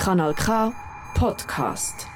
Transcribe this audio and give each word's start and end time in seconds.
Kanal 0.00 0.34
K 0.34 0.72
Podcast. 1.14 2.06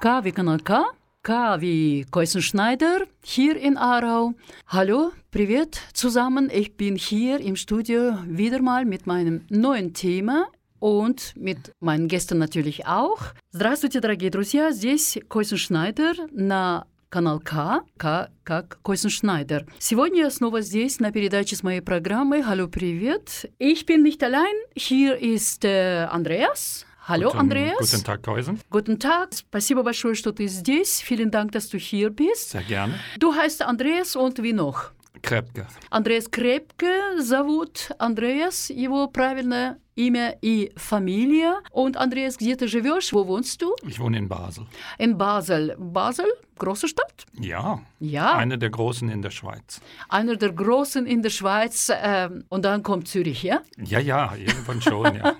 K 0.00 0.24
wie 0.24 0.32
Kanal 0.32 0.60
K, 0.60 0.84
K 1.22 1.60
wie 1.60 2.04
Keusen-Schneider 2.10 3.06
hier 3.22 3.56
in 3.56 3.76
Aarau. 3.76 4.34
Hallo, 4.68 5.12
привет 5.30 5.80
zusammen. 5.92 6.50
Ich 6.52 6.76
bin 6.76 6.96
hier 6.96 7.40
im 7.40 7.56
Studio 7.56 8.18
wieder 8.26 8.62
mal 8.62 8.84
mit 8.84 9.06
meinem 9.06 9.44
neuen 9.48 9.92
Thema 9.94 10.48
und 10.78 11.34
mit 11.36 11.72
meinen 11.80 12.08
Gästen 12.08 12.38
natürlich 12.38 12.86
auch. 12.86 13.18
Здравствуйте, 13.50 14.00
дорогие 14.00 14.30
друзья. 14.30 14.72
Здесь 14.72 15.18
Койсен 15.28 15.58
Шнайдер 15.58 16.16
на 16.32 16.86
канал 17.11 17.39
К, 17.39 17.81
К 17.97 18.31
как 18.43 18.79
Койсен 18.81 19.09
Шнайдер. 19.09 19.67
Сегодня 19.77 20.23
я 20.23 20.31
снова 20.31 20.61
здесь 20.61 20.99
на 20.99 21.11
передаче 21.11 21.55
с 21.55 21.61
моей 21.61 21.81
программой 21.81 22.41
«Hallo, 22.41 22.67
привет». 22.67 23.51
Ich 23.59 23.85
bin 23.85 24.01
nicht 24.01 24.23
allein. 24.23 24.55
Hier 24.75 25.17
ist 25.17 25.65
äh, 25.65 26.07
Andreas. 26.09 26.85
Hallo, 27.07 27.27
guten, 27.27 27.39
Andreas. 27.39 27.91
Guten 27.91 28.03
Tag, 28.05 28.23
Keusen. 28.23 28.59
Guten 28.69 28.97
Tag. 28.97 29.33
Спасибо 29.33 29.83
большое, 29.83 30.15
что 30.15 30.31
ты 30.31 30.47
здесь. 30.47 31.01
Vielen 31.01 31.29
Dank, 31.29 31.51
dass 31.51 31.67
du 31.67 31.77
hier 31.77 32.09
bist. 32.09 32.51
Sehr 32.51 32.63
gerne. 32.63 32.93
Du 33.19 33.35
heißt 33.35 33.61
Andreas 33.61 34.15
und 34.15 34.41
wie 34.41 34.53
noch? 34.53 34.91
Krepke. 35.21 35.67
Андреас 35.89 36.27
Крепке 36.29 37.19
зовут. 37.19 37.91
Андреас, 37.99 38.69
его 38.69 39.07
правильное 39.07 39.77
имя 40.00 40.34
и 40.42 40.72
фамилия. 40.76 41.54
Und 41.72 41.96
Andreas, 41.96 42.36
где 42.38 42.54
ты 42.56 42.66
живешь? 42.68 43.12
Wo 43.12 43.26
wohnst 43.26 43.60
du? 43.62 43.74
Ich 43.86 43.98
wohne 43.98 44.18
in 44.18 44.28
Basel. 44.28 44.66
In 44.98 45.16
Basel. 45.16 45.74
Basel? 45.78 46.26
Große 46.58 46.88
Stadt? 46.88 47.26
Ja, 47.38 47.80
Ja. 48.00 48.34
eine 48.36 48.56
der 48.56 48.70
großen 48.70 49.10
in 49.10 49.20
der 49.20 49.30
Schweiz. 49.30 49.80
Einer 50.08 50.36
der 50.36 50.52
großen 50.52 51.04
in 51.06 51.22
der 51.22 51.28
Schweiz. 51.30 51.90
ähm, 51.94 52.44
und 52.48 52.64
dann 52.64 52.82
kommt 52.82 53.08
Zürich, 53.08 53.42
ja? 53.42 53.60
Ja, 53.76 53.98
ja, 54.00 54.32
irgendwann 54.36 54.80
schon, 54.80 55.04
ja. 55.16 55.34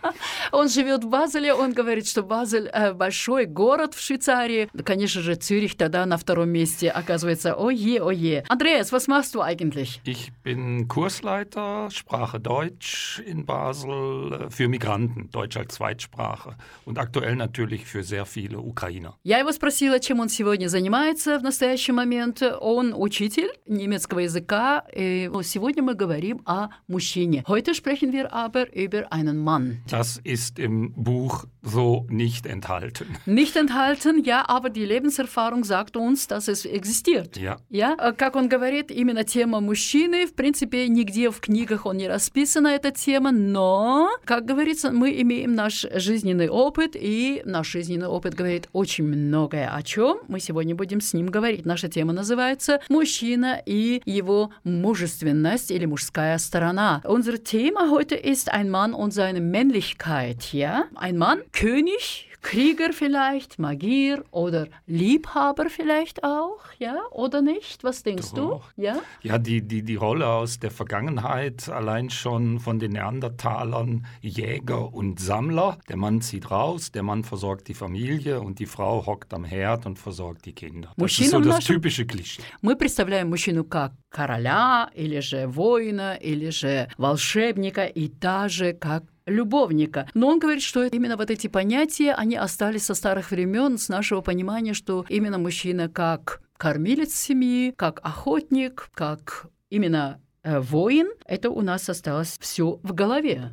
Он 0.53 0.69
живет 0.69 1.05
в 1.05 1.09
Базеле, 1.09 1.55
он 1.55 1.73
говорит, 1.73 2.07
что 2.07 2.23
Базель 2.23 2.69
э, 2.73 2.93
большой 2.93 3.47
город 3.47 3.95
в 3.95 4.01
Швейцарии. 4.01 4.69
Конечно 4.85 5.23
же, 5.23 5.37
Цюрих 5.37 5.77
тогда 5.77 6.05
на 6.05 6.19
втором 6.19 6.51
месте 6.51 6.91
оказывается. 6.91 7.55
Ое, 7.59 7.99
ое. 8.03 8.45
Andreas, 8.49 8.93
was 8.93 9.09
machst 9.09 9.35
du 9.35 9.41
eigentlich? 9.43 10.01
Ich 10.05 10.33
bin 10.45 10.87
Kursleiter, 10.89 11.91
Sprache 11.91 12.39
Deutsch 12.41 13.23
in 13.27 13.47
Basel 13.47 14.33
äh, 14.47 14.50
für 14.51 14.69
Migranten, 14.69 15.31
Deutsch 15.33 15.57
als 15.57 15.75
Zweitsprache 15.75 16.57
und 16.85 16.99
aktuell 16.99 17.37
natürlich 17.37 17.87
für 17.87 18.03
sehr 18.03 18.25
viele 18.27 18.59
Ukrainer. 18.59 19.15
Я 19.23 19.39
его 19.39 19.53
спросила, 19.53 20.01
чем 20.01 20.21
он 20.21 20.29
сегодня 20.29 20.69
занимается 20.69 21.39
в 21.39 21.43
настоящий 21.43 21.93
момент. 21.93 22.43
Он 22.61 22.95
учитель 22.95 23.51
немецкого 23.67 24.21
языка. 24.21 24.85
И 24.95 25.31
сегодня 25.43 25.83
мы 25.83 25.95
говорим 25.95 26.43
о 26.45 26.69
мужчине. 26.89 27.45
Heute 27.47 27.75
sprechen 27.75 28.13
wir 28.13 28.33
aber 28.33 28.73
über 28.75 29.13
einen 29.13 29.39
Mann. 29.39 29.83
Das 29.91 30.21
ist 30.25 30.59
im 30.59 30.93
Buch 30.95 31.45
so 31.63 32.07
nicht 32.09 32.47
enthalten. 32.47 33.17
Nicht 33.27 33.57
enthalten, 33.57 34.23
ja, 34.25 34.49
aber 34.49 34.71
die 34.71 34.85
Lebenserfahrung 34.85 35.65
sagt 35.65 35.97
uns, 35.97 36.27
dass 36.29 36.49
es 36.49 36.65
existiert. 36.65 37.37
Ja, 37.37 37.59
Я, 37.69 37.95
э, 37.99 38.13
как 38.13 38.37
он 38.37 38.49
говорит, 38.49 38.91
именно 38.91 39.25
тема 39.25 39.61
мужчины, 39.61 40.27
в 40.27 40.35
принципе, 40.35 40.89
нигде 40.89 41.31
в 41.31 41.41
книгах 41.41 41.85
он 41.87 41.99
не 41.99 42.09
расписана, 42.09 42.69
эта 42.69 42.91
тема, 42.91 43.33
но, 43.33 44.09
как 44.25 44.40
говорится, 44.46 44.92
мы 44.92 45.22
имеем 45.22 45.56
наш 45.56 45.86
жизненный 45.94 46.50
опыт, 46.50 46.96
и 46.96 47.42
наш 47.46 47.70
жизненный 47.70 48.08
опыт 48.08 48.34
говорит 48.34 48.70
очень 48.74 49.06
многое 49.06 49.70
о 49.70 49.82
чем. 49.84 50.20
Мы 50.28 50.40
сегодня 50.40 50.76
будем 50.76 51.02
с 51.02 51.14
ним 51.14 51.28
говорить. 51.28 51.66
Наша 51.66 51.90
тема 51.90 52.14
называется 52.14 52.82
«Мужчина 52.90 53.62
и 53.66 54.02
его 54.06 54.52
мужественность» 54.64 55.72
или 55.72 55.86
«Мужская 55.86 56.38
сторона». 56.38 57.02
Unser 57.04 57.38
Thema 57.38 57.90
heute 57.90 58.16
ist 58.16 58.50
ein 58.50 58.70
Mann 58.70 58.94
und 58.94 59.14
seine 59.14 59.42
Männlichkeit, 59.42 60.54
ja? 60.54 60.86
Ein 60.96 61.18
Mann, 61.18 61.42
König, 61.52 62.31
Krieger 62.43 62.93
vielleicht, 62.93 63.59
Magier 63.59 64.23
oder 64.31 64.69
Liebhaber 64.87 65.69
vielleicht 65.69 66.23
auch, 66.23 66.61
ja, 66.79 66.97
oder 67.11 67.43
nicht? 67.43 67.83
Was 67.83 68.05
denkst 68.05 68.33
Doch. 68.35 68.63
du? 68.77 68.83
Ja? 68.83 68.99
ja 69.23 69.39
die, 69.39 69.63
die, 69.63 69.83
die 69.83 69.97
Rolle 69.97 70.29
aus 70.29 70.61
der 70.61 70.71
Vergangenheit, 70.71 71.69
allein 71.69 72.09
schon 72.11 72.61
von 72.61 72.79
den 72.79 72.93
Neandertalern, 72.93 74.07
Jäger 74.21 74.95
und 74.95 75.19
Sammler. 75.19 75.79
Der 75.89 75.97
Mann 75.97 76.21
zieht 76.21 76.51
raus, 76.51 76.93
der 76.93 77.03
Mann 77.03 77.25
versorgt 77.25 77.67
die 77.69 77.75
Familie 77.75 78.41
und 78.41 78.59
die 78.61 78.67
Frau 78.67 79.05
hockt 79.07 79.35
am 79.35 79.45
Herd 79.45 79.85
und 79.87 79.99
versorgt 79.99 80.45
die 80.47 80.53
Kinder. 80.53 80.91
Das 80.91 80.99
Мужчина 80.99 81.27
ist 81.27 81.31
so 81.33 81.39
в 81.39 81.43
das 81.43 81.55
нашем- 81.57 81.75
typische 81.77 82.07
Klischee. 82.07 82.43
Мы 82.63 82.77
представляем 82.77 83.29
мужчину 83.29 83.65
как 83.65 83.93
короля, 84.11 84.89
или 84.95 85.21
же 85.21 85.47
воина, 85.49 86.15
или 86.15 86.51
же 86.51 86.89
волшебника, 86.97 87.87
и 87.87 88.09
даже 88.09 88.73
как 88.73 89.03
любовника. 89.26 90.10
Но 90.14 90.28
он 90.28 90.40
говорит, 90.40 90.64
что 90.64 90.84
именно 90.84 91.18
вот 91.18 91.30
эти 91.30 91.48
понятия, 91.48 92.14
они 92.14 92.36
остались 92.36 92.86
со 92.86 92.94
старых 92.94 93.32
времен, 93.32 93.78
с 93.78 93.90
нашего 93.90 94.22
понимания, 94.22 94.74
что 94.74 95.06
именно 95.10 95.38
мужчина 95.38 95.90
как 95.90 96.42
кормилец 96.58 97.14
семьи, 97.14 97.74
как 97.76 98.00
охотник, 98.04 98.90
как 98.94 99.48
именно 99.70 100.20
э, 100.44 100.60
воин, 100.60 101.10
это 101.26 101.50
у 101.50 101.62
нас 101.62 101.90
осталось 101.90 102.38
все 102.40 102.80
в 102.84 102.94
голове. 102.94 103.52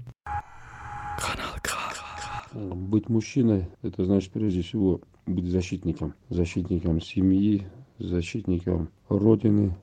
Быть 2.53 3.09
мужчиной– 3.09 3.69
это 3.83 4.05
значит 4.05 4.33
прежде 4.33 4.63
всего 4.63 5.01
быть 5.27 5.47
защитником. 5.47 6.15
Защитником 6.29 7.01
семьи, 7.01 7.67
защитником 7.99 8.91
Родины, 9.09 9.77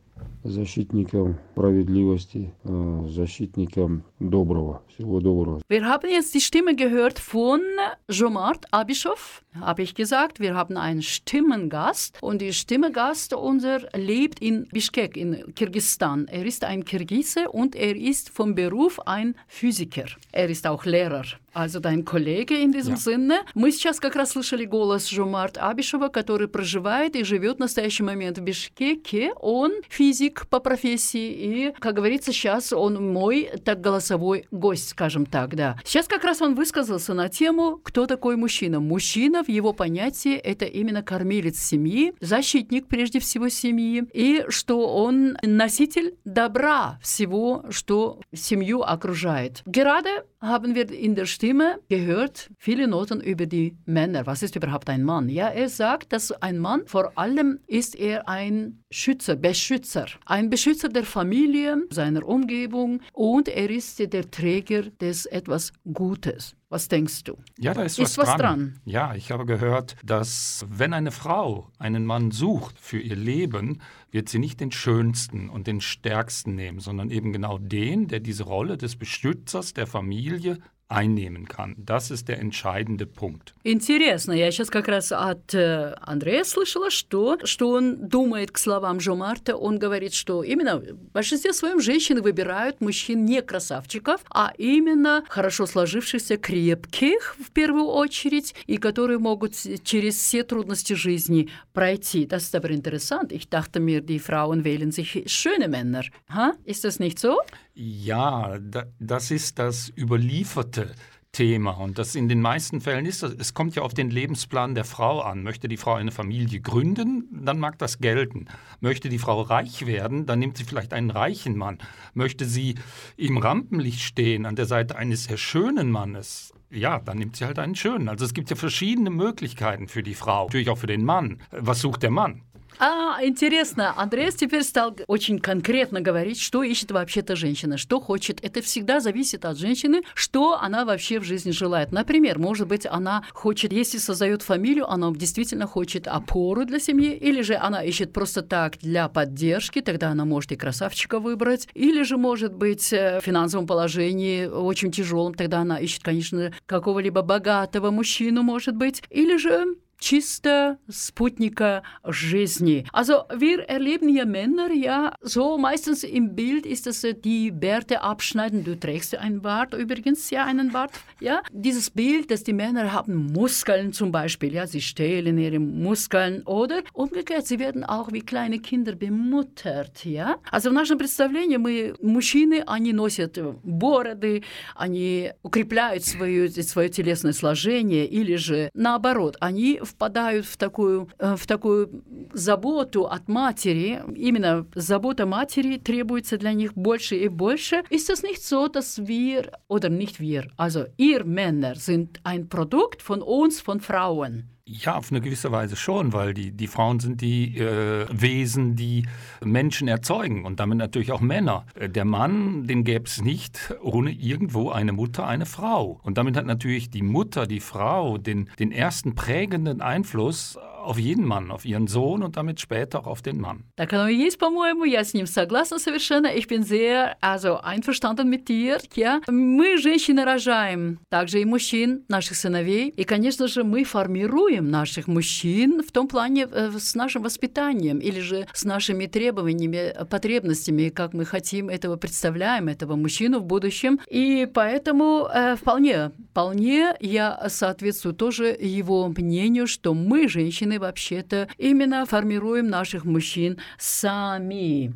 защитником 0.45 1.37
справедливости, 1.53 2.53
э, 2.65 3.07
защитником 3.09 4.03
доброго, 4.19 4.83
всего 4.89 5.21
доброго. 5.21 5.61
Wir 5.69 5.85
haben 5.85 6.09
jetzt 6.11 6.35
die 6.35 6.41
Stimme 6.41 6.75
gehört 6.75 7.19
von 7.19 7.61
Jomart 8.09 8.67
Abischow, 8.73 9.43
habe 9.61 9.83
ich 9.83 9.95
gesagt. 9.95 10.41
Wir 10.41 10.55
haben 10.55 10.77
einen 10.77 11.03
Stimmengast 11.03 12.19
und 12.23 12.41
der 12.41 12.53
Stimmengast 12.53 13.35
unser 13.35 13.81
lebt 13.95 14.41
in 14.41 14.67
Bishkek 14.73 15.17
in 15.17 15.55
Kirgisistan. 15.55 16.27
Er 16.29 16.45
ist 16.47 16.65
ein 16.65 16.85
Kirgise 16.85 17.51
und 17.51 17.77
er 17.77 17.97
ist 17.97 18.31
vom 18.31 18.55
Beruf 18.55 18.99
ein 19.07 19.35
Physiker. 19.49 20.07
Er 20.33 20.49
ist 20.49 20.67
auch 20.67 20.85
Lehrer. 20.85 21.25
Also 21.53 21.81
dein 21.81 22.05
Kollege 22.05 22.55
in 22.57 22.71
diesem 22.73 22.95
Ja. 22.95 23.01
Sinne. 23.01 23.41
Мы 23.55 23.73
сейчас 23.73 23.99
как 23.99 24.15
раз 24.15 24.31
слышали 24.31 24.65
голос 24.65 25.09
Жомарт 25.09 25.59
Абишева, 25.59 26.09
который 26.09 26.47
проживает 26.47 27.17
и 27.17 27.25
живет 27.25 27.57
в 27.57 27.61
настоящий 27.61 28.05
момент 28.05 28.39
в 28.39 28.43
Бишкеке. 28.43 29.33
Он 29.41 29.73
физик 29.89 30.34
по 30.50 30.60
профессии 30.60 31.32
и, 31.32 31.74
как 31.80 31.96
говорится, 31.96 32.32
сейчас 32.32 32.74
он 32.74 33.14
мой 33.14 33.50
так 33.64 33.82
голосовой 33.82 34.48
гость, 34.52 34.90
скажем 34.90 35.26
так, 35.26 35.56
да. 35.56 35.78
Сейчас 35.86 36.08
как 36.08 36.24
раз 36.24 36.42
он 36.42 36.56
высказался 36.56 37.14
на 37.14 37.30
тему, 37.30 37.80
кто 37.84 38.06
такой 38.06 38.36
мужчина. 38.36 38.80
Мужчина 38.80 39.44
в 39.44 39.50
его 39.50 39.74
понятии 39.74 40.36
это 40.36 40.66
именно 40.66 41.04
кормилец 41.04 41.58
семьи, 41.58 42.14
защитник 42.20 42.88
прежде 42.88 43.20
всего 43.20 43.50
семьи, 43.50 44.04
и 44.14 44.46
что 44.50 44.96
он 44.96 45.38
носитель 45.42 46.16
добра 46.26 47.00
всего, 47.02 47.66
что 47.70 48.20
семью 48.34 48.82
окружает. 48.82 49.62
Gerade 49.66 50.26
haben 50.46 50.76
wir 50.76 50.92
in 50.92 51.16
der 51.16 51.26
Stimme 51.26 51.80
gehört 51.90 52.50
viele 52.58 52.88
Noten 52.88 53.22
über 53.22 53.46
die 53.46 53.76
Männer. 53.86 54.26
Was 54.26 54.44
ist 54.44 54.56
überhaupt 54.56 54.90
ein 54.90 55.04
Mann? 55.04 55.30
Ja, 55.30 55.50
er 55.50 55.70
sagt, 55.70 56.14
dass 56.14 56.32
ein 56.32 56.60
Mann 56.60 56.84
vor 56.86 57.18
allem 57.18 57.60
ist 57.68 57.96
er 57.96 58.28
ein 58.30 58.84
Schützer, 58.92 59.36
Beschützer, 59.36 60.06
ein 60.26 60.50
Beschützer 60.50 60.90
der 60.90 61.04
Familie, 61.04 61.84
seiner 61.90 62.26
Umgebung 62.26 63.02
und 63.14 63.48
er 63.48 63.70
ist 63.70 64.00
der 64.00 64.30
Träger 64.32 64.84
des 64.84 65.26
etwas 65.26 65.74
Gutes. 65.94 66.56
Was 66.70 66.88
denkst 66.88 67.24
du? 67.24 67.38
Ja, 67.60 67.74
da 67.74 67.84
ist, 67.84 68.00
Ist 68.00 68.18
was, 68.18 68.28
was 68.28 68.36
dran. 68.36 68.40
dran. 68.40 68.80
Ja, 68.86 69.14
ich 69.16 69.32
habe 69.32 69.46
gehört, 69.46 69.96
dass 70.04 70.66
wenn 70.70 70.94
eine 70.94 71.12
Frau 71.12 71.70
einen 71.78 72.06
Mann 72.06 72.32
sucht 72.32 72.80
für 72.80 73.00
ihr 73.00 73.16
Leben, 73.16 73.82
wird 74.16 74.30
sie 74.30 74.40
nicht 74.40 74.62
den 74.62 74.72
schönsten 74.72 75.50
und 75.50 75.68
den 75.68 75.82
stärksten 75.82 76.56
nehmen, 76.56 76.80
sondern 76.80 77.12
eben 77.12 77.34
genau 77.34 77.58
den, 77.58 78.08
der 78.08 78.22
diese 78.22 78.46
Rolle 78.46 78.78
des 78.78 78.96
Beschützers 78.96 79.74
der 79.74 79.88
Familie 79.88 80.60
einnehmen 80.88 81.48
kann. 81.48 81.76
Das 81.78 82.12
ist 82.12 82.28
der 82.28 82.40
entscheidende 82.40 83.06
Punkt. 83.06 83.54
Интересно, 83.64 84.34
я 84.34 84.52
сейчас 84.52 84.70
как 84.70 84.88
раз 84.88 85.12
от 85.12 85.54
э, 85.54 85.96
Андрея 86.02 86.44
слышала, 86.44 86.92
что, 86.92 87.38
что 87.44 87.72
он 87.72 88.08
думает 88.08 88.52
к 88.52 88.58
словам 88.58 89.00
Жо 89.00 89.16
Марта. 89.16 89.56
Он 89.56 89.80
говорит, 89.80 90.14
что 90.14 90.44
именно 90.44 90.78
в 90.78 91.12
большинстве 91.12 91.54
своем 91.54 91.80
женщины 91.80 92.22
выбирают 92.22 92.82
мужчин 92.82 93.26
не 93.26 93.42
красавчиков, 93.42 94.22
а 94.30 94.54
именно 94.58 95.24
хорошо 95.28 95.66
сложившихся, 95.66 96.38
крепких 96.38 97.36
в 97.40 97.52
первую 97.52 97.88
очередь, 97.88 98.54
и 98.68 98.78
которые 98.78 99.18
могут 99.18 99.56
через 99.84 100.16
все 100.16 100.44
трудности 100.44 100.94
жизни 100.94 101.50
пройти. 101.74 102.26
Das 102.28 102.44
ist 102.44 102.56
aber 102.56 102.70
interessant. 102.70 103.32
Ich 103.32 103.50
dachte 103.50 103.80
mir, 103.80 104.02
die 104.02 104.20
Frauen 104.20 104.64
wählen 104.64 104.92
sich 104.92 105.24
schöne 105.28 105.68
Männer. 105.68 106.04
Ha? 106.30 106.54
Ist 106.64 106.84
das 106.84 107.00
nicht 107.00 107.18
so? 107.20 107.40
Ja, 107.76 108.58
da, 108.58 108.86
das 109.00 109.32
ist 109.32 109.60
das 109.60 109.92
überlieferte 109.98 110.96
Thema. 111.34 111.72
Und 111.72 112.00
das 112.00 112.16
in 112.16 112.30
den 112.30 112.40
meisten 112.40 112.80
Fällen 112.80 113.06
ist 113.06 113.22
es 113.22 113.54
kommt 113.54 113.76
ja 113.76 113.82
auf 113.82 113.94
den 113.94 114.10
Lebensplan 114.10 114.76
der 114.76 114.86
Frau 114.86 115.20
an. 115.20 115.44
Möchte 115.44 115.68
die 115.68 115.76
Frau 115.76 115.96
eine 115.96 116.12
Familie 116.12 116.62
gründen, 116.62 117.28
dann 117.32 117.60
mag 117.60 117.78
das 117.78 118.00
gelten. 118.00 118.46
Möchte 118.80 119.10
die 119.10 119.20
Frau 119.20 119.42
reich 119.42 119.86
werden, 119.86 120.26
dann 120.26 120.40
nimmt 120.40 120.56
sie 120.56 120.64
vielleicht 120.64 120.94
einen 120.94 121.10
reichen 121.10 121.58
Mann. 121.58 121.80
Möchte 122.14 122.46
sie 122.46 122.76
im 123.18 123.38
Rampenlicht 123.38 124.00
stehen, 124.00 124.46
an 124.46 124.56
der 124.56 124.68
Seite 124.68 124.96
eines 124.96 125.26
sehr 125.26 125.38
schönen 125.38 125.92
Mannes, 125.92 126.54
ja, 126.70 127.00
dann 127.00 127.18
nimmt 127.18 127.36
sie 127.36 127.46
halt 127.46 127.60
einen 127.60 127.76
schönen. 127.76 128.08
Also 128.08 128.24
es 128.24 128.34
gibt 128.34 128.50
ja 128.50 128.56
verschiedene 128.56 129.10
Möglichkeiten 129.10 129.90
für 129.90 130.04
die 130.04 130.16
Frau, 130.16 130.46
natürlich 130.46 130.70
auch 130.70 130.78
für 130.78 130.88
den 130.88 131.04
Mann. 131.04 131.42
Was 131.52 131.82
sucht 131.82 132.04
der 132.04 132.12
Mann? 132.12 132.44
А, 132.78 133.24
интересно, 133.24 133.94
Андреас 133.96 134.36
теперь 134.36 134.64
стал 134.64 134.96
очень 135.08 135.40
конкретно 135.40 136.02
говорить, 136.02 136.40
что 136.40 136.64
ищет 136.64 136.92
вообще-то 136.92 137.36
женщина, 137.36 137.78
что 137.78 138.00
хочет. 138.00 138.44
Это 138.44 138.62
всегда 138.62 139.00
зависит 139.00 139.46
от 139.46 139.58
женщины, 139.58 140.02
что 140.14 140.60
она 140.60 140.84
вообще 140.84 141.20
в 141.20 141.24
жизни 141.24 141.52
желает. 141.52 141.92
Например, 141.92 142.38
может 142.38 142.68
быть, 142.68 142.86
она 142.86 143.24
хочет, 143.34 143.72
если 143.72 143.98
создает 143.98 144.42
фамилию, 144.42 144.90
она 144.90 145.12
действительно 145.12 145.68
хочет 145.68 146.08
опору 146.08 146.66
для 146.66 146.80
семьи, 146.80 147.14
или 147.16 147.42
же 147.42 147.56
она 147.56 147.84
ищет 147.84 148.12
просто 148.12 148.42
так 148.42 148.78
для 148.80 149.08
поддержки, 149.08 149.82
тогда 149.82 150.10
она 150.10 150.26
может 150.26 150.52
и 150.52 150.56
красавчика 150.56 151.20
выбрать, 151.20 151.68
или 151.74 152.04
же, 152.04 152.18
может 152.18 152.54
быть, 152.54 152.92
в 152.92 153.22
финансовом 153.22 153.68
положении 153.68 154.46
очень 154.46 154.92
тяжелом, 154.92 155.34
тогда 155.34 155.60
она 155.60 155.78
ищет, 155.78 156.04
конечно, 156.04 156.54
какого-либо 156.66 157.22
богатого 157.22 157.92
мужчину, 157.92 158.44
может 158.44 158.76
быть, 158.76 159.02
или 159.10 159.38
же 159.38 159.76
чисто 160.01 160.79
Sputnika 160.89 161.83
жизни. 162.05 162.85
Also 162.93 163.25
wir 163.33 163.69
erleben 163.69 164.09
ja 164.09 164.25
Männer, 164.25 164.73
ja, 164.73 165.15
so 165.21 165.59
meistens 165.59 166.03
im 166.03 166.35
Bild 166.35 166.67
ist 166.67 166.87
das 166.87 167.07
die 167.25 167.51
Bärte 167.51 168.03
abschneiden. 168.03 168.65
Du 168.65 168.79
trägst 168.79 169.15
einen 169.15 169.43
Bart 169.43 169.75
übrigens, 169.75 170.31
ja, 170.31 170.45
einen 170.45 170.73
Bart, 170.73 170.93
ja. 171.21 171.43
Dieses 171.53 171.91
Bild, 171.91 172.31
dass 172.31 172.43
die 172.43 172.53
Männer 172.53 172.93
haben 172.93 173.33
Muskeln 173.33 173.93
zum 173.93 174.11
Beispiel, 174.11 174.55
ja, 174.55 174.67
sie 174.67 174.81
stehlen 174.81 175.39
ihre 175.39 175.59
Muskeln 175.59 176.43
oder 176.47 176.83
umgekehrt, 176.95 177.47
sie 177.47 177.59
werden 177.59 177.85
auch 177.85 178.11
wie 178.13 178.21
kleine 178.21 178.59
Kinder 178.59 178.95
bemuttert, 178.95 180.05
ja. 180.05 180.37
Also 180.51 180.71
в 180.71 180.73
нашем 180.73 180.99
представлении 180.99 181.59
мы, 181.59 181.95
мужчины, 182.01 182.63
они 182.67 182.93
носят 182.93 183.39
бороды, 183.63 184.43
они 184.75 185.33
укрепляют 185.43 186.05
свое, 186.05 186.51
свое 186.51 186.89
телесное 186.89 187.33
сложение 187.33 188.07
или 188.07 188.37
же 188.37 188.71
наоборот, 188.73 189.37
они 189.41 189.79
в 189.83 189.84
впадают 189.86 190.46
в 190.46 190.58
такую, 190.58 191.10
э, 191.20 191.36
в 191.36 191.46
такую 191.48 192.04
заботу 192.34 193.06
от 193.06 193.28
матери. 193.28 194.02
Именно 194.16 194.66
забота 194.76 195.26
матери 195.26 195.78
требуется 195.78 196.38
для 196.38 196.54
них 196.54 196.74
больше 196.74 197.16
и 197.16 197.28
больше. 197.28 197.84
Ist 197.90 198.10
es 198.10 198.24
nicht 198.24 198.44
so, 198.44 198.68
dass 198.68 199.08
wir, 199.08 199.52
oder 199.68 199.90
nicht 199.90 200.20
wir, 200.20 200.48
also 200.58 200.86
ihr 200.98 201.24
Männer 201.24 201.76
sind 201.76 202.20
ein 202.24 202.50
Produkt 202.50 203.02
von 203.02 203.22
uns, 203.22 203.62
von 203.62 203.80
Frauen? 203.80 204.55
Ja, 204.68 204.96
auf 204.96 205.12
eine 205.12 205.22
gewisse 205.22 205.52
Weise 205.52 205.76
schon, 205.76 206.12
weil 206.12 206.34
die, 206.34 206.52
die 206.52 206.66
Frauen 206.66 207.00
sind 207.00 207.22
die 207.22 207.56
äh, 207.60 208.08
Wesen, 208.10 208.76
die 208.76 209.06
Menschen 209.44 209.88
erzeugen 209.88 210.44
und 210.44 210.60
damit 210.60 210.80
natürlich 210.80 211.12
auch 211.12 211.22
Männer. 211.22 211.68
Äh, 211.76 211.88
der 211.88 212.04
Mann, 212.04 212.66
den 212.66 212.84
gäbe 212.84 213.06
es 213.06 213.22
nicht 213.22 213.76
ohne 213.84 214.10
irgendwo 214.10 214.72
eine 214.72 214.92
Mutter, 214.92 215.28
eine 215.28 215.46
Frau. 215.46 216.00
Und 216.02 216.18
damit 216.18 216.36
hat 216.36 216.48
natürlich 216.48 216.90
die 216.90 217.04
Mutter, 217.04 217.46
die 217.46 217.60
Frau, 217.60 218.18
den, 218.18 218.50
den 218.58 218.72
ersten 218.72 219.14
prägenden 219.14 219.82
Einfluss 219.82 220.58
auf 220.86 221.00
jeden 221.00 221.26
Mann, 221.26 221.52
auf 221.52 221.66
ihren 221.66 221.88
Sohn 221.88 222.24
und 222.24 222.38
damit 222.38 222.60
später 222.60 223.00
auch 223.00 223.08
auf 223.08 223.22
den 223.22 223.40
Mann. 223.40 223.64
Так 223.76 223.94
оно 223.94 224.08
и 224.08 224.16
есть, 224.16 224.38
по-моему, 224.38 224.86
я 224.86 225.04
с 225.04 225.14
ним 225.14 225.26
согласна 225.26 225.80
совершенно. 225.80 226.28
Ich 226.28 226.48
bin 226.48 226.64
sehr, 226.64 227.18
also 227.22 227.60
einverstanden 227.62 228.30
mit 228.30 228.48
dir. 228.48 228.80
Ja. 228.96 229.22
Мы, 229.28 229.78
женщины, 229.78 230.24
рожаем 230.24 231.00
также 231.10 231.42
и 231.42 231.46
мужчин, 231.46 232.04
наших 232.08 232.38
сыновей. 232.38 232.90
И, 232.90 233.04
конечно 233.04 233.48
же, 233.48 233.64
мы 233.64 233.84
формируем 233.84 234.70
наших 234.70 235.08
мужчин 235.08 235.82
в 235.84 235.92
том 235.92 236.08
плане 236.08 236.48
с 236.48 236.96
нашим 236.96 237.24
воспитанием 237.24 238.00
или 238.00 238.20
же 238.20 238.48
с 238.54 238.64
нашими 238.64 239.06
требованиями, 239.08 239.94
потребностями, 240.10 240.90
как 240.90 241.14
мы 241.14 241.26
хотим 241.26 241.70
этого 241.70 241.96
представляем, 241.98 242.68
этого 242.68 242.96
мужчину 242.96 243.40
в 243.40 243.46
будущем. 243.46 244.00
И 244.10 244.48
поэтому 244.54 245.28
э, 245.34 245.56
вполне, 245.56 246.12
вполне 246.32 246.96
я 247.00 247.48
соответствую 247.50 248.16
тоже 248.16 248.56
его 248.60 249.08
мнению, 249.08 249.68
что 249.68 249.94
мы, 249.94 250.28
женщины, 250.28 250.75
вообще-то 250.80 251.48
именно 251.58 252.06
формируем 252.06 252.68
наших 252.68 253.06
мужчин 253.06 253.58
сами. 253.78 254.94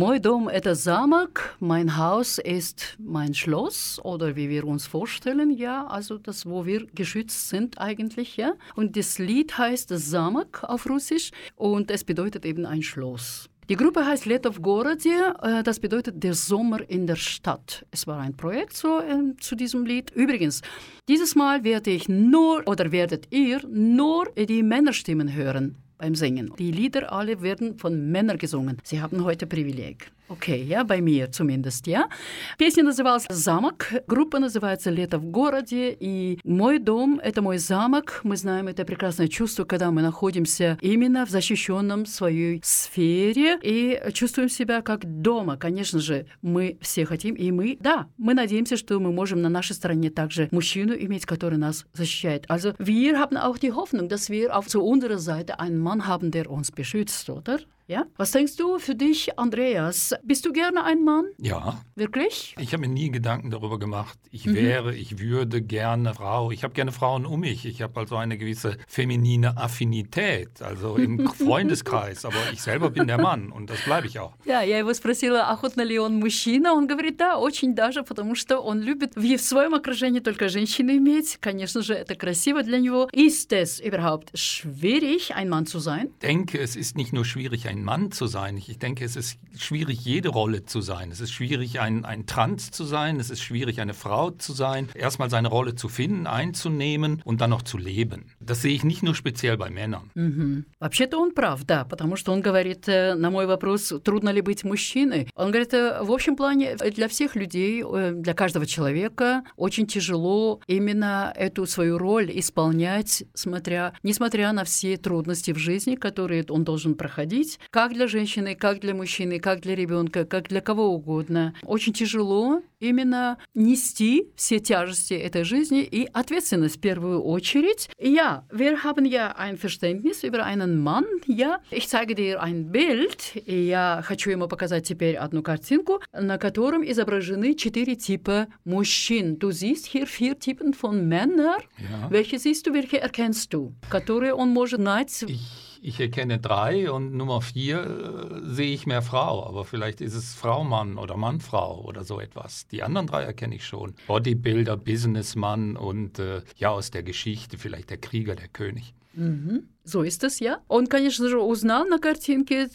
Mein 0.00 0.22
Dom 0.22 0.48
ist 0.48 0.84
Samok, 0.84 1.56
mein 1.58 1.96
Haus 1.96 2.38
ist 2.38 2.96
mein 3.00 3.34
Schloss 3.34 4.00
oder 4.04 4.36
wie 4.36 4.48
wir 4.48 4.64
uns 4.64 4.86
vorstellen, 4.86 5.50
ja, 5.50 5.88
also 5.88 6.18
das, 6.18 6.46
wo 6.46 6.64
wir 6.64 6.86
geschützt 6.94 7.48
sind 7.48 7.80
eigentlich, 7.80 8.36
ja. 8.36 8.52
Und 8.76 8.96
das 8.96 9.18
Lied 9.18 9.58
heißt 9.58 9.88
Samok 9.88 10.62
auf 10.62 10.88
Russisch 10.88 11.32
und 11.56 11.90
es 11.90 12.04
bedeutet 12.04 12.44
eben 12.44 12.64
ein 12.64 12.82
Schloss. 12.82 13.50
Die 13.68 13.74
Gruppe 13.74 14.06
heißt 14.06 14.26
Let 14.26 14.46
of 14.46 14.62
Gorodzie, 14.62 15.32
äh, 15.42 15.64
das 15.64 15.80
bedeutet 15.80 16.22
der 16.22 16.34
Sommer 16.34 16.88
in 16.88 17.08
der 17.08 17.16
Stadt. 17.16 17.84
Es 17.90 18.06
war 18.06 18.20
ein 18.20 18.36
Projekt 18.36 18.76
so, 18.76 19.00
äh, 19.00 19.36
zu 19.40 19.56
diesem 19.56 19.84
Lied. 19.84 20.12
Übrigens, 20.12 20.62
dieses 21.08 21.34
Mal 21.34 21.64
werde 21.64 21.90
ich 21.90 22.08
nur 22.08 22.62
oder 22.68 22.92
werdet 22.92 23.26
ihr 23.32 23.66
nur 23.66 24.26
die 24.36 24.62
Männerstimmen 24.62 25.34
hören 25.34 25.76
beim 25.98 26.14
Singen. 26.14 26.52
Die 26.58 26.70
Lieder 26.70 27.12
alle 27.12 27.42
werden 27.42 27.78
von 27.78 28.10
Männern 28.10 28.38
gesungen. 28.38 28.78
Sie 28.84 29.00
haben 29.00 29.24
heute 29.24 29.46
Privileg. 29.46 30.10
Окей, 30.28 30.62
я 30.64 30.82
bei 30.84 31.00
mir 31.00 31.30
zumindest, 31.30 31.86
я. 31.86 32.10
Песня 32.58 32.84
называлась 32.84 33.24
«Замок», 33.30 33.90
группа 34.06 34.38
называется 34.38 34.90
«Лето 34.90 35.18
в 35.18 35.24
городе», 35.24 35.96
и 35.98 36.38
«Мой 36.44 36.78
дом»— 36.78 37.18
это 37.24 37.40
мой 37.40 37.56
замок. 37.56 38.20
Мы 38.24 38.36
знаем 38.36 38.68
это 38.68 38.84
прекрасное 38.84 39.28
чувство, 39.28 39.64
когда 39.64 39.90
мы 39.90 40.02
находимся 40.02 40.76
именно 40.82 41.24
в 41.24 41.30
защищенном 41.30 42.04
своей 42.04 42.60
сфере 42.62 43.58
и 43.62 44.12
чувствуем 44.12 44.50
себя 44.50 44.82
как 44.82 45.06
дома. 45.22 45.56
Конечно 45.56 45.98
же, 45.98 46.26
мы 46.42 46.76
все 46.82 47.06
хотим, 47.06 47.34
и 47.34 47.50
мы, 47.50 47.78
да, 47.80 48.06
мы 48.18 48.34
надеемся, 48.34 48.76
что 48.76 49.00
мы 49.00 49.12
можем 49.12 49.40
на 49.40 49.48
нашей 49.48 49.72
стороне 49.72 50.10
также 50.10 50.48
мужчину 50.50 50.92
иметь, 50.92 51.24
который 51.24 51.58
нас 51.58 51.86
защищает. 51.94 52.44
Also 52.48 52.74
wir 52.78 53.18
haben 53.18 53.38
auch 53.38 53.56
die 53.56 53.72
Hoffnung, 53.72 54.08
dass 54.08 54.28
wir 54.28 54.54
auf 54.54 54.66
zu 54.66 54.82
unserer 54.84 55.18
Seite 55.18 55.58
einen 55.58 55.78
Mann 55.78 56.06
haben, 56.06 56.30
der 56.30 56.50
uns 56.50 56.70
beschützt, 56.70 57.30
oder? 57.30 57.60
Ja? 57.87 58.05
Was 58.15 58.31
denkst 58.31 58.55
du 58.55 58.79
für 58.79 58.95
dich, 58.95 59.37
Andreas? 59.37 60.15
Bist 60.23 60.45
du 60.45 60.53
gerne 60.53 60.85
ein 60.85 61.03
Mann? 61.03 61.25
Ja. 61.37 61.81
Wirklich? 61.95 62.55
Ich 62.57 62.73
habe 62.73 62.81
mir 62.81 62.87
nie 62.87 63.11
Gedanken 63.11 63.51
darüber 63.51 63.77
gemacht. 63.77 64.17
Ich 64.31 64.45
mhm. 64.45 64.55
wäre, 64.55 64.95
ich 64.95 65.19
würde 65.19 65.61
gerne 65.61 66.13
Frau. 66.13 66.49
Ich 66.51 66.63
habe 66.63 66.73
gerne 66.73 66.91
Frauen 66.91 67.25
um 67.25 67.41
mich. 67.41 67.65
Ich 67.65 67.81
habe 67.81 67.99
also 67.99 68.15
eine 68.15 68.37
gewisse 68.37 68.77
feminine 68.87 69.57
Affinität, 69.57 70.61
also 70.61 70.95
im 70.95 71.27
Freundeskreis. 71.27 72.23
Aber 72.23 72.37
ich 72.53 72.61
selber 72.61 72.89
bin 72.89 73.05
der 73.05 73.21
Mann 73.21 73.51
und 73.51 73.69
das 73.69 73.81
bleibe 73.81 74.07
ich 74.07 74.17
auch. 74.17 74.33
Ja, 74.45 74.61
я 74.61 74.77
его 74.77 74.93
спросила, 74.93 75.51
охотно 75.51 75.81
ли 75.83 75.99
он 75.99 76.15
мужчина. 76.15 76.73
Он 76.73 76.87
говорит, 76.87 77.17
да, 77.17 77.37
очень 77.37 77.75
даже, 77.75 78.03
потому 78.03 78.33
что 78.33 78.59
он 78.59 78.81
любит 78.81 79.15
в 79.15 79.37
своем 79.37 79.75
окружении 79.75 80.21
только 80.21 80.47
женщины 80.47 80.97
иметь. 80.97 81.37
Конечно 81.41 81.81
же, 81.81 81.93
это 81.93 82.15
красиво 82.15 82.63
для 82.63 82.79
него. 82.79 83.09
Ist 83.11 83.51
es 83.51 83.81
überhaupt 83.81 84.31
schwierig, 84.35 85.35
ein 85.35 85.49
Mann 85.49 85.65
zu 85.65 85.79
sein? 85.79 86.07
Ich 86.13 86.27
denke, 86.27 86.59
es 86.59 86.75
ist 86.75 86.95
nicht 86.95 87.11
nur 87.11 87.25
schwierig, 87.25 87.67
ein 87.67 87.76
ein 87.78 87.84
Mann 87.84 88.10
zu 88.10 88.26
sein. 88.26 88.56
Ich 88.56 88.78
denke, 88.78 89.04
es 89.04 89.16
ist 89.16 89.38
schwierig, 89.56 90.00
jede 90.00 90.28
Rolle 90.28 90.64
zu 90.64 90.80
sein. 90.80 91.10
Es 91.10 91.20
ist 91.20 91.30
schwierig, 91.30 91.80
ein, 91.80 92.04
ein 92.04 92.26
Trans 92.26 92.70
zu 92.70 92.84
sein. 92.84 93.20
Es 93.20 93.30
ist 93.30 93.40
schwierig, 93.40 93.80
eine 93.80 93.94
Frau 93.94 94.30
zu 94.30 94.52
sein. 94.52 94.88
Erstmal 94.94 95.30
seine 95.30 95.48
Rolle 95.48 95.74
zu 95.74 95.88
finden, 95.88 96.26
einzunehmen 96.26 97.22
und 97.24 97.40
dann 97.40 97.50
noch 97.50 97.62
zu 97.62 97.78
leben. 97.78 98.32
Das 98.48 98.62
sehe 98.62 98.74
ich 98.74 98.82
nicht 98.82 99.02
nur 99.02 99.14
speziell 99.14 99.56
bei 99.58 99.68
Männern. 99.68 100.10
Угу. 100.14 100.64
Вообще-то 100.80 101.18
он 101.18 101.32
прав, 101.32 101.64
да, 101.64 101.84
потому 101.84 102.16
что 102.16 102.32
он 102.32 102.40
говорит 102.40 102.86
на 102.86 103.30
мой 103.30 103.46
вопрос, 103.46 103.92
трудно 104.02 104.30
ли 104.30 104.40
быть 104.40 104.64
мужчиной. 104.64 105.28
Он 105.34 105.50
говорит, 105.50 105.72
в 105.72 106.10
общем 106.10 106.34
плане, 106.34 106.76
для 106.76 107.08
всех 107.08 107.36
людей, 107.36 107.84
для 108.12 108.32
каждого 108.34 108.64
человека 108.64 109.44
очень 109.56 109.86
тяжело 109.86 110.60
именно 110.66 111.32
эту 111.36 111.66
свою 111.66 111.98
роль 111.98 112.30
исполнять, 112.38 113.24
смотря, 113.34 113.92
несмотря 114.02 114.52
на 114.52 114.64
все 114.64 114.96
трудности 114.96 115.52
в 115.52 115.58
жизни, 115.58 115.96
которые 115.96 116.44
он 116.48 116.64
должен 116.64 116.94
проходить 116.94 117.60
как 117.70 117.92
для 117.92 118.06
женщины, 118.06 118.54
как 118.54 118.80
для 118.80 118.94
мужчины, 118.94 119.40
как 119.40 119.60
для 119.60 119.74
ребенка, 119.74 120.24
как 120.24 120.48
для 120.48 120.62
кого 120.62 120.88
угодно. 120.88 121.54
Очень 121.62 121.92
тяжело 121.92 122.62
именно 122.80 123.38
нести 123.54 124.28
все 124.36 124.58
тяжести 124.58 125.14
этой 125.14 125.44
жизни 125.44 125.82
и 125.82 126.08
ответственность 126.12 126.76
в 126.76 126.80
первую 126.80 127.22
очередь. 127.22 127.88
Ja, 127.98 128.44
wir 128.50 128.82
haben 128.82 129.04
ja 129.04 129.36
ein 129.36 129.56
Verständnis 129.56 130.24
über 130.24 130.44
einen 130.44 130.82
Mann. 130.82 131.04
Ja, 131.26 131.60
ich 131.70 131.88
zeige 131.88 132.14
dir 132.14 132.42
ein 132.42 132.72
Bild. 132.72 133.42
Я 133.46 134.02
хочу 134.04 134.30
ему 134.30 134.48
показать 134.48 134.86
теперь 134.86 135.16
одну 135.16 135.42
картинку, 135.42 136.00
на 136.12 136.38
котором 136.38 136.82
изображены 136.82 137.54
четыре 137.54 137.96
типа 137.96 138.48
мужчин. 138.64 139.38
Du 139.38 139.50
siehst 139.50 139.86
hier 139.86 140.06
vier 140.06 140.38
Typen 140.38 140.72
von 140.72 141.08
Männern. 141.08 141.60
Ja. 141.78 142.10
Welche 142.10 142.38
siehst 142.38 142.66
du, 142.66 142.72
welche 142.72 143.00
erkennst 143.00 143.52
du? 143.52 143.74
Которые 143.90 144.34
он 144.34 144.50
может 144.50 144.78
знать. 144.88 145.24
Ich 145.28 145.67
ich 145.81 145.99
erkenne 145.99 146.39
drei 146.39 146.89
und 146.91 147.13
Nummer 147.13 147.41
vier 147.41 147.83
äh, 147.83 148.49
sehe 148.49 148.73
ich 148.73 148.85
mehr 148.85 149.01
Frau, 149.01 149.45
aber 149.45 149.65
vielleicht 149.65 150.01
ist 150.01 150.13
es 150.13 150.33
Frau 150.33 150.63
Mann 150.63 150.97
oder 150.97 151.17
Mann 151.17 151.41
Frau 151.41 151.83
oder 151.83 152.03
so 152.03 152.19
etwas. 152.19 152.67
Die 152.67 152.83
anderen 152.83 153.07
drei 153.07 153.23
erkenne 153.23 153.55
ich 153.55 153.65
schon. 153.65 153.95
Bodybuilder, 154.07 154.77
Businessmann 154.77 155.75
und 155.75 156.19
äh, 156.19 156.41
ja 156.55 156.69
aus 156.69 156.91
der 156.91 157.03
Geschichte 157.03 157.57
vielleicht 157.57 157.89
der 157.89 157.97
Krieger, 157.97 158.35
der 158.35 158.47
König. 158.47 158.93
Mhm. 159.13 159.67
So 159.83 160.01
ist 160.01 160.23
es, 160.23 160.39
ja. 160.39 160.59
Он, 160.67 160.87
конечно 160.87 161.27
же, 161.27 161.39
узнал 161.39 161.85
на 161.85 161.99
картинке 161.99 162.69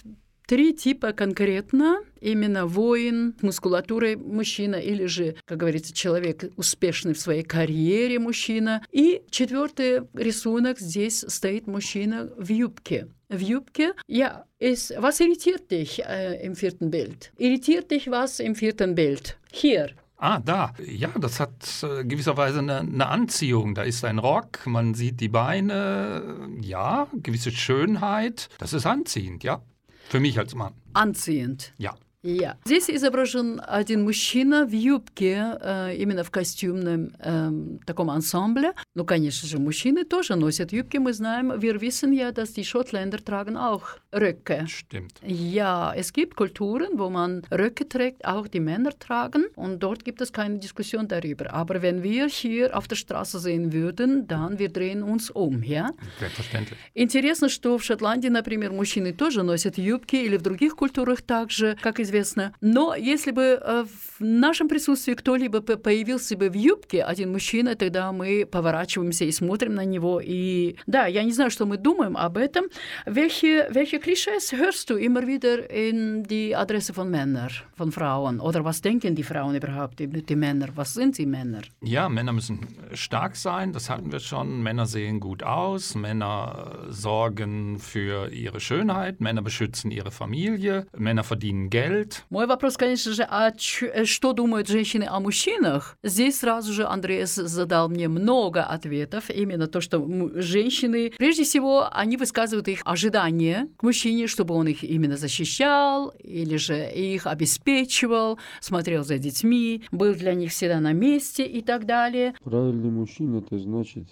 три 0.46 0.72
типа 0.72 1.12
конкретно. 1.12 1.98
Именно 2.20 2.66
воин, 2.66 3.36
мускулатурой 3.42 4.16
мужчина 4.16 4.76
или 4.76 5.06
же, 5.06 5.36
как 5.44 5.58
говорится, 5.58 5.94
человек 5.94 6.50
успешный 6.56 7.12
в 7.12 7.20
своей 7.20 7.44
карьере 7.44 8.18
мужчина. 8.18 8.82
И 8.90 9.22
четвертый 9.30 10.02
рисунок 10.14 10.80
здесь 10.80 11.24
стоит 11.28 11.66
мужчина 11.66 12.30
в 12.36 12.50
юбке. 12.50 13.08
В 13.28 13.38
юбке, 13.40 13.92
ja, 14.08 14.46
ist, 14.58 14.90
was 14.98 15.20
irritiert 15.20 15.70
dich 15.70 16.00
äh, 16.00 16.42
im 16.42 16.56
vierten 16.56 16.90
Bild? 16.90 17.30
Irritiert 17.36 17.90
dich 17.90 18.10
was 18.10 18.40
im 18.40 18.54
vierten 18.54 18.94
Bild? 18.94 19.36
Hier, 19.52 19.90
Ah, 20.20 20.40
da. 20.40 20.74
Ja, 20.84 21.10
das 21.16 21.38
hat 21.38 21.84
äh, 21.84 22.04
gewisserweise 22.04 22.58
eine, 22.58 22.80
eine, 22.80 23.06
Anziehung. 23.06 23.76
Da 23.76 23.82
ist 23.82 24.04
ein 24.04 24.18
Rock, 24.18 24.66
man 24.66 24.94
sieht 24.94 25.20
die 25.20 25.28
Beine, 25.28 26.48
ja, 26.60 27.06
gewisse 27.12 27.52
Schönheit. 27.52 28.48
Das 28.58 28.72
ist 28.72 28.84
anziehend, 28.84 29.44
ja. 29.44 29.62
Für 30.09 30.19
mich 30.19 30.37
als 30.37 30.55
Mann. 30.55 30.73
Anziehend. 30.93 31.73
Ja. 31.77 31.95
Ja. 32.23 32.55
Здесь 32.63 32.89
изображен 32.89 33.61
один 33.67 34.03
мужчина 34.03 34.65
в 34.65 34.71
юбке, 34.71 35.57
э, 35.59 35.95
именно 35.97 36.23
в 36.23 36.31
костюмном 36.31 37.11
э, 37.19 37.51
таком 37.85 38.09
ансамбле. 38.09 38.71
Ну, 38.95 39.03
конечно 39.03 39.45
же, 39.45 39.59
мужчины 39.59 40.05
тоже 40.05 40.35
носят 40.35 40.71
юбки. 40.71 40.95
Мы 40.97 41.11
знаем, 41.11 41.51
wir 41.59 41.81
wissen 41.81 42.13
ja, 42.13 42.31
dass 42.31 42.53
die 42.53 42.63
Schottländer 42.63 43.17
tragen 43.17 43.57
auch 43.57 43.97
Röcke. 44.13 44.65
Stimmt. 44.69 45.19
Ja, 45.21 45.93
es 45.93 46.13
gibt 46.13 46.37
Kulturen, 46.37 46.97
wo 46.97 47.09
man 47.09 47.41
Röcke 47.51 47.89
trägt, 47.89 48.23
auch 48.23 48.47
die 48.47 48.61
Männer 48.61 48.97
tragen. 48.97 49.47
Und 49.55 49.83
dort 49.83 50.05
gibt 50.05 50.21
es 50.21 50.31
keine 50.31 50.59
Diskussion 50.59 51.09
darüber. 51.09 51.53
Aber 51.53 51.81
wenn 51.81 52.03
wir 52.03 52.27
hier 52.27 52.77
auf 52.77 52.87
der 52.87 52.95
Straße 52.95 53.37
sehen 53.39 53.73
würden, 53.73 54.27
dann 54.27 54.59
wir 54.59 54.69
drehen 54.69 55.03
uns 55.03 55.29
um, 55.29 55.61
ja? 55.61 55.91
Selbstverständlich. 56.19 56.79
Интересно, 56.93 57.49
что 57.49 57.77
в 57.77 57.83
Шотландии, 57.83 58.29
например, 58.29 58.71
мужчины 58.71 59.11
тоже 59.11 59.43
носят 59.43 59.77
юбки 59.77 60.15
или 60.15 60.37
в 60.37 60.41
других 60.41 60.77
культурах 60.77 61.21
также, 61.21 61.75
как 61.81 61.99
известно, 61.99 62.12
известно. 62.12 62.54
Но 62.60 62.94
если 62.94 63.30
бы 63.30 63.60
э, 63.60 63.84
в 64.18 64.24
нашем 64.24 64.68
присутствии 64.68 65.14
кто-либо 65.14 65.60
появился 65.60 66.36
бы 66.36 66.50
в 66.50 66.54
юбке, 66.54 67.02
один 67.02 67.32
мужчина, 67.32 67.74
тогда 67.74 68.12
мы 68.12 68.46
поворачиваемся 68.46 69.24
и 69.24 69.32
смотрим 69.32 69.74
на 69.74 69.84
него. 69.84 70.20
И 70.22 70.76
да, 70.86 71.06
я 71.06 71.22
не 71.24 71.32
знаю, 71.32 71.50
что 71.50 71.66
мы 71.66 71.76
думаем 71.76 72.16
об 72.16 72.36
этом. 72.36 72.66
Welche, 73.06 73.68
welche 73.70 73.98
Klischees 73.98 74.52
hörst 74.52 74.90
du 74.90 74.96
immer 74.96 75.26
wieder 75.26 75.70
in 75.70 76.24
die 76.24 76.54
Adresse 76.54 76.92
von 76.92 77.10
Männern, 77.10 77.50
von 77.76 77.92
Frauen? 77.92 78.40
Oder 78.40 78.64
was 78.64 78.80
denken 78.80 79.14
die 79.14 79.22
Frauen 79.22 79.54
überhaupt, 79.54 79.98
die, 79.98 80.06
die 80.06 80.36
Männer? 80.36 80.68
Was 80.74 80.94
sind 80.94 81.16
sie 81.16 81.26
Männer? 81.26 81.62
Ja, 81.82 82.08
Männer 82.08 82.32
müssen 82.32 82.66
stark 82.94 83.36
sein, 83.36 83.72
das 83.72 83.88
hatten 83.90 84.12
wir 84.12 84.20
schon. 84.20 84.62
Männer 84.62 84.86
sehen 84.86 85.20
gut 85.20 85.42
aus, 85.42 85.94
Männer 85.94 86.86
sorgen 86.88 87.78
für 87.78 88.30
ihre 88.32 88.60
Schönheit, 88.60 89.20
Männer 89.20 89.42
beschützen 89.42 89.90
ihre 89.90 90.10
Familie, 90.10 90.86
Männer 90.96 91.24
verdienen 91.24 91.70
Geld. 91.70 92.01
Geld. 92.03 92.13
Мой 92.29 92.47
вопрос, 92.47 92.77
конечно 92.77 93.13
же, 93.13 93.23
а 93.23 93.53
что 93.57 94.33
думают 94.33 94.67
женщины 94.67 95.05
о 95.09 95.19
мужчинах? 95.19 95.97
Здесь 96.03 96.39
сразу 96.39 96.73
же 96.73 96.85
Андреас 96.85 97.35
задал 97.35 97.89
мне 97.89 98.07
много 98.07 98.63
ответов. 98.63 99.29
Именно 99.29 99.67
то, 99.67 99.81
что 99.81 100.05
женщины, 100.35 101.11
прежде 101.17 101.43
всего, 101.43 101.87
они 101.91 102.17
высказывают 102.17 102.67
их 102.67 102.81
ожидания 102.85 103.67
к 103.77 103.83
мужчине, 103.83 104.27
чтобы 104.27 104.55
он 104.55 104.67
их 104.67 104.83
именно 104.83 105.17
защищал 105.17 106.13
или 106.19 106.57
же 106.57 106.89
их 106.91 107.27
обеспечивал, 107.27 108.39
смотрел 108.59 109.03
за 109.03 109.17
детьми, 109.17 109.83
был 109.91 110.13
для 110.13 110.33
них 110.33 110.51
всегда 110.51 110.79
на 110.79 110.93
месте 110.93 111.45
и 111.45 111.61
так 111.61 111.85
далее. 111.85 112.33
Правильный 112.43 112.89
мужчина– 112.89 113.37
это 113.45 113.57
значит 113.57 114.05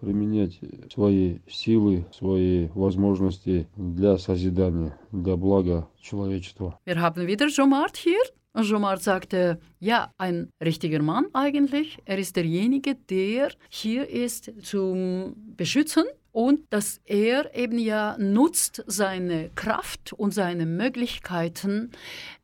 применять 0.00 0.58
свои 0.92 1.38
силы, 1.48 2.06
свои 2.12 2.68
возможности 2.74 3.66
для 3.76 4.18
созидания, 4.18 4.98
для 5.12 5.36
блага 5.36 5.88
человечества. 6.00 6.78
Wir 6.84 7.00
haben 7.00 7.26
wieder 7.26 7.48
Jomart 7.48 7.96
hier. 7.96 8.20
Jomart 8.54 9.02
sagte, 9.02 9.58
ja, 9.80 10.12
ein 10.16 10.50
richtiger 10.62 11.02
Mann 11.02 11.26
eigentlich. 11.34 11.98
Er 12.06 12.18
ist 12.18 12.36
derjenige, 12.36 12.94
der 12.94 13.50
hier 13.68 14.08
ist 14.08 14.50
zum 14.62 15.34
Beschützen 15.56 16.04
und 16.32 16.60
dass 16.70 17.00
er 17.04 17.54
eben 17.54 17.78
ja 17.78 18.16
nutzt 18.18 18.82
seine 18.86 19.50
Kraft 19.54 20.12
und 20.12 20.32
seine 20.32 20.66
Möglichkeiten, 20.66 21.90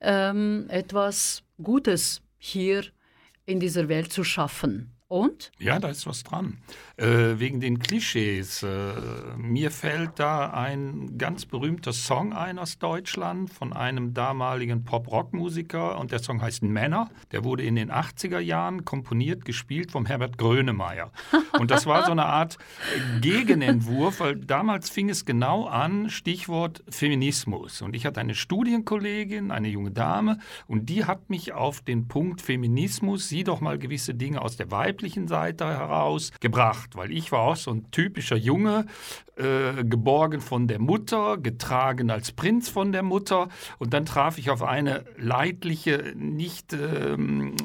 ähm, 0.01 0.67
etwas 0.69 1.43
Gutes 1.63 2.23
hier 2.39 2.85
in 3.47 3.61
dieser 3.61 3.89
Welt 3.89 4.13
zu 4.13 4.25
schaffen. 4.25 4.91
Und? 5.10 5.54
Ja, 5.58 5.80
da 5.80 5.88
ist 5.88 6.06
was 6.06 6.26
dran. 6.26 6.58
Äh, 6.98 7.40
wegen 7.40 7.62
den 7.62 7.80
Klischees. 7.80 8.62
Äh, 8.62 8.92
mir 9.38 9.72
fällt 9.72 10.20
da 10.20 10.50
ein 10.50 11.18
ganz 11.18 11.46
berühmter 11.46 11.94
Song 11.94 12.34
ein 12.34 12.60
aus 12.60 12.78
Deutschland 12.78 13.50
von 13.50 13.72
einem 13.72 14.14
damaligen 14.14 14.84
Pop-Rock-Musiker 14.84 15.98
und 15.98 16.12
der 16.12 16.20
Song 16.20 16.42
heißt 16.42 16.62
Männer. 16.64 17.10
Der 17.32 17.46
wurde 17.46 17.64
in 17.64 17.78
den 17.78 17.90
80er 17.90 18.40
Jahren 18.40 18.84
komponiert, 18.84 19.46
gespielt 19.46 19.92
vom 19.92 20.06
Herbert 20.06 20.38
Grönemeyer. 20.38 21.12
Und 21.58 21.72
das 21.72 21.88
war 21.88 22.06
so 22.06 22.12
eine 22.12 22.26
Art 22.26 22.58
Gegenentwurf, 23.22 24.20
weil 24.20 24.36
damals 24.36 24.90
fing 24.90 25.10
es 25.10 25.26
genau 25.26 25.66
an, 25.66 26.10
Stichwort 26.10 26.84
Feminismus. 26.90 27.82
Und 27.82 27.96
ich 27.96 28.06
hatte 28.06 28.20
eine 28.20 28.36
Studienkollegin, 28.36 29.50
eine 29.50 29.70
junge 29.70 29.92
Dame, 29.92 30.38
und 30.68 30.90
die 30.90 31.06
hat 31.06 31.30
mich 31.30 31.54
auf 31.54 31.82
den 31.82 32.08
Punkt 32.08 32.42
Feminismus, 32.42 33.30
sieh 33.30 33.44
doch 33.44 33.60
mal 33.60 33.80
gewisse 33.80 34.14
Dinge 34.14 34.42
aus 34.42 34.56
der 34.58 34.70
Weib 34.70 34.97
weiblichen 34.98 35.28
Seite 35.28 35.66
heraus 35.66 36.32
gebracht, 36.40 36.96
weil 36.96 37.12
ich 37.12 37.32
war 37.32 37.42
auch 37.42 37.56
so 37.56 37.72
ein 37.72 37.92
typischer 37.92 38.36
Junge, 38.36 38.88
äh, 39.36 39.84
geborgen 39.84 40.42
von 40.42 40.68
der 40.68 40.80
Mutter, 40.80 41.38
getragen 41.38 42.10
als 42.10 42.32
Prinz 42.32 42.68
von 42.70 42.92
der 42.92 43.04
Mutter. 43.04 43.50
Und 43.78 43.94
dann 43.94 44.06
traf 44.06 44.40
ich 44.40 44.50
auf 44.50 44.64
eine 44.64 45.06
leidliche, 45.18 46.14
nicht 46.16 46.74
ähm, 46.74 47.56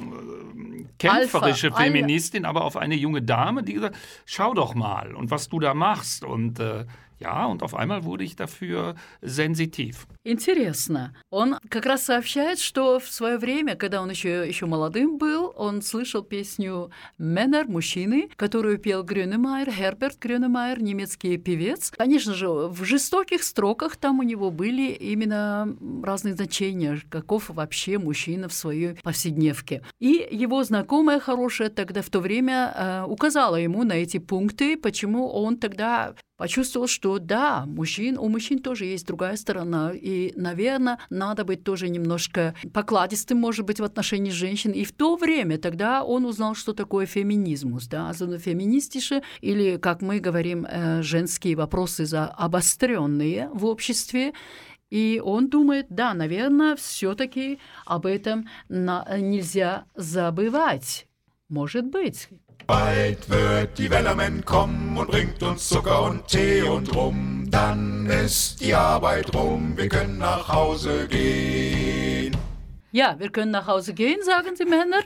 kämpferische 0.98 1.68
Alpha, 1.68 1.84
Feministin, 1.84 2.44
aber 2.44 2.64
auf 2.64 2.76
eine 2.76 2.96
junge 2.96 3.22
Dame, 3.22 3.62
die 3.62 3.72
gesagt, 3.72 3.96
schau 4.26 4.52
doch 4.52 4.74
mal 4.74 5.14
und 5.14 5.30
was 5.30 5.48
du 5.48 5.58
da 5.58 5.72
machst. 5.72 6.24
Und 6.24 6.60
äh, 6.60 6.84
ja, 7.22 7.46
und 7.46 7.62
auf 7.62 7.74
einmal 7.74 8.04
wurde 8.04 8.24
ich 8.24 8.36
dafür 8.36 8.94
sensitiv. 9.20 10.06
Интересно. 10.24 11.14
Он 11.30 11.58
как 11.68 11.86
раз 11.86 12.04
сообщает, 12.04 12.58
что 12.58 13.00
в 13.00 13.08
свое 13.10 13.38
время, 13.38 13.74
когда 13.74 14.02
он 14.02 14.10
еще, 14.10 14.46
еще 14.46 14.66
молодым 14.66 15.18
был, 15.18 15.52
он 15.56 15.82
слышал 15.82 16.22
песню 16.22 16.90
«Мэннер», 17.18 17.66
«Мужчины», 17.66 18.28
которую 18.36 18.78
пел 18.78 19.02
Грюнемайер, 19.02 19.70
Херберт 19.70 20.18
Грюнемайер, 20.20 20.82
немецкий 20.82 21.38
певец. 21.38 21.92
Конечно 21.96 22.34
же, 22.34 22.48
в 22.48 22.84
жестоких 22.84 23.42
строках 23.42 23.96
там 23.96 24.20
у 24.20 24.22
него 24.22 24.50
были 24.50 24.92
именно 24.92 25.74
разные 26.02 26.34
значения, 26.34 27.00
каков 27.08 27.48
вообще 27.48 27.98
мужчина 27.98 28.48
в 28.48 28.52
своей 28.52 28.94
повседневке. 29.02 29.82
И 29.98 30.26
его 30.30 30.62
знакомая 30.64 31.20
хорошая 31.20 31.68
тогда 31.68 32.02
в 32.02 32.10
то 32.10 32.20
время 32.20 32.72
э, 32.74 33.04
указала 33.08 33.56
ему 33.56 33.84
на 33.84 33.94
эти 33.94 34.18
пункты, 34.18 34.76
почему 34.76 35.28
он 35.28 35.56
тогда 35.56 36.14
почувствовал, 36.42 36.88
что 36.88 37.20
да, 37.20 37.66
мужчин, 37.66 38.18
у 38.18 38.28
мужчин 38.28 38.58
тоже 38.58 38.84
есть 38.86 39.06
другая 39.06 39.36
сторона, 39.36 39.92
и, 39.94 40.32
наверное, 40.34 40.98
надо 41.08 41.44
быть 41.44 41.62
тоже 41.62 41.88
немножко 41.88 42.56
покладистым, 42.74 43.38
может 43.38 43.64
быть, 43.64 43.78
в 43.78 43.84
отношении 43.84 44.32
женщин. 44.32 44.72
И 44.72 44.82
в 44.82 44.90
то 44.90 45.14
время 45.14 45.56
тогда 45.58 46.02
он 46.02 46.24
узнал, 46.24 46.56
что 46.56 46.72
такое 46.72 47.06
феминизмус, 47.06 47.86
да, 47.86 48.12
феминистише, 48.12 49.22
или, 49.40 49.76
как 49.76 50.02
мы 50.02 50.18
говорим, 50.18 50.66
э, 50.68 51.02
женские 51.02 51.54
вопросы 51.54 52.06
за 52.06 52.26
обостренные 52.26 53.48
в 53.54 53.64
обществе. 53.64 54.32
И 54.90 55.22
он 55.24 55.48
думает, 55.48 55.86
да, 55.90 56.12
наверное, 56.12 56.74
все-таки 56.74 57.60
об 57.86 58.04
этом 58.04 58.48
нельзя 58.68 59.84
забывать. 59.94 61.06
Может 61.48 61.86
быть. 61.86 62.28
Bald 62.65 63.29
wird 63.29 63.77
die 63.77 63.89
Wellerman 63.89 64.43
kommen 64.43 64.97
und 64.97 65.07
bringt 65.09 65.41
uns 65.41 65.69
Zucker 65.69 66.03
und 66.03 66.27
Tee 66.27 66.61
und 66.63 66.93
Rum. 66.93 67.45
Dann 67.49 68.07
ist 68.07 68.59
die 68.59 68.75
Arbeit 68.75 69.33
rum, 69.33 69.77
wir 69.77 69.87
können 69.87 70.17
nach 70.17 70.49
Hause 70.49 71.07
gehen. 71.07 72.35
Ja, 72.91 73.15
wir 73.19 73.29
können 73.29 73.51
nach 73.51 73.67
Hause 73.67 73.93
gehen, 73.93 74.21
sagen 74.23 74.55
die 74.59 74.65
Männer. 74.65 75.01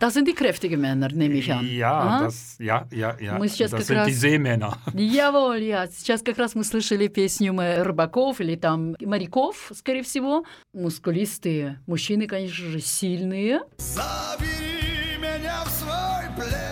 Das 0.00 0.14
sind 0.14 0.26
die 0.26 0.34
kräftigen 0.34 0.80
Männer, 0.80 1.08
nehme 1.08 1.34
ich 1.34 1.52
an. 1.52 1.64
Ja, 1.66 2.22
das, 2.24 2.56
ja, 2.58 2.86
ja, 2.90 3.16
ja. 3.20 3.38
Мы 3.38 3.48
сейчас 3.48 3.70
das 3.70 3.86
sind 3.86 3.98
раз... 3.98 4.06
die 4.06 4.14
Seemänner. 4.14 4.76
Jawohl, 4.94 5.58
ja. 5.58 5.86
Сейчас 5.86 6.22
как 6.22 6.38
раз 6.38 6.54
мы 6.54 6.64
слышали 6.64 7.08
песню 7.08 7.54
рыбаков 7.84 8.40
или 8.40 8.56
там 8.56 8.96
моряков, 9.00 9.70
скорее 9.74 10.02
всего. 10.02 10.44
Мускулистые 10.72 11.80
мужчины, 11.86 12.26
конечно 12.26 12.70
же, 12.70 12.80
сильные. 12.80 13.60
Забери 13.76 15.18
меня 15.18 15.64
в 15.64 15.70
свой 15.70 16.26
плен, 16.34 16.71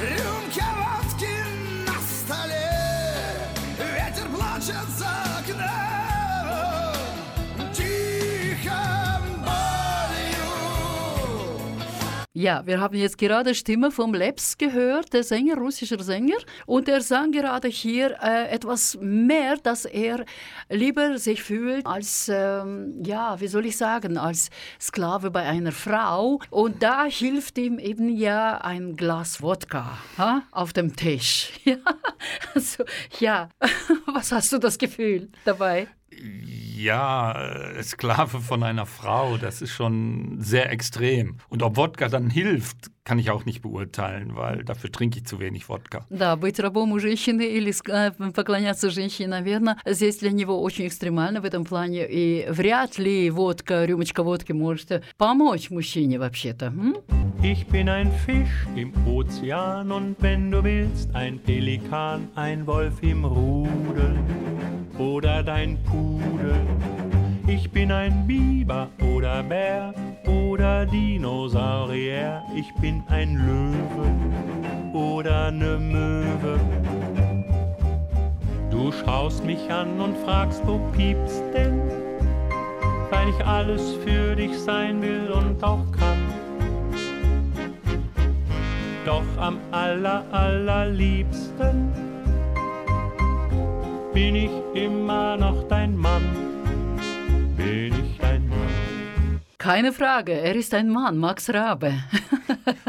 Рюмка 0.00 0.64
водки 0.76 1.30
на 1.86 1.94
столе, 2.00 2.70
ветер 3.78 4.28
плачет 4.34 4.88
Ja, 12.36 12.66
wir 12.66 12.80
haben 12.80 12.96
jetzt 12.96 13.16
gerade 13.18 13.54
Stimme 13.54 13.92
vom 13.92 14.12
Leps 14.12 14.58
gehört, 14.58 15.12
der 15.12 15.22
Sänger, 15.22 15.54
russischer 15.56 16.02
Sänger. 16.02 16.38
Und 16.66 16.88
er 16.88 17.00
sang 17.00 17.30
gerade 17.30 17.68
hier 17.68 18.16
äh, 18.20 18.48
etwas 18.48 18.98
mehr, 19.00 19.56
dass 19.56 19.84
er 19.84 20.24
lieber 20.68 21.16
sich 21.16 21.44
fühlt 21.44 21.86
als, 21.86 22.28
ähm, 22.28 23.00
ja, 23.04 23.40
wie 23.40 23.46
soll 23.46 23.66
ich 23.66 23.76
sagen, 23.76 24.18
als 24.18 24.50
Sklave 24.80 25.30
bei 25.30 25.42
einer 25.42 25.70
Frau. 25.70 26.40
Und 26.50 26.82
da 26.82 27.04
hilft 27.04 27.56
ihm 27.56 27.78
eben 27.78 28.08
ja 28.08 28.58
ein 28.58 28.96
Glas 28.96 29.40
Wodka 29.40 29.96
ha, 30.18 30.42
auf 30.50 30.72
dem 30.72 30.96
Tisch. 30.96 31.52
Ja, 31.64 31.78
also, 32.54 32.84
ja. 33.20 33.48
was 34.06 34.32
hast 34.32 34.52
du 34.52 34.58
das 34.58 34.76
Gefühl 34.76 35.30
dabei? 35.44 35.86
Ja, 36.13 37.33
äh, 37.33 37.83
Sklave 37.83 38.39
von 38.39 38.63
einer 38.63 38.85
Frau, 38.85 39.37
das 39.37 39.61
ist 39.61 39.71
schon 39.71 40.37
sehr 40.39 40.71
extrem. 40.71 41.37
Und 41.49 41.61
ob 41.61 41.77
Wodka 41.77 42.07
dann 42.07 42.29
hilft, 42.29 42.89
kann 43.03 43.19
ich 43.19 43.31
auch 43.31 43.45
nicht 43.45 43.61
beurteilen, 43.61 44.35
weil 44.35 44.63
dafür 44.63 44.91
trinke 44.91 45.19
ich 45.19 45.25
zu 45.25 45.39
wenig 45.39 45.67
Wodka. 45.69 46.05
Да, 46.09 46.35
быть 46.35 46.59
рабом 46.59 46.91
у 46.91 46.99
женщины 46.99 47.43
или 47.43 47.73
поклоняться 48.33 48.89
женщине, 48.89 49.29
наверное, 49.29 49.77
здесь 49.85 50.17
для 50.17 50.31
него 50.31 50.61
очень 50.61 50.87
экстремально 50.87 51.41
в 51.41 51.45
этом 51.45 51.63
плане. 51.65 52.07
И 52.09 52.45
вряд 52.49 52.97
ли 52.97 53.29
водка, 53.29 53.85
рюмочка 53.85 54.23
водки 54.23 54.51
может 54.51 55.03
помочь 55.17 55.69
мужчине 55.69 56.19
вообще-то. 56.19 56.73
Ich 57.41 57.65
bin 57.67 57.87
ein 57.87 58.11
Fisch 58.25 58.67
im 58.75 58.91
Ozean 59.07 59.91
und 59.91 60.17
wenn 60.19 60.51
du 60.51 60.61
willst, 60.61 61.09
ein 61.15 61.39
Pelikan, 61.39 62.27
ein 62.35 62.67
Wolf 62.67 63.01
im 63.01 63.23
Rudel 63.23 64.19
oder 64.98 65.42
dein 65.42 65.78
Pudel. 65.84 66.54
Ich 67.46 67.70
bin 67.70 67.92
ein 67.92 68.26
Biber 68.26 68.88
oder 69.14 69.42
Bär 69.42 69.92
oder 70.26 70.86
Dinosaurier. 70.86 72.42
Ich 72.54 72.72
bin 72.80 73.02
ein 73.08 73.36
Löwe 73.36 74.96
oder 74.96 75.50
ne 75.50 75.78
Möwe. 75.78 76.58
Du 78.70 78.90
schaust 78.92 79.44
mich 79.44 79.70
an 79.70 80.00
und 80.00 80.16
fragst, 80.18 80.62
wo 80.66 80.78
piepst 80.96 81.42
denn? 81.52 81.80
Weil 83.10 83.28
ich 83.28 83.44
alles 83.44 83.94
für 84.04 84.34
dich 84.34 84.58
sein 84.58 85.00
will 85.02 85.30
und 85.30 85.62
auch 85.62 85.84
kann. 85.92 86.18
Doch 89.04 89.24
am 89.38 89.58
aller, 89.70 90.24
allerliebsten 90.32 92.13
bin 94.13 94.35
ich 94.35 94.51
immer 94.73 95.37
noch 95.37 95.67
dein 95.67 95.95
Mann. 95.95 96.23
Bin 97.55 97.93
ich 97.93 98.17
dein 98.19 98.47
Mann. 98.47 99.39
Keine 99.57 99.91
Frage, 99.91 100.33
er 100.33 100.55
ist 100.55 100.73
ein 100.73 100.89
Mann, 100.89 101.17
Max 101.17 101.49
Rabe. 101.53 101.93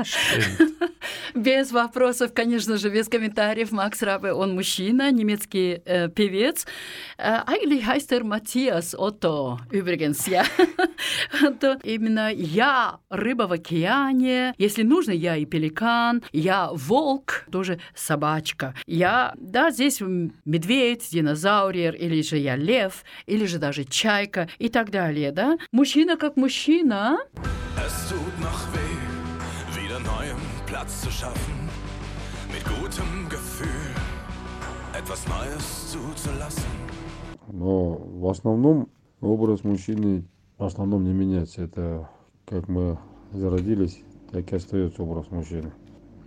Stimmt. 0.03 0.81
Без 1.35 1.73
вопросов, 1.73 2.35
конечно 2.35 2.77
же, 2.77 2.91
без 2.91 3.09
комментариев. 3.09 3.71
Макс 3.73 4.03
Рабе, 4.03 4.33
он 4.33 4.55
мужчина, 4.55 5.11
немецкий 5.13 5.81
äh, 5.85 6.09
Певец. 6.09 6.65
Äh, 7.17 7.39
eigentlich 7.47 7.87
heißt 7.87 8.13
er 8.13 8.25
Matthias 8.25 8.99
Otto, 8.99 9.59
übrigens, 9.71 10.27
ja. 10.27 10.45
Und 11.42 11.64
именно 11.84 12.32
я 12.32 13.00
рыба 13.10 13.44
в 13.44 13.52
океане, 13.52 14.54
если 14.58 14.84
нужно, 14.84 15.12
я 15.12 15.36
и 15.36 15.46
пеликан, 15.46 16.24
я 16.32 16.70
волк, 16.72 17.46
тоже 17.52 17.80
собачка. 17.94 18.74
Я, 18.86 19.34
да, 19.38 19.72
здесь 19.72 20.02
медведь, 20.02 21.08
динозавр, 21.12 21.96
или 21.96 22.22
же 22.22 22.38
я 22.38 22.56
лев, 22.56 23.04
или 23.26 23.46
же 23.46 23.60
даже 23.60 23.84
чайка 23.84 24.50
и 24.60 24.70
так 24.70 24.92
далее, 24.92 25.32
да. 25.32 25.58
Мужчина 25.72 26.18
как 26.18 26.38
мужчина. 26.38 27.18
Es 27.78 28.10
tut 28.10 28.40
noch 28.40 28.62
weh, 28.74 29.80
wieder 29.80 30.00
neuem 30.00 30.40
Platz 30.66 31.02
zu 31.02 31.12
schaffen, 31.12 31.70
mit 32.52 32.64
gutem 32.66 33.28
Gefühl. 33.30 33.96
etwas 34.98 35.28
Neues 35.28 35.92
zuzulassen. 35.92 36.72
Но 37.52 37.96
в 37.96 38.28
основном 38.30 38.88
образ 39.22 39.64
мужчины 39.64 40.24
в 40.58 40.64
основном 40.64 41.04
не 41.04 41.14
меняется. 41.14 41.64
Это 41.64 42.10
как 42.46 42.68
мы 42.68 42.98
зародились, 43.32 44.02
так 44.32 44.52
и 44.52 44.56
остается 44.56 45.04
образ 45.04 45.30
мужчины. 45.32 45.72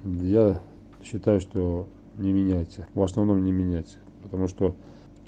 Я 0.04 0.60
считаю, 1.02 1.40
что 1.40 1.88
не 2.16 2.32
меняется. 2.32 2.86
В 2.94 3.02
основном 3.02 3.44
не 3.44 3.52
меняется. 3.52 3.98
Потому 4.22 4.48
что, 4.48 4.74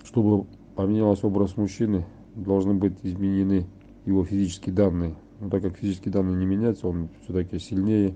чтобы 0.05 0.47
поменялся 0.75 1.27
образ 1.27 1.57
мужчины, 1.57 2.05
должны 2.35 2.75
быть 2.75 2.95
изменены 3.03 3.67
его 4.05 4.25
физические 4.25 4.75
данные. 4.75 5.15
Но 5.41 5.49
так 5.49 5.63
как 5.63 5.77
физические 5.77 6.13
данные 6.13 6.37
не 6.37 6.47
меняются, 6.47 6.89
он 6.89 7.09
все-таки 7.23 7.59
сильнее, 7.59 8.15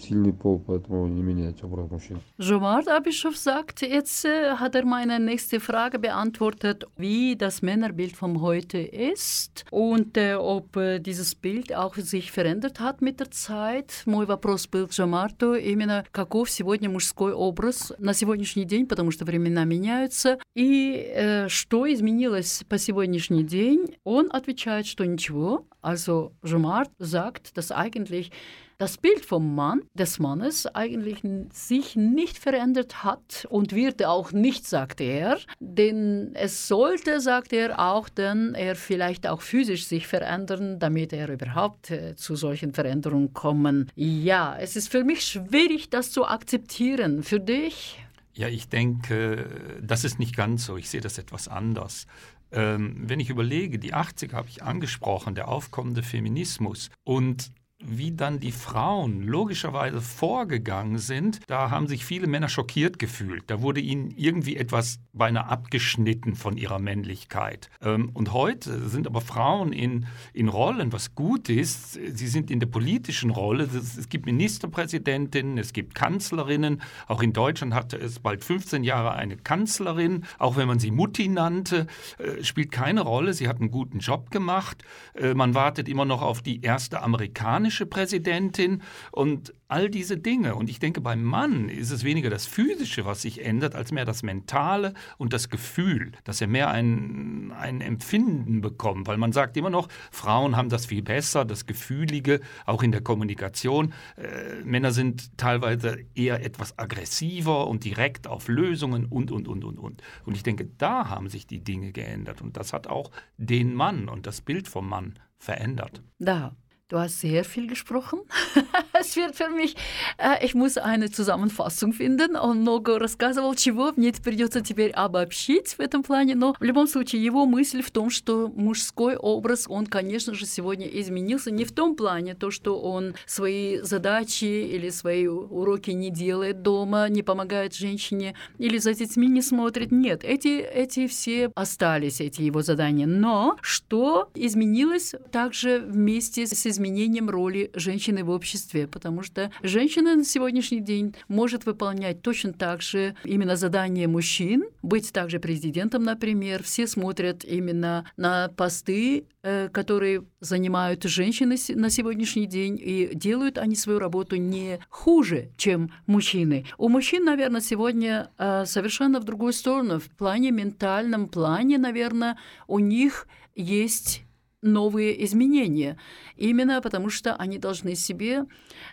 sильный 0.00 0.32
Pol, 0.32 0.60
поэтому 0.64 1.06
не 1.08 1.22
меняется 1.22 1.66
образ 1.66 1.90
мужчин. 1.90 2.20
Jomart 2.38 2.88
Abischof 2.88 3.36
sagt, 3.36 3.82
jetzt 3.82 4.24
äh, 4.24 4.56
hat 4.56 4.74
er 4.74 4.84
meine 4.84 5.18
nächste 5.18 5.60
Frage 5.60 5.98
beantwortet, 5.98 6.84
wie 6.96 7.36
das 7.36 7.62
Männerbild 7.62 8.16
von 8.16 8.40
heute 8.40 8.78
ist 8.78 9.64
und 9.70 10.16
äh, 10.16 10.34
ob 10.34 10.76
äh, 10.76 10.98
dieses 10.98 11.34
Bild 11.34 11.74
auch 11.74 11.96
sich 11.96 12.30
verändert 12.30 12.80
hat 12.80 13.02
mit 13.02 13.20
der 13.20 13.30
Zeit. 13.30 14.02
Мой 14.06 14.26
вопрос 14.26 14.66
был 14.66 14.86
к 14.86 14.92
Жомарту 14.92 15.54
именно 15.54 16.04
каков 16.12 16.50
сегодня 16.50 16.88
мужской 16.88 17.32
образ 17.32 17.92
на 17.98 18.14
сегодняшний 18.14 18.64
день, 18.64 18.86
потому 18.86 19.10
что 19.10 19.24
времена 19.24 19.64
меняются, 19.64 20.38
и 20.54 21.12
äh, 21.14 21.48
что 21.48 21.92
изменилось 21.92 22.64
по 22.68 22.78
сегодняшний 22.78 23.44
день. 23.44 23.96
Он 24.04 24.28
отвечает, 24.30 24.86
что 24.86 25.04
ничего. 25.04 25.66
Also 25.80 26.32
Jomart 26.42 26.90
sagt, 26.98 27.56
dass 27.56 27.70
eigentlich 27.70 28.32
das 28.77 28.97
Bild 28.97 29.25
vom 29.25 29.55
Mann, 29.55 29.81
des 29.93 30.19
Mannes 30.19 30.65
eigentlich 30.67 31.21
sich 31.51 31.95
nicht 31.95 32.37
verändert 32.37 33.03
hat 33.03 33.47
und 33.49 33.73
wird 33.73 34.03
auch 34.05 34.31
nicht, 34.31 34.67
sagt 34.67 35.01
er. 35.01 35.37
Denn 35.59 36.31
es 36.33 36.67
sollte, 36.67 37.19
sagt 37.19 37.53
er, 37.53 37.79
auch 37.79 38.09
dann 38.09 38.55
er 38.55 38.75
vielleicht 38.75 39.27
auch 39.27 39.41
physisch 39.41 39.85
sich 39.85 40.07
verändern, 40.07 40.79
damit 40.79 41.13
er 41.13 41.29
überhaupt 41.29 41.91
äh, 41.91 42.15
zu 42.15 42.35
solchen 42.35 42.73
Veränderungen 42.73 43.33
kommen. 43.33 43.91
Ja, 43.95 44.57
es 44.59 44.75
ist 44.75 44.89
für 44.89 45.03
mich 45.03 45.25
schwierig, 45.25 45.89
das 45.89 46.11
zu 46.11 46.25
akzeptieren. 46.25 47.23
Für 47.23 47.39
dich? 47.39 47.99
Ja, 48.33 48.47
ich 48.47 48.67
denke, 48.67 49.47
das 49.81 50.03
ist 50.03 50.17
nicht 50.17 50.35
ganz 50.35 50.65
so. 50.65 50.77
Ich 50.77 50.89
sehe 50.89 51.01
das 51.01 51.17
etwas 51.17 51.47
anders. 51.47 52.07
Ähm, 52.51 52.95
wenn 53.05 53.19
ich 53.19 53.29
überlege, 53.29 53.79
die 53.79 53.93
80er 53.93 54.33
habe 54.33 54.47
ich 54.49 54.63
angesprochen, 54.63 55.35
der 55.35 55.47
aufkommende 55.47 56.03
Feminismus. 56.03 56.89
Und 57.03 57.51
wie 57.85 58.11
dann 58.11 58.39
die 58.39 58.51
Frauen 58.51 59.21
logischerweise 59.21 60.01
vorgegangen 60.01 60.97
sind, 60.97 61.41
da 61.47 61.69
haben 61.69 61.87
sich 61.87 62.05
viele 62.05 62.27
Männer 62.27 62.49
schockiert 62.49 62.99
gefühlt. 62.99 63.43
Da 63.47 63.61
wurde 63.61 63.81
ihnen 63.81 64.11
irgendwie 64.15 64.55
etwas 64.55 64.99
beinahe 65.11 65.47
abgeschnitten 65.47 66.35
von 66.35 66.57
ihrer 66.57 66.79
Männlichkeit. 66.79 67.69
Ähm, 67.81 68.09
und 68.13 68.33
heute 68.33 68.87
sind 68.89 69.07
aber 69.07 69.21
Frauen 69.21 69.73
in, 69.73 70.05
in 70.33 70.47
Rollen, 70.47 70.93
was 70.93 71.15
gut 71.15 71.49
ist. 71.49 71.93
Sie 71.93 72.27
sind 72.27 72.49
in 72.49 72.59
der 72.59 72.67
politischen 72.67 73.29
Rolle. 73.29 73.63
Es 73.73 74.09
gibt 74.09 74.25
Ministerpräsidentinnen, 74.25 75.57
es 75.57 75.73
gibt 75.73 75.95
Kanzlerinnen. 75.95 76.81
Auch 77.07 77.21
in 77.21 77.33
Deutschland 77.33 77.73
hatte 77.73 77.97
es 77.97 78.19
bald 78.19 78.43
15 78.43 78.83
Jahre 78.83 79.13
eine 79.13 79.37
Kanzlerin. 79.37 80.25
Auch 80.39 80.55
wenn 80.55 80.67
man 80.67 80.79
sie 80.79 80.91
Mutti 80.91 81.27
nannte, 81.27 81.87
äh, 82.17 82.43
spielt 82.43 82.71
keine 82.71 83.01
Rolle. 83.01 83.33
Sie 83.33 83.47
hat 83.47 83.59
einen 83.59 83.71
guten 83.71 83.99
Job 83.99 84.31
gemacht. 84.31 84.83
Äh, 85.13 85.33
man 85.33 85.53
wartet 85.53 85.89
immer 85.89 86.05
noch 86.05 86.21
auf 86.21 86.41
die 86.41 86.61
erste 86.61 87.01
amerikanische 87.01 87.72
amerikanische 87.73 87.85
Präsidentin 87.85 88.81
und 89.11 89.53
all 89.67 89.89
diese 89.89 90.17
Dinge. 90.17 90.55
Und 90.55 90.69
ich 90.69 90.79
denke, 90.79 91.01
beim 91.01 91.23
Mann 91.23 91.67
ist 91.69 91.89
es 91.89 92.03
weniger 92.03 92.29
das 92.29 92.45
Physische, 92.45 93.05
was 93.05 93.23
sich 93.23 93.43
ändert, 93.43 93.73
als 93.73 93.91
mehr 93.91 94.05
das 94.05 94.21
Mentale 94.21 94.93
und 95.17 95.33
das 95.33 95.49
Gefühl, 95.49 96.11
dass 96.23 96.41
er 96.41 96.47
mehr 96.47 96.69
ein, 96.69 97.51
ein 97.57 97.81
Empfinden 97.81 98.61
bekommt. 98.61 99.07
Weil 99.07 99.17
man 99.17 99.31
sagt 99.31 99.57
immer 99.57 99.71
noch, 99.71 99.87
Frauen 100.11 100.55
haben 100.55 100.69
das 100.69 100.85
viel 100.85 101.01
besser, 101.01 101.43
das 101.43 101.65
Gefühlige, 101.65 102.39
auch 102.65 102.83
in 102.83 102.91
der 102.91 103.01
Kommunikation. 103.01 103.93
Äh, 104.15 104.63
Männer 104.63 104.91
sind 104.91 105.37
teilweise 105.37 105.97
eher 106.13 106.45
etwas 106.45 106.77
aggressiver 106.77 107.67
und 107.67 107.83
direkt 107.83 108.27
auf 108.27 108.47
Lösungen 108.47 109.05
und, 109.05 109.31
und, 109.31 109.47
und, 109.47 109.63
und, 109.63 109.79
und. 109.79 110.03
Und 110.25 110.35
ich 110.35 110.43
denke, 110.43 110.69
da 110.77 111.09
haben 111.09 111.29
sich 111.29 111.47
die 111.47 111.63
Dinge 111.63 111.91
geändert. 111.91 112.41
Und 112.41 112.57
das 112.57 112.73
hat 112.73 112.85
auch 112.87 113.09
den 113.37 113.73
Mann 113.73 114.07
und 114.07 114.27
das 114.27 114.41
Bild 114.41 114.67
vom 114.67 114.87
Mann 114.87 115.15
verändert. 115.43 116.01
Da 116.19 116.55
Du 116.93 116.99
hast 116.99 117.21
sehr 117.21 117.43
viel 117.43 117.65
gesprochen. 117.65 118.19
es 118.99 119.15
wird 119.15 119.35
für 119.35 119.49
mich, 119.49 119.75
äh, 120.19 120.45
ich 120.45 120.53
muss 120.53 120.77
eine 120.77 121.09
Zusammenfassung 121.09 121.91
finden. 121.91 122.35
Он 122.35 122.59
много 122.59 122.99
рассказывал, 122.99 123.55
чего 123.55 123.93
мне 123.95 124.13
придется 124.13 124.61
теперь 124.61 124.91
обобщить 124.91 125.69
в 125.69 125.79
этом 125.79 126.03
плане. 126.03 126.35
Но 126.35 126.55
в 126.59 126.63
любом 126.63 126.85
случае, 126.85 127.25
его 127.25 127.47
мысль 127.47 127.81
в 127.81 127.89
том, 127.89 128.11
что 128.11 128.47
мужской 128.55 129.15
образ, 129.15 129.65
он, 129.67 129.87
конечно 129.87 130.35
же, 130.35 130.45
сегодня 130.45 130.85
изменился. 130.85 131.49
Не 131.49 131.65
в 131.65 131.71
том 131.71 131.95
плане, 131.95 132.35
то, 132.35 132.51
что 132.51 132.79
он 132.79 133.15
свои 133.25 133.79
задачи 133.81 134.45
или 134.45 134.89
свои 134.89 135.25
уроки 135.25 135.89
не 135.89 136.11
делает 136.11 136.61
дома, 136.61 137.09
не 137.09 137.23
помогает 137.23 137.73
женщине 137.73 138.35
или 138.59 138.77
за 138.77 138.93
детьми 138.93 139.27
не 139.27 139.41
смотрит. 139.41 139.91
Нет, 139.91 140.23
эти, 140.23 140.59
эти 140.59 141.07
все 141.07 141.51
остались, 141.55 142.21
эти 142.21 142.43
его 142.43 142.61
задания. 142.61 143.07
Но 143.07 143.57
что 143.63 144.29
изменилось 144.35 145.15
также 145.31 145.79
вместе 145.79 146.45
с 146.45 146.67
изменением 146.67 146.82
изменением 146.83 147.29
роли 147.29 147.71
женщины 147.73 148.23
в 148.23 148.29
обществе, 148.29 148.87
потому 148.87 149.23
что 149.23 149.51
женщина 149.63 150.15
на 150.15 150.23
сегодняшний 150.23 150.79
день 150.79 151.15
может 151.27 151.65
выполнять 151.65 152.21
точно 152.21 152.53
так 152.53 152.81
же 152.81 153.15
именно 153.23 153.55
задания 153.55 154.07
мужчин, 154.07 154.65
быть 154.81 155.11
также 155.11 155.39
президентом, 155.39 156.03
например. 156.03 156.63
Все 156.63 156.87
смотрят 156.87 157.43
именно 157.45 158.05
на 158.17 158.49
посты, 158.49 159.25
э, 159.43 159.69
которые 159.69 160.25
занимают 160.39 161.03
женщины 161.03 161.55
на 161.69 161.89
сегодняшний 161.89 162.45
день, 162.45 162.79
и 162.79 163.11
делают 163.13 163.57
они 163.57 163.75
свою 163.75 163.99
работу 163.99 164.35
не 164.35 164.79
хуже, 164.89 165.49
чем 165.57 165.91
мужчины. 166.05 166.65
У 166.77 166.89
мужчин, 166.89 167.23
наверное, 167.23 167.61
сегодня 167.61 168.29
э, 168.37 168.65
совершенно 168.65 169.19
в 169.19 169.23
другую 169.23 169.53
сторону. 169.53 169.99
В 169.99 170.09
плане 170.09 170.51
ментальном 170.51 171.27
плане, 171.27 171.77
наверное, 171.77 172.37
у 172.67 172.79
них 172.79 173.27
есть 173.55 174.23
новые 174.63 175.23
изменения. 175.25 175.97
Именно 176.35 176.81
потому 176.81 177.09
что 177.09 177.35
они 177.35 177.57
должны 177.59 177.95
себе 177.95 178.45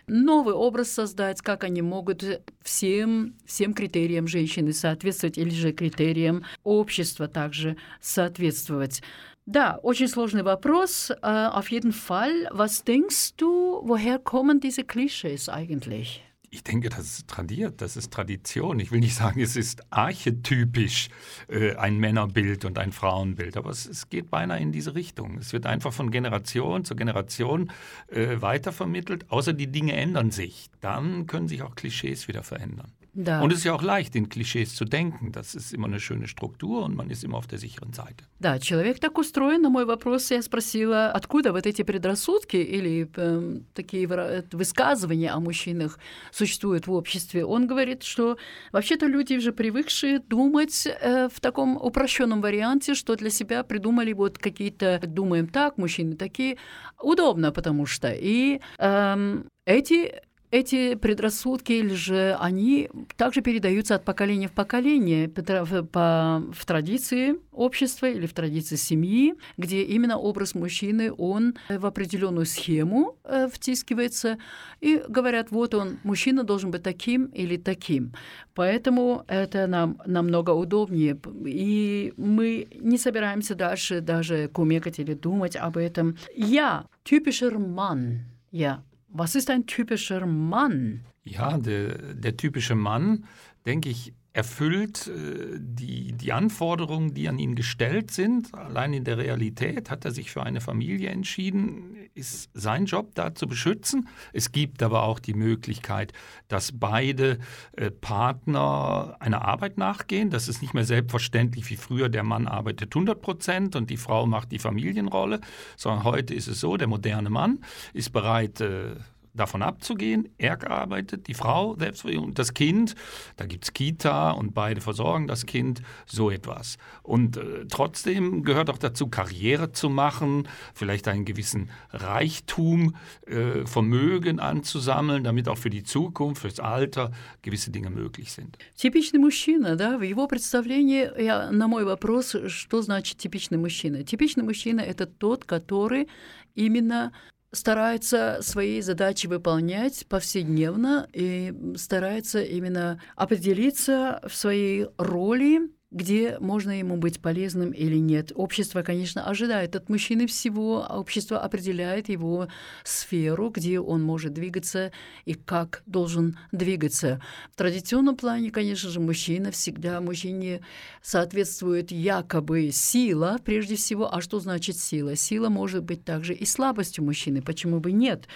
новый 0.07 0.53
образ 0.53 0.91
создать, 0.91 1.41
как 1.41 1.63
они 1.63 1.81
могут 1.81 2.23
всем, 2.61 3.35
всем 3.45 3.73
критериям 3.73 4.27
женщины 4.27 4.73
соответствовать 4.73 5.37
или 5.37 5.49
же 5.49 5.71
критериям 5.71 6.43
общества 6.63 7.27
также 7.27 7.77
соответствовать. 8.01 9.01
Да, 9.47 9.79
очень 9.81 10.07
сложный 10.07 10.43
вопрос. 10.43 11.11
Auf 11.21 11.71
jeden 11.71 11.91
Fall, 11.91 12.47
was 12.51 12.83
denkst 12.83 13.35
du, 13.37 13.81
woher 13.83 14.19
kommen 14.19 14.59
diese 14.59 14.83
Klischees 14.83 15.49
eigentlich? 15.49 16.21
Ich 16.53 16.65
denke, 16.65 16.89
das 16.89 16.99
ist 16.99 17.29
tradiert, 17.29 17.79
das 17.81 17.95
ist 17.95 18.11
Tradition. 18.11 18.81
Ich 18.81 18.91
will 18.91 18.99
nicht 18.99 19.15
sagen, 19.15 19.39
es 19.39 19.55
ist 19.55 19.83
archetypisch 19.89 21.07
äh, 21.47 21.75
ein 21.77 21.97
Männerbild 21.97 22.65
und 22.65 22.77
ein 22.77 22.91
Frauenbild, 22.91 23.55
aber 23.55 23.69
es, 23.69 23.85
es, 23.85 24.09
geht 24.09 24.29
beinahe 24.29 24.59
in 24.59 24.73
diese 24.73 24.93
Richtung. 24.93 25.37
Es 25.37 25.53
wird 25.53 25.65
einfach 25.65 25.93
von 25.93 26.11
Generation 26.11 26.83
zu 26.83 26.97
Generation 26.97 27.71
äh, 28.09 28.41
weitervermittelt, 28.41 29.31
außer 29.31 29.53
die 29.53 29.67
Dinge 29.67 29.93
ändern 29.93 30.31
sich. 30.31 30.69
Dann 30.81 31.25
können 31.25 31.47
sich 31.47 31.61
auch 31.61 31.73
Klischees 31.75 32.27
wieder 32.27 32.43
verändern. 32.43 32.91
Да. 33.13 33.41
Und 33.41 33.51
es 33.51 33.59
ist 33.59 33.65
ja 33.65 33.73
auch 33.73 33.81
leicht, 33.81 34.15
in 34.15 34.29
Klischees 34.29 34.73
zu 34.73 34.85
denken. 34.85 35.33
Das 35.33 35.53
ist 35.53 35.73
immer 35.73 35.87
eine 35.87 35.99
schöne 35.99 36.27
Struktur 36.27 36.85
und 36.85 36.95
man 36.95 37.09
ist 37.09 37.23
immer 37.25 37.37
auf 37.37 37.47
der 37.47 37.59
sicheren 37.59 37.91
Seite. 37.91 38.23
Да, 38.39 38.57
человек 38.57 38.99
так 38.99 39.17
устроен. 39.17 39.61
На 39.61 39.69
мой 39.69 39.85
вопрос 39.85 40.31
я 40.31 40.41
спросила, 40.41 41.11
откуда 41.11 41.51
вот 41.51 41.65
эти 41.65 41.81
предрассудки 41.81 42.55
или 42.55 43.09
э, 43.15 43.59
такие 43.73 44.07
высказывания 44.51 45.31
о 45.31 45.39
мужчинах 45.41 45.99
существуют 46.31 46.87
в 46.87 46.93
обществе. 46.93 47.43
Он 47.43 47.67
говорит, 47.67 48.03
что 48.03 48.37
вообще-то 48.71 49.07
люди 49.07 49.35
уже 49.35 49.51
привыкшие 49.51 50.19
думать 50.19 50.87
э, 50.87 51.27
в 51.27 51.41
таком 51.41 51.75
упрощенном 51.75 52.41
варианте, 52.41 52.95
что 52.95 53.15
для 53.15 53.29
себя 53.29 53.63
придумали 53.63 54.13
вот 54.13 54.37
какие-то, 54.37 55.01
думаем 55.05 55.47
так, 55.47 55.77
мужчины 55.77 56.15
такие. 56.15 56.57
Удобно, 57.01 57.51
потому 57.51 57.85
что. 57.85 58.11
И 58.13 58.61
э, 58.77 59.43
эти 59.65 60.21
эти 60.51 60.95
предрассудки 60.95 61.71
или 61.71 61.93
же 61.93 62.37
они 62.39 62.89
также 63.15 63.41
передаются 63.41 63.95
от 63.95 64.03
поколения 64.03 64.49
в 64.49 64.51
поколение 64.51 65.29
по, 65.29 65.65
по, 65.85 66.43
в 66.53 66.65
традиции 66.65 67.35
общества 67.51 68.07
или 68.07 68.25
в 68.25 68.33
традиции 68.33 68.75
семьи, 68.75 69.33
где 69.57 69.83
именно 69.83 70.17
образ 70.17 70.53
мужчины, 70.53 71.11
он 71.13 71.55
в 71.69 71.85
определенную 71.85 72.45
схему 72.45 73.17
э, 73.23 73.47
втискивается, 73.51 74.37
и 74.81 75.01
говорят, 75.07 75.51
вот 75.51 75.73
он, 75.73 75.99
мужчина 76.03 76.43
должен 76.43 76.69
быть 76.71 76.83
таким 76.83 77.25
или 77.27 77.55
таким. 77.55 78.13
Поэтому 78.53 79.23
это 79.27 79.67
нам 79.67 80.01
намного 80.05 80.51
удобнее, 80.51 81.17
и 81.45 82.13
мы 82.17 82.67
не 82.75 82.97
собираемся 82.97 83.55
дальше 83.55 84.01
даже 84.01 84.49
кумекать 84.49 84.99
или 84.99 85.13
думать 85.13 85.55
об 85.55 85.77
этом. 85.77 86.17
Я 86.35 86.85
typischer 87.05 87.55
Mann, 87.55 88.19
я 88.51 88.83
Was 89.13 89.35
ist 89.35 89.49
ein 89.49 89.65
typischer 89.65 90.25
Mann? 90.25 91.01
Ja, 91.23 91.57
der, 91.57 92.13
der 92.13 92.37
typische 92.37 92.75
Mann, 92.75 93.25
denke 93.65 93.89
ich, 93.89 94.13
erfüllt 94.33 95.07
äh, 95.07 95.57
die, 95.57 96.13
die 96.13 96.31
Anforderungen, 96.31 97.13
die 97.13 97.27
an 97.27 97.37
ihn 97.37 97.55
gestellt 97.55 98.11
sind. 98.11 98.53
Allein 98.53 98.93
in 98.93 99.03
der 99.03 99.17
Realität 99.17 99.89
hat 99.89 100.05
er 100.05 100.11
sich 100.11 100.31
für 100.31 100.43
eine 100.43 100.61
Familie 100.61 101.09
entschieden, 101.09 101.97
ist 102.13 102.49
sein 102.53 102.85
Job 102.85 103.13
da 103.15 103.35
zu 103.35 103.47
beschützen. 103.47 104.07
Es 104.31 104.51
gibt 104.51 104.83
aber 104.83 105.03
auch 105.03 105.19
die 105.19 105.33
Möglichkeit, 105.33 106.13
dass 106.47 106.71
beide 106.71 107.39
äh, 107.73 107.91
Partner 107.91 109.17
einer 109.19 109.43
Arbeit 109.43 109.77
nachgehen. 109.77 110.29
Das 110.29 110.47
ist 110.47 110.61
nicht 110.61 110.73
mehr 110.73 110.85
selbstverständlich 110.85 111.69
wie 111.69 111.75
früher, 111.75 112.07
der 112.07 112.23
Mann 112.23 112.47
arbeitet 112.47 112.95
100 112.95 113.21
Prozent 113.21 113.75
und 113.75 113.89
die 113.89 113.97
Frau 113.97 114.25
macht 114.25 114.51
die 114.51 114.59
Familienrolle, 114.59 115.41
sondern 115.75 116.05
heute 116.05 116.33
ist 116.33 116.47
es 116.47 116.61
so, 116.61 116.77
der 116.77 116.87
moderne 116.87 117.29
Mann 117.29 117.59
ist 117.93 118.13
bereit, 118.13 118.61
äh, 118.61 118.95
davon 119.36 119.62
abzugehen. 119.62 120.28
Er 120.38 120.56
gearbeitet, 120.56 121.28
die 121.28 121.34
Frau 121.34 121.76
selbst 121.76 122.04
und 122.04 122.38
das 122.38 122.54
Kind. 122.54 122.94
Da 123.36 123.46
gibt 123.46 123.64
es 123.64 123.72
Kita 123.72 124.30
und 124.30 124.54
beide 124.54 124.80
versorgen 124.80 125.26
das 125.26 125.46
Kind, 125.46 125.82
so 126.06 126.30
etwas. 126.30 126.78
Und 127.02 127.36
äh, 127.36 127.66
trotzdem 127.68 128.42
gehört 128.42 128.70
auch 128.70 128.78
dazu, 128.78 129.08
Karriere 129.08 129.72
zu 129.72 129.90
machen, 129.90 130.48
vielleicht 130.74 131.08
einen 131.08 131.24
gewissen 131.24 131.70
Reichtum, 131.90 132.96
äh, 133.26 133.66
Vermögen 133.66 134.40
anzusammeln, 134.40 135.24
damit 135.24 135.48
auch 135.48 135.58
für 135.58 135.70
die 135.70 135.82
Zukunft, 135.84 136.42
fürs 136.42 136.60
Alter 136.60 137.12
gewisse 137.42 137.70
Dinge 137.70 137.90
möglich 137.90 138.32
sind. 138.32 138.58
Типичный 138.76 139.18
мужчина, 139.20 139.76
да, 139.76 139.98
в 139.98 140.02
его 140.02 140.26
представлении, 140.26 141.08
я, 141.18 141.50
на 141.50 141.68
мой 141.68 141.84
вопрос, 141.84 142.36
что 142.48 142.82
значит 142.82 143.18
типичный 143.18 143.58
мужчина? 143.58 144.02
Типичный 144.04 144.44
мужчина – 144.44 144.80
это 144.80 145.06
тот, 145.06 145.44
который 145.44 146.08
именно 146.54 147.12
старается 147.51 148.39
свои 148.41 148.81
задачи 148.81 149.27
выполнять 149.27 150.05
повседневно 150.07 151.07
и 151.13 151.53
старается 151.75 152.41
именно 152.41 153.01
определиться 153.15 154.21
в 154.27 154.33
своей 154.35 154.87
роли 154.97 155.69
где 155.91 156.37
можно 156.39 156.79
ему 156.79 156.95
быть 156.95 157.21
полезным 157.21 157.71
или 157.71 157.97
нет. 157.97 158.31
Общество, 158.33 158.81
конечно, 158.81 159.25
ожидает 159.25 159.75
от 159.75 159.89
мужчины 159.89 160.25
всего, 160.25 160.85
а 160.87 160.97
общество 160.99 161.39
определяет 161.39 162.07
его 162.07 162.47
сферу, 162.83 163.49
где 163.49 163.79
он 163.79 164.01
может 164.01 164.33
двигаться 164.33 164.91
и 165.25 165.33
как 165.33 165.83
должен 165.85 166.39
двигаться. 166.53 167.21
В 167.51 167.57
традиционном 167.57 168.15
плане, 168.15 168.51
конечно 168.51 168.89
же, 168.89 169.01
мужчина 169.01 169.51
всегда, 169.51 169.99
мужчине 169.99 170.61
соответствует 171.01 171.91
якобы 171.91 172.71
сила, 172.71 173.37
прежде 173.43 173.75
всего. 173.75 174.13
А 174.13 174.21
что 174.21 174.39
значит 174.39 174.77
сила? 174.77 175.15
Сила 175.15 175.49
может 175.49 175.83
быть 175.83 176.05
также 176.05 176.33
и 176.33 176.45
слабостью 176.45 177.03
мужчины, 177.03 177.41
почему 177.41 177.81
бы 177.81 177.91
нет? 177.91 178.27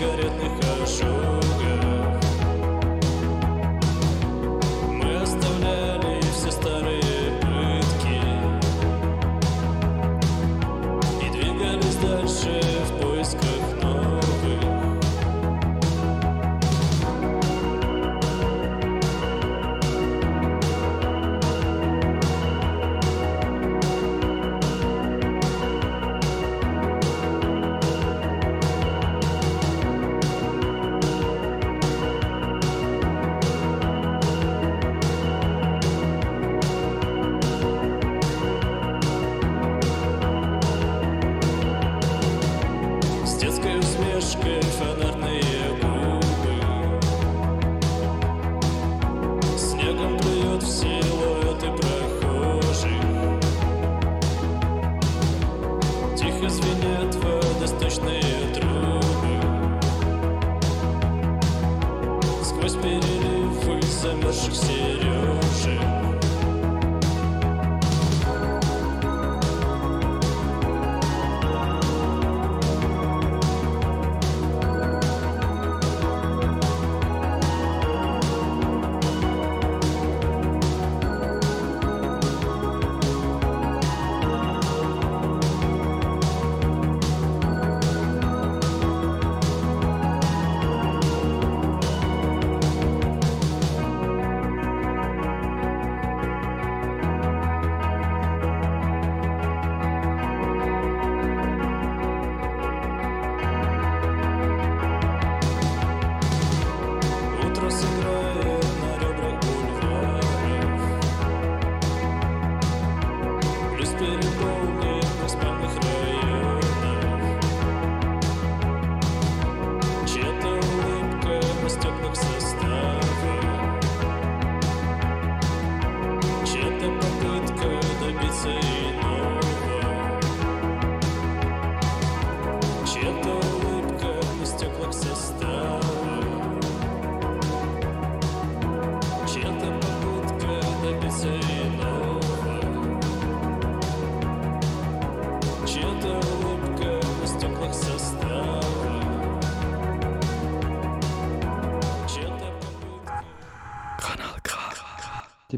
горят 0.00 0.42
на 0.42 0.63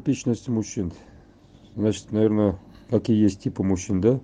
типичность 0.06 0.48
мужчин. 0.48 0.92
Значит, 1.74 2.12
наверное, 2.12 2.56
какие 2.90 3.20
есть 3.20 3.40
типы 3.40 3.64
мужчин, 3.64 4.00
да? 4.00 4.20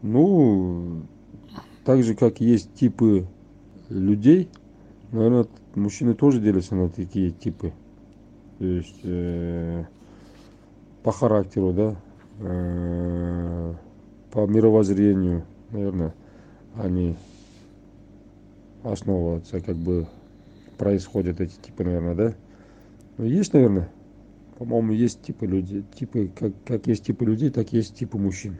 Ну, 0.00 1.02
так 1.84 2.02
же, 2.02 2.14
как 2.14 2.40
есть 2.40 2.72
типы 2.72 3.26
людей, 3.90 4.48
наверное, 5.12 5.46
мужчины 5.74 6.14
тоже 6.14 6.40
делятся 6.40 6.74
на 6.74 6.88
такие 6.88 7.32
типы. 7.32 7.72
То 8.58 8.64
есть 8.64 9.00
э, 9.02 9.84
по 11.02 11.12
характеру, 11.12 11.74
да, 11.74 11.96
э, 12.40 13.74
по 14.32 14.46
мировоззрению, 14.46 15.44
наверное, 15.70 16.14
они 16.76 17.14
основываются, 18.82 19.60
как 19.60 19.76
бы 19.76 20.06
происходят 20.78 21.40
эти 21.40 21.56
типы, 21.60 21.84
наверное, 21.84 22.14
да? 22.14 22.34
Ну, 23.18 23.24
есть, 23.26 23.52
наверное, 23.52 23.90
по-моему, 24.57 24.93
есть 24.93 25.21
типы 25.21 25.45
людей, 25.45 25.83
типы, 25.95 26.31
как, 26.35 26.51
как 26.65 26.87
есть 26.87 27.05
типы 27.05 27.25
людей, 27.25 27.49
так 27.49 27.73
есть 27.73 27.95
типы 27.95 28.17
мужчин. 28.17 28.59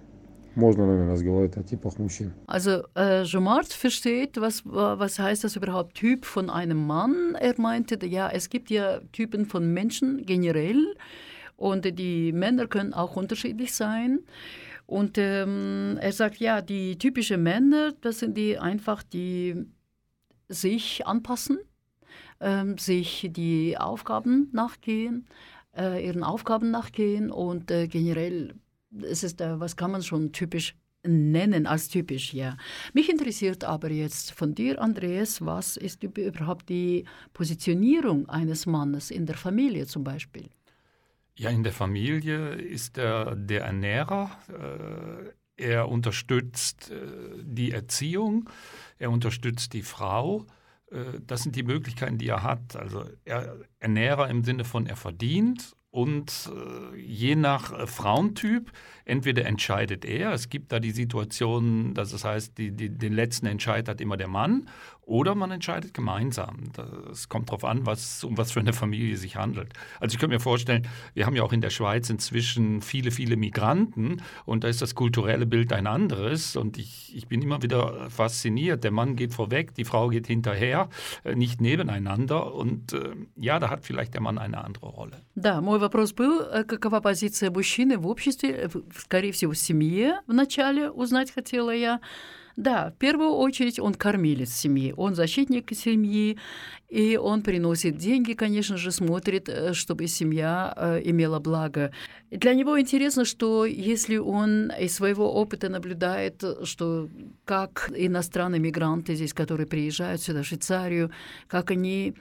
Можно, 0.55 0.85
наверное, 0.85 1.13
разговаривать 1.13 1.57
о 1.57 1.63
типах 1.63 1.97
мужчин. 1.97 2.33
Also 2.45 2.83
äh, 2.95 3.23
Jomart 3.23 3.73
versteht, 3.73 4.39
was, 4.39 4.61
was 4.65 5.17
heißt 5.17 5.43
das 5.43 5.55
überhaupt 5.55 5.95
Typ 5.95 6.25
von 6.25 6.49
einem 6.49 6.85
Mann? 6.85 7.35
Er 7.39 7.59
meinte, 7.59 8.05
ja, 8.05 8.29
es 8.29 8.49
gibt 8.49 8.69
ja 8.69 8.99
Typen 9.11 9.45
von 9.45 9.73
Menschen 9.73 10.25
generell 10.25 10.95
und 11.55 11.97
die 11.97 12.31
Männer 12.33 12.67
können 12.67 12.93
auch 12.93 13.15
unterschiedlich 13.15 13.73
sein. 13.73 14.19
Und 14.85 15.17
ähm, 15.17 15.97
er 15.99 16.11
sagt, 16.11 16.37
ja, 16.37 16.61
die 16.61 16.97
typischen 16.97 17.41
Männer, 17.41 17.93
das 18.01 18.19
sind 18.19 18.37
die 18.37 18.59
einfach, 18.59 19.01
die 19.01 19.65
sich 20.49 21.07
anpassen, 21.07 21.57
ähm, 22.41 22.77
sich 22.77 23.27
die 23.31 23.75
Aufgaben 23.77 24.49
nachgehen, 24.51 25.25
äh, 25.76 26.04
ihren 26.06 26.24
Aufgaben 26.24 26.70
nachgehen 26.70 27.30
und 27.30 27.70
äh, 27.70 27.86
generell 27.88 28.54
es 29.02 29.22
ist, 29.22 29.40
was 29.40 29.76
kann 29.76 29.90
man 29.90 30.02
schon 30.02 30.32
typisch 30.32 30.74
nennen 31.06 31.66
als 31.66 31.88
typisch, 31.88 32.34
ja. 32.34 32.56
Mich 32.92 33.08
interessiert 33.08 33.64
aber 33.64 33.90
jetzt 33.90 34.32
von 34.32 34.54
dir, 34.54 34.80
Andreas, 34.80 35.44
was 35.44 35.76
ist 35.76 36.02
überhaupt 36.02 36.68
die 36.68 37.04
Positionierung 37.32 38.28
eines 38.28 38.66
Mannes 38.66 39.10
in 39.10 39.26
der 39.26 39.36
Familie 39.36 39.86
zum 39.86 40.04
Beispiel? 40.04 40.48
Ja, 41.36 41.50
in 41.50 41.62
der 41.62 41.72
Familie 41.72 42.54
ist 42.54 42.98
er 42.98 43.36
der 43.36 43.62
Ernährer. 43.62 44.30
Äh, 44.48 45.64
er 45.70 45.88
unterstützt 45.88 46.90
äh, 46.90 47.42
die 47.42 47.70
Erziehung, 47.72 48.50
er 48.98 49.10
unterstützt 49.10 49.72
die 49.72 49.82
Frau. 49.82 50.46
Das 51.26 51.42
sind 51.42 51.54
die 51.54 51.62
Möglichkeiten, 51.62 52.16
die 52.16 52.28
er 52.28 52.42
hat. 52.42 52.74
Also 52.76 53.04
er, 53.24 53.56
Ernährer 53.78 54.28
im 54.28 54.42
Sinne 54.44 54.64
von 54.64 54.86
er 54.86 54.96
verdient 54.96 55.76
und 55.90 56.50
äh, 56.54 56.96
je 57.00 57.34
nach 57.34 57.72
äh, 57.72 57.86
Frauentyp, 57.86 58.72
entweder 59.06 59.46
entscheidet 59.46 60.04
er, 60.04 60.32
es 60.32 60.50
gibt 60.50 60.70
da 60.70 60.80
die 60.80 60.90
Situation, 60.90 61.94
dass 61.94 62.12
es 62.12 62.24
heißt, 62.24 62.58
die, 62.58 62.72
die, 62.72 62.90
den 62.90 63.14
letzten 63.14 63.46
Entscheid 63.46 63.88
hat 63.88 64.00
immer 64.02 64.18
der 64.18 64.28
Mann, 64.28 64.68
oder 65.07 65.35
man 65.35 65.51
entscheidet 65.51 65.93
gemeinsam. 65.93 66.71
Es 67.11 67.29
kommt 67.29 67.49
darauf 67.49 67.65
an, 67.65 67.85
was, 67.85 68.23
um 68.23 68.37
was 68.37 68.51
für 68.51 68.59
eine 68.59 68.73
Familie 68.73 69.17
sich 69.17 69.35
handelt. 69.35 69.73
Also 69.99 70.13
ich 70.13 70.19
könnte 70.19 70.35
mir 70.35 70.39
vorstellen, 70.39 70.87
wir 71.13 71.25
haben 71.25 71.35
ja 71.35 71.43
auch 71.43 71.53
in 71.53 71.61
der 71.61 71.69
Schweiz 71.69 72.09
inzwischen 72.09 72.81
viele, 72.81 73.11
viele 73.11 73.35
Migranten 73.35 74.21
und 74.45 74.63
da 74.63 74.67
ist 74.67 74.81
das 74.81 74.95
kulturelle 74.95 75.45
Bild 75.45 75.73
ein 75.73 75.87
anderes 75.87 76.55
und 76.55 76.77
ich, 76.77 77.15
ich 77.15 77.27
bin 77.27 77.41
immer 77.41 77.61
wieder 77.61 78.09
fasziniert. 78.09 78.83
Der 78.83 78.91
Mann 78.91 79.15
geht 79.15 79.33
vorweg, 79.33 79.75
die 79.75 79.85
Frau 79.85 80.09
geht 80.09 80.27
hinterher, 80.27 80.89
äh, 81.23 81.35
nicht 81.35 81.61
nebeneinander 81.61 82.53
und 82.53 82.93
äh, 82.93 83.15
ja, 83.35 83.59
da 83.59 83.69
hat 83.69 83.85
vielleicht 83.85 84.13
der 84.13 84.21
Mann 84.21 84.37
eine 84.37 84.63
andere 84.63 84.87
Rolle. 84.87 85.17
Да, 85.35 85.61
мой 85.61 85.79
вопрос 85.79 86.13
был, 86.13 86.39
какова 86.65 87.01
позиция 87.01 87.51
мужчины 87.51 87.97
в 87.97 88.07
обществе, 88.07 88.69
скорее 88.95 89.31
всего, 89.31 89.51
в 89.51 89.57
семье 89.57 90.21
вначале 90.27 90.89
узнать 90.89 91.31
хотела 91.31 91.71
я. 91.71 91.99
Да, 92.58 92.90
в 92.90 92.98
первую 92.98 93.34
очередь 93.34 93.78
он 93.78 93.94
кормилец 93.94 94.50
семьи, 94.50 94.92
он 94.96 95.14
защитник 95.14 95.70
семьи, 95.76 96.38
и 96.88 97.16
он 97.16 97.42
приносит 97.42 97.96
деньги, 97.96 98.32
конечно 98.32 98.76
же, 98.76 98.90
смотрит, 98.90 99.48
э, 99.48 99.74
чтобы 99.74 100.08
семья 100.08 100.74
э, 100.76 101.00
имела 101.04 101.38
благо. 101.38 101.92
Для 102.32 102.54
него 102.54 102.80
интересно, 102.80 103.24
что 103.24 103.64
если 103.64 104.16
он 104.16 104.72
из 104.72 104.92
своего 104.92 105.32
опыта 105.34 105.68
наблюдает, 105.68 106.42
что 106.64 107.08
как 107.44 107.92
иностранные 107.94 108.58
мигранты 108.58 109.14
здесь, 109.14 109.32
которые 109.32 109.68
приезжают 109.68 110.20
сюда, 110.20 110.42
в 110.42 110.46
Швейцарию, 110.46 111.12
как 111.46 111.70
они 111.70 112.14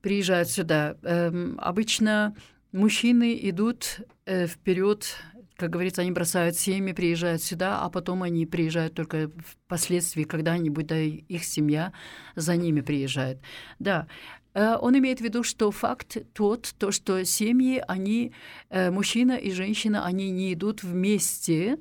приезжают 0.00 0.48
сюда, 0.48 0.96
эм, 1.02 1.60
обычно 1.60 2.34
мужчины 2.72 3.38
идут 3.42 4.00
э, 4.24 4.46
вперед 4.46 5.16
как 5.62 5.70
говорится, 5.70 6.02
они 6.02 6.10
бросают 6.10 6.56
семьи, 6.56 6.92
приезжают 6.92 7.40
сюда, 7.40 7.82
а 7.82 7.88
потом 7.88 8.24
они 8.24 8.46
приезжают 8.46 8.94
только 8.94 9.30
впоследствии, 9.46 10.24
когда-нибудь 10.24 10.86
да, 10.88 10.98
их 10.98 11.44
семья 11.44 11.92
за 12.34 12.56
ними 12.56 12.80
приезжает. 12.80 13.38
Да, 13.78 14.08
э, 14.54 14.74
он 14.74 14.98
имеет 14.98 15.20
в 15.20 15.22
виду, 15.22 15.44
что 15.44 15.70
факт 15.70 16.16
тот, 16.32 16.74
то, 16.78 16.90
что 16.90 17.24
семьи, 17.24 17.80
они, 17.86 18.32
э, 18.70 18.90
мужчина 18.90 19.34
и 19.34 19.52
женщина, 19.52 20.04
они 20.04 20.30
не 20.30 20.52
идут 20.52 20.82
вместе, 20.82 21.78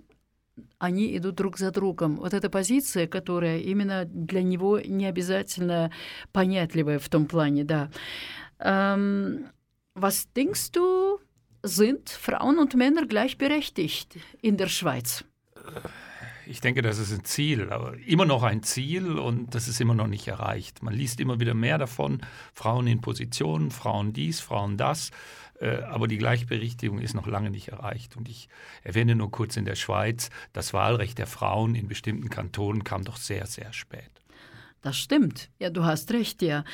они 0.77 1.17
идут 1.17 1.33
друг 1.33 1.57
за 1.57 1.71
другом. 1.71 2.17
Вот 2.17 2.35
эта 2.35 2.51
позиция, 2.51 3.07
которая 3.07 3.61
именно 3.61 4.05
для 4.05 4.43
него 4.43 4.79
не 4.79 5.07
обязательно 5.07 5.91
понятливая 6.31 6.99
в 6.99 7.09
том 7.09 7.25
плане, 7.25 7.63
да. 7.63 7.89
Ähm, 8.59 9.47
was 9.95 10.29
denkst 10.35 10.71
du, 10.71 11.17
sind 11.63 12.09
Frauen 12.09 12.59
und 12.59 12.75
Männer 12.75 13.05
gleichberechtigt 13.05 14.17
in 14.41 14.57
der 14.57 14.67
Schweiz? 14.67 15.23
Ich 16.47 16.59
denke, 16.59 16.81
das 16.81 16.97
ist 16.97 17.13
ein 17.13 17.23
Ziel, 17.23 17.69
aber 17.71 17.95
immer 18.05 18.25
noch 18.25 18.43
ein 18.43 18.63
Ziel 18.63 19.17
und 19.17 19.53
das 19.55 19.67
ist 19.67 19.79
immer 19.79 19.93
noch 19.93 20.07
nicht 20.07 20.27
erreicht. 20.27 20.81
Man 20.83 20.93
liest 20.93 21.19
immer 21.19 21.39
wieder 21.39 21.53
mehr 21.53 21.77
davon, 21.77 22.21
Frauen 22.53 22.87
in 22.87 22.99
Positionen, 22.99 23.71
Frauen 23.71 24.11
dies, 24.11 24.39
Frauen 24.39 24.75
das, 24.75 25.11
äh, 25.59 25.77
aber 25.83 26.07
die 26.07 26.17
Gleichberechtigung 26.17 26.99
ist 26.99 27.13
noch 27.13 27.27
lange 27.27 27.51
nicht 27.51 27.69
erreicht. 27.69 28.17
Und 28.17 28.27
ich 28.27 28.49
erwähne 28.83 29.15
nur 29.15 29.31
kurz 29.31 29.55
in 29.55 29.65
der 29.65 29.75
Schweiz, 29.75 30.29
das 30.51 30.73
Wahlrecht 30.73 31.19
der 31.19 31.27
Frauen 31.27 31.75
in 31.75 31.87
bestimmten 31.87 32.29
Kantonen 32.29 32.83
kam 32.83 33.03
doch 33.03 33.17
sehr, 33.17 33.45
sehr 33.45 33.71
spät. 33.71 34.20
Das 34.83 34.95
stimmt. 34.95 35.49
Ja, 35.59 35.69
du 35.69 35.83
hast 35.83 36.09
recht, 36.09 36.41
ja. 36.41 36.65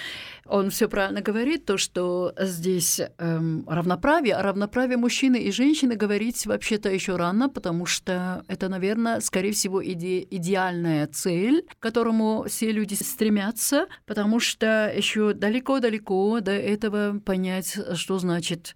Он 0.45 0.69
все 0.69 0.87
правильно 0.87 1.21
говорит, 1.21 1.65
то, 1.65 1.77
что 1.77 2.33
здесь 2.39 3.01
эм, 3.17 3.65
равноправие, 3.67 4.35
а 4.35 4.43
равноправие 4.43 4.95
мужчины 4.95 5.35
и 5.35 5.51
женщины 5.51 5.97
говорить 5.97 6.45
вообще-то 6.45 6.89
еще 6.89 7.17
рано, 7.17 7.49
потому 7.49 7.85
что 7.85 8.45
это, 8.47 8.69
наверное, 8.69 9.19
скорее 9.19 9.51
всего, 9.51 9.83
иде 9.83 10.25
идеальная 10.31 11.07
цель, 11.07 11.65
к 11.67 11.83
которому 11.83 12.45
все 12.47 12.71
люди 12.71 12.93
стремятся, 12.93 13.87
потому 14.05 14.39
что 14.39 14.89
еще 14.95 15.33
далеко-далеко 15.33 16.39
до 16.39 16.53
этого 16.53 17.19
понять, 17.19 17.77
что 17.95 18.19
значит 18.19 18.73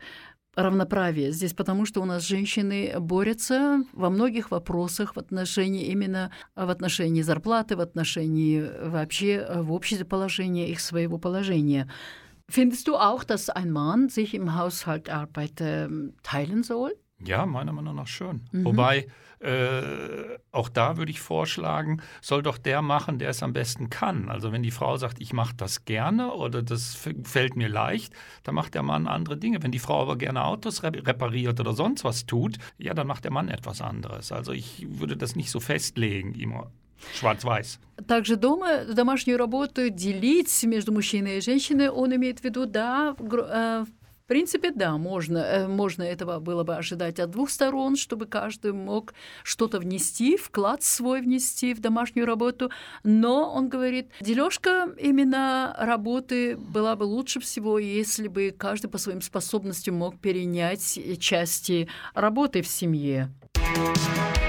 равноправие 0.63 1.31
здесь, 1.31 1.53
потому 1.53 1.85
что 1.85 2.01
у 2.01 2.05
нас 2.05 2.23
женщины 2.23 2.93
борются 2.99 3.83
во 3.93 4.09
многих 4.09 4.51
вопросах 4.51 5.15
в 5.15 5.19
отношении 5.19 5.85
именно 5.87 6.31
в 6.55 6.69
отношении 6.69 7.21
зарплаты, 7.21 7.75
в 7.75 7.81
отношении 7.81 8.63
вообще 8.83 9.45
в 9.55 9.71
обществе 9.71 10.05
положения 10.05 10.69
их 10.69 10.79
своего 10.79 11.17
положения. 11.17 11.89
Findest 12.49 12.87
du 12.87 12.95
auch, 12.95 13.23
dass 13.23 13.49
ein 13.49 13.71
Mann 13.71 14.09
sich 14.09 14.33
im 14.33 14.55
Haushalt 14.55 15.09
Arbeit 15.09 15.55
teilen 16.23 16.63
soll? 16.63 16.91
Ja, 17.23 17.45
meiner 17.45 17.71
Meinung 17.71 17.95
nach 17.95 18.07
schon. 18.07 18.41
Mhm. 18.51 18.65
Wobei, 18.65 19.07
äh, 19.40 20.38
auch 20.50 20.68
da 20.68 20.96
würde 20.96 21.10
ich 21.10 21.20
vorschlagen, 21.20 22.00
soll 22.22 22.42
doch 22.42 22.58
der 22.58 22.80
machen, 22.82 23.18
der 23.18 23.30
es 23.30 23.42
am 23.42 23.52
besten 23.52 23.90
kann. 23.90 24.30
Also 24.30 24.50
wenn 24.52 24.62
die 24.62 24.70
Frau 24.70 24.96
sagt, 24.96 25.20
ich 25.20 25.32
mache 25.32 25.54
das 25.54 25.84
gerne 25.84 26.32
oder 26.32 26.62
das 26.62 26.94
fällt 26.94 27.56
mir 27.56 27.68
leicht, 27.68 28.14
dann 28.44 28.54
macht 28.54 28.74
der 28.74 28.82
Mann 28.82 29.06
andere 29.06 29.36
Dinge. 29.36 29.62
Wenn 29.62 29.72
die 29.72 29.78
Frau 29.78 30.02
aber 30.02 30.16
gerne 30.16 30.44
Autos 30.44 30.82
repariert 30.82 31.60
oder 31.60 31.74
sonst 31.74 32.04
was 32.04 32.26
tut, 32.26 32.56
ja, 32.78 32.94
dann 32.94 33.06
macht 33.06 33.24
der 33.24 33.32
Mann 33.32 33.48
etwas 33.48 33.82
anderes. 33.82 34.32
Also 34.32 34.52
ich 34.52 34.86
würde 34.88 35.16
das 35.16 35.36
nicht 35.36 35.50
so 35.50 35.60
festlegen, 35.60 36.34
immer 36.34 36.70
Schwarz-Weiß. 37.14 37.78
Также 38.08 38.36
дома 38.36 38.84
домашнюю 38.86 39.38
работу 39.38 39.90
делить 39.90 40.64
между 40.64 40.92
мужчиной 40.92 41.38
и 41.38 41.40
женщиной, 41.40 41.88
он 41.88 42.14
имеет 42.14 42.40
в 42.40 42.44
виду, 42.44 42.66
да, 42.66 43.14
принципе, 44.31 44.71
да, 44.71 44.97
можно, 44.97 45.39
э, 45.39 45.67
можно 45.67 46.03
этого 46.03 46.39
было 46.39 46.63
бы 46.63 46.77
ожидать 46.77 47.19
от 47.19 47.31
двух 47.31 47.49
сторон, 47.49 47.97
чтобы 47.97 48.27
каждый 48.27 48.71
мог 48.71 49.13
что-то 49.43 49.77
внести, 49.77 50.37
вклад 50.37 50.83
свой 50.83 51.19
внести 51.19 51.73
в 51.73 51.81
домашнюю 51.81 52.25
работу. 52.25 52.71
Но 53.03 53.51
он 53.53 53.67
говорит, 53.67 54.07
дележка 54.21 54.89
именно 54.97 55.75
работы 55.77 56.55
была 56.55 56.95
бы 56.95 57.03
лучше 57.03 57.41
всего, 57.41 57.77
если 57.77 58.29
бы 58.29 58.55
каждый 58.57 58.89
по 58.89 58.97
своим 58.97 59.21
способностям 59.21 59.95
мог 59.95 60.17
перенять 60.17 60.97
части 61.19 61.89
работы 62.13 62.61
в 62.61 62.67
семье. 62.69 63.29
сил 63.75 64.40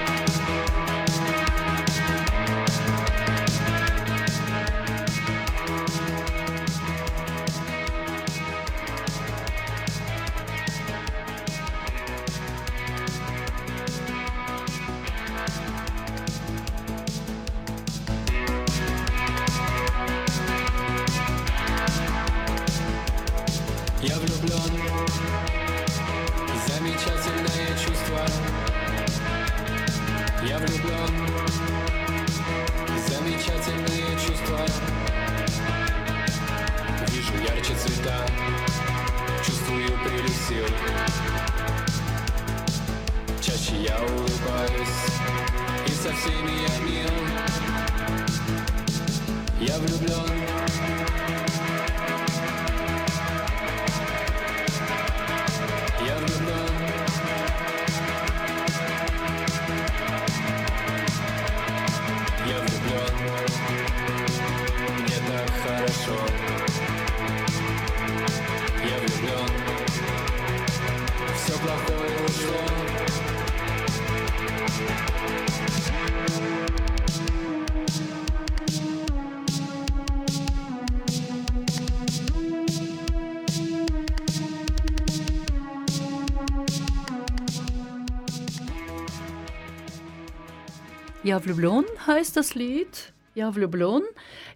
Чаще 43.41 43.75
я 43.81 43.97
улыбаюсь 44.01 45.03
И 45.87 45.91
со 45.91 46.13
всеми 46.13 46.53
я 46.61 46.73
мил 46.85 47.13
Я 49.59 49.77
влюблен 49.79 50.42
Ja, 91.25 91.39
Vlublon 91.39 91.85
heißt 92.05 92.35
das 92.35 92.53
Lied. 92.53 93.13
Ja, 93.33 93.49
Vlublon. 93.49 94.03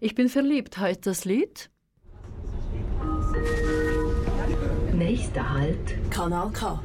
Ich 0.02 0.16
bin 0.16 0.28
verliebt 0.28 0.78
heißt 0.78 1.08
das 1.08 1.24
Lied. 1.24 1.70
Nächster 4.94 5.50
Halt, 5.50 5.96
Kanal 6.12 6.52
K. 6.52 6.84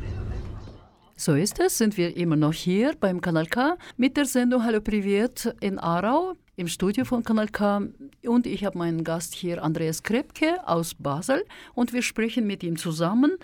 So 1.16 1.35
ist 1.35 1.59
es, 1.59 1.78
sind 1.78 1.97
wir 1.97 2.16
immer 2.16 2.37
noch 2.37 2.53
hier 2.53 2.95
beim 3.01 3.20
Kanal 3.20 3.47
K 3.47 3.76
mit 3.97 4.16
der 4.16 4.24
Sendung 4.24 4.64
Hallo 4.64 4.80
Privat 4.80 5.53
in 5.61 5.80
Aarau 5.80 6.35
im 6.55 6.68
Studio 6.68 7.05
von 7.05 7.24
Kanal 7.24 7.49
K 7.49 7.83
und 8.24 8.47
ich 8.47 8.64
habe 8.64 8.78
meinen 8.78 9.03
Gast 9.03 9.35
hier 9.35 9.64
Andreas 9.64 10.05
Krepke 10.05 10.59
aus 10.64 10.95
Basel 10.95 11.43
und 11.74 11.93
wir 11.93 12.03
sprechen 12.03 12.47
mit 12.47 12.62
ihm 12.62 12.76
zusammen 12.76 13.37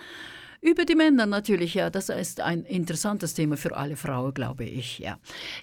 über 0.64 0.84
die 0.86 0.94
Männer 0.94 1.26
natürlich, 1.26 1.74
ja, 1.74 1.90
das 1.90 2.08
ist 2.08 2.40
ein 2.40 2.64
интересантное 2.64 3.28
тема 3.28 3.56
für 3.56 3.76
alle 3.76 3.96
Frauen, 3.96 4.32
glaube 4.32 4.64
ich, 4.64 4.98
ja. 4.98 5.18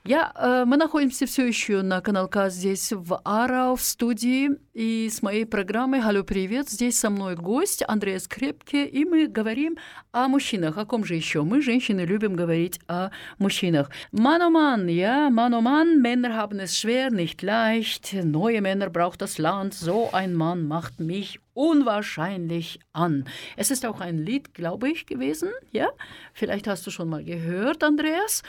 Я, 0.05 0.32
э, 0.36 0.65
мы 0.65 0.78
находимся 0.78 1.26
все 1.26 1.47
еще 1.47 1.82
на 1.82 2.01
канал 2.01 2.28
К 2.28 2.49
здесь 2.49 2.91
в 2.91 3.19
Ара, 3.24 3.76
в 3.76 3.82
студии, 3.82 4.51
и 4.74 5.09
с 5.09 5.22
моей 5.22 5.45
программой 5.45 6.01
«Алло, 6.01 6.24
привет!» 6.24 6.69
здесь 6.69 6.97
со 6.97 7.09
мной 7.09 7.36
гость 7.36 7.84
Андрей 7.88 8.19
Скрепке, 8.19 8.86
и 8.86 9.03
мы 9.03 9.28
говорим 9.28 9.78
о 10.11 10.28
мужчинах. 10.28 10.78
О 10.78 10.86
ком 10.86 11.03
же 11.03 11.15
еще? 11.15 11.41
Мы, 11.41 11.61
женщины, 11.61 12.01
любим 12.01 12.36
говорить 12.36 12.80
о 12.88 13.09
мужчинах. 13.38 13.89
Mann, 14.11 14.41
oh 14.41 14.49
Mann, 14.49 14.88
ja, 14.88 15.30
Mann, 15.30 15.53
oh 15.53 15.61
Mann, 15.61 16.01
Männer 16.01 16.36
haben 16.36 16.59
es 16.59 16.78
schwer, 16.78 17.11
nicht 17.11 17.41
leicht. 17.41 18.13
Neue 18.13 18.61
Männer 18.61 18.89
braucht 18.89 19.22
das 19.22 19.38
Land. 19.38 19.74
So 19.74 20.09
ein 20.13 20.34
Mann 20.36 20.67
macht 20.67 20.99
mich 20.99 21.39
unwahrscheinlich 21.57 22.80
an. 22.92 23.24
Es 23.57 23.70
ist 23.70 23.86
auch 23.86 24.00
ein 24.00 24.18
Lied, 24.18 24.54
glaube 24.54 24.90
ich, 24.90 25.07
gewesen. 25.07 25.50
Ja, 25.72 25.88
vielleicht 26.32 26.66
hast 26.66 26.86
du 26.86 26.90
schon 26.90 27.09
mal 27.09 27.24
gehört, 27.24 27.82
Andreas. 27.82 28.42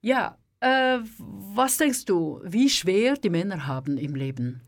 Ja, 0.00 0.38
äh, 0.60 0.98
was 1.18 1.76
denkst 1.78 2.04
du, 2.04 2.40
wie 2.44 2.70
schwer 2.70 3.14
die 3.14 3.30
Männer 3.30 3.66
haben 3.66 3.98
im 3.98 4.14
Leben? 4.14 4.60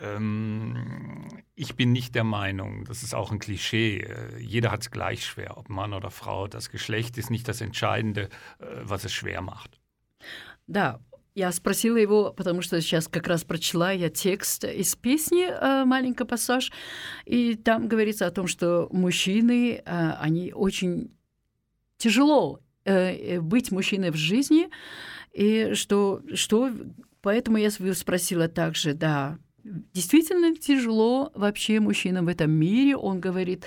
Ähm, 0.00 1.42
ich 1.54 1.76
bin 1.76 1.92
nicht 1.92 2.14
der 2.14 2.24
Meinung, 2.24 2.84
das 2.84 3.02
ist 3.02 3.14
auch 3.14 3.32
ein 3.32 3.38
Klischee, 3.38 4.00
äh, 4.00 4.38
jeder 4.38 4.70
hat 4.70 4.82
es 4.82 4.90
gleich 4.90 5.24
schwer, 5.24 5.56
ob 5.56 5.68
Mann 5.68 5.94
oder 5.94 6.10
Frau. 6.10 6.48
Das 6.48 6.68
Geschlecht 6.70 7.16
ist 7.16 7.30
nicht 7.30 7.48
das 7.48 7.60
Entscheidende, 7.60 8.28
äh, 8.58 8.66
was 8.82 9.04
es 9.04 9.12
schwer 9.12 9.40
macht. 9.40 9.80
Да, 10.66 11.00
я 11.34 11.50
спросила 11.52 11.96
его, 11.96 12.32
потому 12.32 12.62
что 12.62 12.80
сейчас 12.80 13.08
как 13.08 13.26
раз 13.26 13.44
прочла 13.44 13.90
я 13.90 14.08
текст 14.08 14.64
из 14.64 14.94
песни, 14.94 15.48
э, 15.48 15.84
маленький 15.84 16.24
пассаж, 16.24 16.70
и 17.26 17.56
там 17.56 17.88
говорится 17.88 18.26
о 18.26 18.30
том, 18.30 18.46
что 18.46 18.88
мужчины, 18.92 19.82
э, 19.84 20.10
они 20.20 20.52
очень 20.52 21.10
тяжело 21.96 22.60
э, 22.84 23.40
быть 23.40 23.72
мужчиной 23.72 24.10
в 24.10 24.16
жизни, 24.16 24.68
и 25.32 25.72
что, 25.74 26.22
что 26.34 26.70
поэтому 27.20 27.56
я 27.56 27.70
спросила 27.70 28.48
также, 28.48 28.94
да, 28.94 29.38
действительно 29.64 30.54
тяжело 30.54 31.32
вообще 31.34 31.80
мужчинам 31.80 32.26
в 32.26 32.28
этом 32.28 32.52
мире, 32.52 32.96
он 32.96 33.18
говорит, 33.18 33.64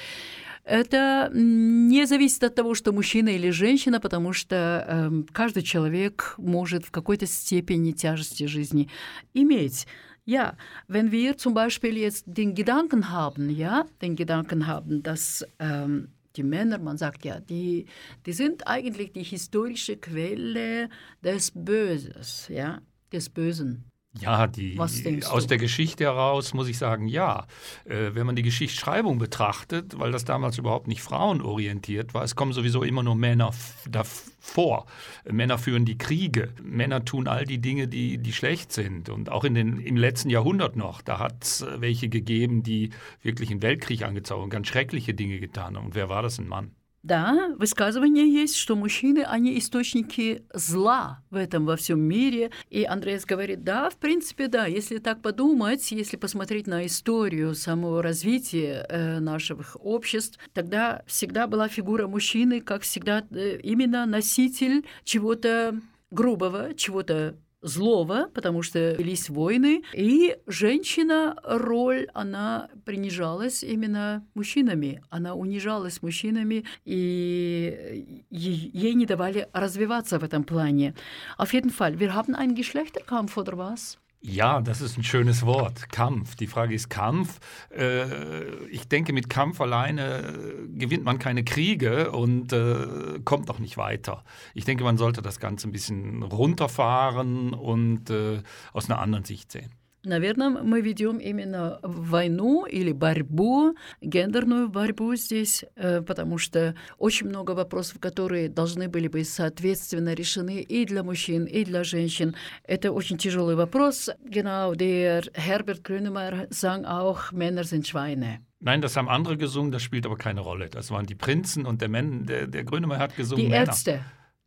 это 0.67 1.31
не 1.33 2.05
зависит 2.05 2.43
от 2.43 2.55
того, 2.55 2.75
что 2.75 2.91
мужчина 2.91 3.29
или 3.29 3.49
женщина, 3.49 3.99
потому 3.99 4.33
что 4.33 4.85
э, 4.87 5.23
каждый 5.31 5.63
человек 5.63 6.35
может 6.37 6.85
в 6.85 6.91
какой-то 6.91 7.25
степени 7.25 7.91
тяжести 7.93 8.45
жизни 8.45 8.89
иметь. 9.33 9.87
Ja, 10.25 10.57
wenn 10.89 11.09
wir 11.11 11.37
zum 11.37 11.53
Beispiel 11.53 11.95
jetzt 11.95 12.25
den 12.27 12.53
Gedanken 12.53 13.11
haben, 13.11 13.49
ja, 13.49 13.85
den 14.01 14.17
Gedanken 14.17 14.67
haben, 14.67 15.01
dass 15.01 15.45
ähm, 15.57 16.09
die 16.35 16.43
Männer, 16.43 16.79
man 16.79 16.97
sagt 16.97 17.23
ja, 17.23 17.39
die, 17.39 17.85
die 18.25 18.33
sind 18.33 18.67
eigentlich 18.67 19.13
die 19.13 19.23
historische 19.23 19.95
Quelle 19.95 20.89
des 21.23 21.51
Böses, 21.55 22.49
ja, 22.49 22.81
des 23.13 23.29
Bösen. 23.29 23.86
Ja, 24.21 24.47
die, 24.47 24.79
aus 24.79 25.47
der 25.47 25.57
Geschichte 25.57 26.05
heraus 26.05 26.53
muss 26.53 26.67
ich 26.67 26.77
sagen, 26.77 27.07
ja. 27.07 27.45
Äh, 27.85 28.13
wenn 28.13 28.25
man 28.25 28.35
die 28.35 28.43
Geschichtsschreibung 28.43 29.17
betrachtet, 29.17 29.99
weil 29.99 30.11
das 30.11 30.25
damals 30.25 30.57
überhaupt 30.57 30.87
nicht 30.87 31.01
frauenorientiert 31.01 32.13
war, 32.13 32.23
es 32.23 32.35
kommen 32.35 32.53
sowieso 32.53 32.83
immer 32.83 33.03
nur 33.03 33.15
Männer 33.15 33.51
davor. 33.89 34.85
Männer 35.29 35.57
führen 35.57 35.85
die 35.85 35.97
Kriege, 35.97 36.53
Männer 36.63 37.03
tun 37.05 37.27
all 37.27 37.45
die 37.45 37.59
Dinge, 37.59 37.87
die, 37.87 38.17
die 38.17 38.33
schlecht 38.33 38.71
sind. 38.71 39.09
Und 39.09 39.29
auch 39.29 39.43
in 39.43 39.53
den, 39.53 39.79
im 39.79 39.97
letzten 39.97 40.29
Jahrhundert 40.29 40.75
noch, 40.75 41.01
da 41.01 41.19
hat 41.19 41.43
es 41.43 41.65
welche 41.77 42.09
gegeben, 42.09 42.63
die 42.63 42.91
wirklich 43.21 43.51
einen 43.51 43.61
Weltkrieg 43.61 44.03
angezogen, 44.03 44.49
ganz 44.49 44.67
schreckliche 44.67 45.13
Dinge 45.13 45.39
getan 45.39 45.75
haben. 45.75 45.87
Und 45.87 45.95
wer 45.95 46.09
war 46.09 46.21
das? 46.21 46.39
Ein 46.39 46.47
Mann. 46.47 46.76
Да, 47.07 47.55
высказывание 47.57 48.29
есть, 48.29 48.57
что 48.57 48.75
мужчины, 48.75 49.19
они 49.19 49.57
источники 49.57 50.43
зла 50.53 51.23
в 51.29 51.37
этом 51.37 51.65
во 51.65 51.77
всем 51.77 52.01
мире. 52.01 52.51
И 52.69 52.83
Андреас 52.83 53.23
говорит, 53.23 53.63
да, 53.63 53.89
в 53.89 53.95
принципе, 53.95 54.49
да, 54.49 54.65
если 54.65 54.97
так 54.97 55.21
подумать, 55.21 55.89
если 55.93 56.17
посмотреть 56.17 56.67
на 56.67 56.85
историю 56.85 57.55
самого 57.55 58.03
развития 58.03 58.85
э, 58.89 59.19
наших 59.19 59.77
обществ, 59.79 60.37
тогда 60.51 61.03
всегда 61.07 61.47
была 61.47 61.69
фигура 61.69 62.07
мужчины, 62.07 62.59
как 62.59 62.81
всегда, 62.81 63.23
э, 63.31 63.57
именно 63.63 64.05
носитель 64.05 64.85
чего-то 65.05 65.79
грубого, 66.11 66.73
чего-то 66.75 67.37
злого, 67.61 68.29
потому 68.33 68.61
что 68.61 68.93
велись 68.93 69.29
войны, 69.29 69.83
и 69.93 70.37
женщина 70.45 71.35
роль, 71.43 72.07
она 72.13 72.69
принижалась 72.85 73.63
именно 73.63 74.25
мужчинами, 74.33 75.01
она 75.09 75.35
унижалась 75.35 76.01
мужчинами, 76.01 76.65
и 76.85 78.25
ей 78.29 78.93
не 78.93 79.05
давали 79.05 79.47
развиваться 79.53 80.19
в 80.19 80.23
этом 80.23 80.43
плане. 80.43 80.93
Auf 81.37 81.53
jeden 81.53 81.71
Fall, 81.71 81.99
wir 81.99 82.13
haben 82.13 82.35
einen 82.35 82.55
Geschlechterkampf, 82.55 83.37
oder 83.37 83.57
was? 83.57 83.97
Ja, 84.19 84.61
das 84.61 84.81
ist 84.81 84.97
ein 84.97 85.03
schönes 85.03 85.45
Wort. 85.45 85.89
Kampf. 85.89 86.35
Die 86.35 86.47
Frage 86.47 86.73
ist 86.73 86.89
Kampf. 86.89 87.39
Äh, 87.69 88.65
ich 88.65 88.87
denke, 88.87 89.13
mit 89.13 89.29
Kampf 89.29 89.61
alleine 89.61 90.33
gewinnt 90.75 91.03
man 91.03 91.19
keine 91.19 91.43
Kriege 91.43 92.11
und 92.11 92.51
äh, 92.51 93.19
kommt 93.23 93.49
auch 93.51 93.59
nicht 93.59 93.77
weiter. 93.77 94.23
Ich 94.55 94.65
denke, 94.65 94.83
man 94.83 94.97
sollte 94.97 95.21
das 95.21 95.39
Ganze 95.39 95.69
ein 95.69 95.71
bisschen 95.71 96.23
runterfahren 96.23 97.53
und 97.53 98.09
äh, 98.09 98.41
aus 98.73 98.89
einer 98.89 98.99
anderen 98.99 99.23
Sicht 99.23 99.51
sehen. 99.51 99.71
Наверное, 100.03 100.49
мы 100.49 100.81
ведем 100.81 101.17
именно 101.17 101.79
войну 101.81 102.65
или 102.65 102.91
борьбу, 102.91 103.75
гендерную 104.01 104.69
борьбу 104.69 105.15
здесь, 105.15 105.65
потому 105.75 106.37
что 106.37 106.75
очень 106.97 107.27
много 107.27 107.51
вопросов, 107.51 107.99
которые 107.99 108.47
должны 108.47 108.87
были 108.87 109.07
быть 109.07 109.27
соответственно 109.27 110.13
решены 110.13 110.61
и 110.61 110.85
для 110.85 111.03
мужчин, 111.03 111.45
и 111.45 111.65
для 111.65 111.83
женщин. 111.83 112.35
Это 112.63 112.91
очень 112.91 113.17
тяжелый 113.17 113.55
вопрос. 113.55 114.09
Genau, 114.23 114.75
der 114.75 115.23
Herbert 115.33 115.83
Grönemeyer 115.83 116.47
sang 116.51 116.85
auch, 116.85 117.31
Männer 117.31 117.63
sind 117.63 117.85
Schweine. 117.87 118.39
Nein, 118.59 118.81
das 118.81 118.95
haben 118.97 119.09
andere 119.09 119.37
gesungen, 119.37 119.71
das 119.71 119.83
spielt 119.83 120.05
aber 120.05 120.17
keine 120.17 120.41
Rolle. 120.41 120.69
Das 120.69 120.89
waren 120.89 121.05
die 121.05 121.15
Prinzen 121.15 121.65
und 121.65 121.81
der, 121.81 121.89
Men 121.89 122.25
der, 122.25 122.47
der 122.47 122.63
Grönemeyer 122.63 122.99
hat 122.99 123.15
gesungen. 123.15 123.45
Die 123.45 123.51
Männer. 123.51 123.73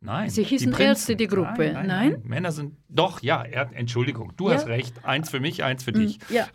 Nein. 0.00 0.30
Sie 0.30 0.44
hießen 0.44 0.72
die 0.72 0.82
Ärzte, 0.82 1.16
die 1.16 1.26
Gruppe. 1.26 1.72
Nein, 1.72 1.74
nein, 1.74 1.86
nein? 1.86 2.10
nein, 2.12 2.22
Männer 2.24 2.52
sind. 2.52 2.74
Doch, 2.88 3.22
ja, 3.22 3.42
er, 3.44 3.70
Entschuldigung, 3.74 4.32
du 4.36 4.48
Ja. 4.48 4.54
hast 4.56 4.66
recht. 4.68 4.94
Eins 5.04 5.30
für 5.30 5.40
mich, 5.40 5.64
eins 5.64 5.82
für 5.82 5.92
dich. 5.92 6.18
Ja. 6.28 6.46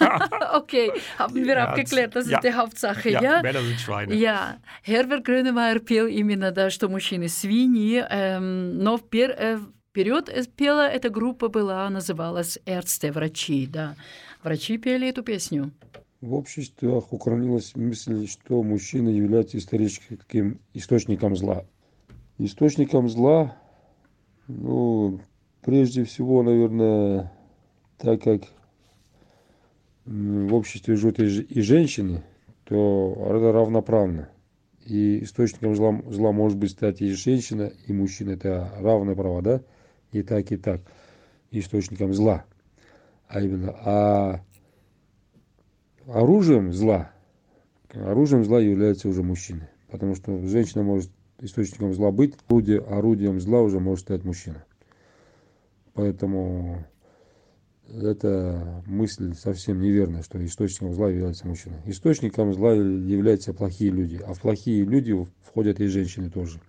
okay, 0.53 0.91
haben 1.17 1.35
wir 1.35 1.45
Ja, 1.55 1.67
abgeklärt, 1.69 2.15
das 2.15 2.29
ja. 2.29 2.37
ist 2.37 2.43
die 2.43 2.53
Hauptsache, 2.53 3.09
Ja, 3.09 3.21
ja? 3.21 3.41
Männer 3.41 3.61
sind 3.61 3.79
Schweine. 3.79 4.13
Я. 4.13 4.57
Херберт 4.85 5.23
Грюнемайер 5.25 5.79
пел 5.79 6.07
именно, 6.07 6.51
да, 6.51 6.69
что 6.69 6.87
мужчины 6.89 7.29
свиньи, 7.29 8.03
эм, 8.09 8.77
но 8.83 8.95
впер- 8.97 9.35
э, 9.37 9.59
вперед 9.89 10.29
э, 10.29 10.43
пела 10.55 10.87
эта 10.87 11.09
группа 11.09 11.47
была, 11.49 11.89
называлась 11.89 12.59
«Ärzte», 12.65 13.11
врачи, 13.11 13.65
да. 13.67 13.95
Врачи 14.43 14.77
пели 14.77 15.07
эту 15.09 15.23
песню. 15.23 15.71
в 16.21 16.33
обществах 16.33 17.13
укоренилась 17.13 17.75
мысль, 17.77 18.27
что 18.27 18.61
мужчина 18.61 19.07
является 19.09 19.57
историческим 19.57 20.59
источником 20.73 21.35
зла. 21.37 21.63
Источником 22.38 23.08
зла, 23.08 23.56
ну, 24.48 25.20
прежде 25.62 26.02
всего, 26.04 26.42
наверное, 26.42 27.32
так 27.96 28.22
как 28.22 28.42
в 30.04 30.52
обществе 30.52 30.96
живут 30.96 31.20
и 31.20 31.60
женщины, 31.60 32.22
то 32.64 33.14
это 33.30 33.52
равноправно. 33.52 34.28
И 34.84 35.22
источником 35.22 35.76
зла, 35.76 36.02
зла 36.08 36.32
может 36.32 36.58
быть, 36.58 36.70
кстати, 36.70 37.04
и 37.04 37.12
женщина, 37.12 37.72
и 37.86 37.92
мужчина. 37.92 38.32
Это 38.32 38.70
равные 38.80 39.16
права, 39.16 39.40
да? 39.40 39.62
И 40.12 40.22
так, 40.22 40.50
и 40.52 40.56
так. 40.56 40.82
Источником 41.50 42.12
зла. 42.12 42.44
А 43.28 43.40
именно, 43.40 43.70
а 43.70 44.44
оружием 46.06 46.72
зла, 46.72 47.12
оружием 47.94 48.44
зла 48.44 48.60
является 48.60 49.08
уже 49.08 49.22
мужчина. 49.22 49.70
Потому 49.88 50.16
что 50.16 50.46
женщина 50.46 50.82
может 50.82 51.10
источником 51.44 51.92
зла 51.94 52.10
быть, 52.10 52.34
орудие, 52.48 52.80
орудием 52.80 53.40
зла 53.40 53.60
уже 53.60 53.80
может 53.80 54.06
стать 54.06 54.24
мужчина. 54.24 54.64
Поэтому 55.92 56.84
эта 57.88 58.82
мысль 58.86 59.34
совсем 59.34 59.80
неверная, 59.80 60.22
что 60.22 60.44
источником 60.44 60.94
зла 60.94 61.10
является 61.10 61.46
мужчина. 61.46 61.76
Источником 61.86 62.52
зла 62.52 62.72
являются 62.72 63.52
плохие 63.52 63.90
люди, 63.90 64.20
а 64.26 64.34
в 64.34 64.40
плохие 64.40 64.84
люди 64.84 65.14
входят 65.42 65.80
и 65.80 65.86
женщины 65.86 66.30
тоже. 66.30 66.60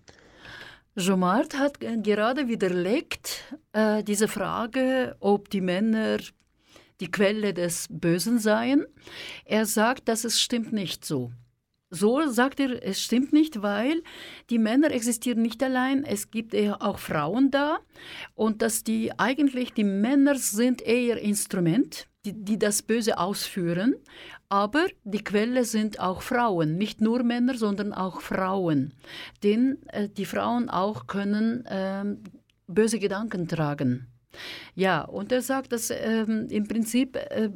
Jomart 0.98 1.58
hat 1.58 1.80
gerade 1.82 2.48
widerlegt 2.48 3.44
äh, 3.74 4.02
diese 4.02 4.30
Frage, 4.30 5.18
ob 5.20 5.50
die 5.50 5.60
Männer 5.60 6.20
die 7.02 7.12
Quelle 7.12 7.54
des 7.54 7.88
Bösen 7.90 8.40
seien. 8.40 8.86
Er 9.44 9.66
sagt, 9.66 10.08
dass 10.08 10.24
es 10.24 10.40
stimmt 10.40 10.72
nicht 10.72 11.04
so. 11.04 11.32
So 11.96 12.28
sagt 12.30 12.60
er, 12.60 12.84
es 12.84 13.02
stimmt 13.02 13.32
nicht, 13.32 13.62
weil 13.62 14.04
die 14.50 14.60
Männer 14.60 14.92
existieren 14.92 15.42
nicht 15.42 15.64
allein, 15.64 16.04
es 16.04 16.30
gibt 16.30 16.54
eher 16.54 16.82
auch 16.82 17.00
Frauen 17.00 17.52
da. 17.52 17.80
Und 18.36 18.62
dass 18.62 18.84
die 18.84 19.18
eigentlich, 19.18 19.74
die 19.74 19.86
Männer 19.86 20.36
sind 20.36 20.82
eher 20.82 21.18
Instrument, 21.22 22.08
die, 22.26 22.34
die 22.34 22.60
das 22.60 22.82
Böse 22.82 23.18
ausführen, 23.18 23.96
aber 24.50 24.88
die 25.04 25.24
Quelle 25.24 25.64
sind 25.64 26.00
auch 26.00 26.22
Frauen, 26.22 26.78
nicht 26.78 27.00
nur 27.00 27.24
Männer, 27.24 27.56
sondern 27.56 27.94
auch 27.94 28.22
Frauen, 28.22 28.94
denn 29.44 29.78
äh, 29.88 30.10
die 30.10 30.26
Frauen 30.26 30.70
auch 30.70 31.08
können 31.08 31.66
äh, 31.66 32.04
böse 32.68 33.00
Gedanken 33.00 33.48
tragen. 33.48 34.08
Ja, 34.76 35.02
und 35.04 35.32
er 35.32 35.42
sagt, 35.42 35.72
dass 35.72 35.92
ähm, 35.92 36.48
im 36.50 36.68
Prinzip 36.68 37.16
äh, 37.16 37.50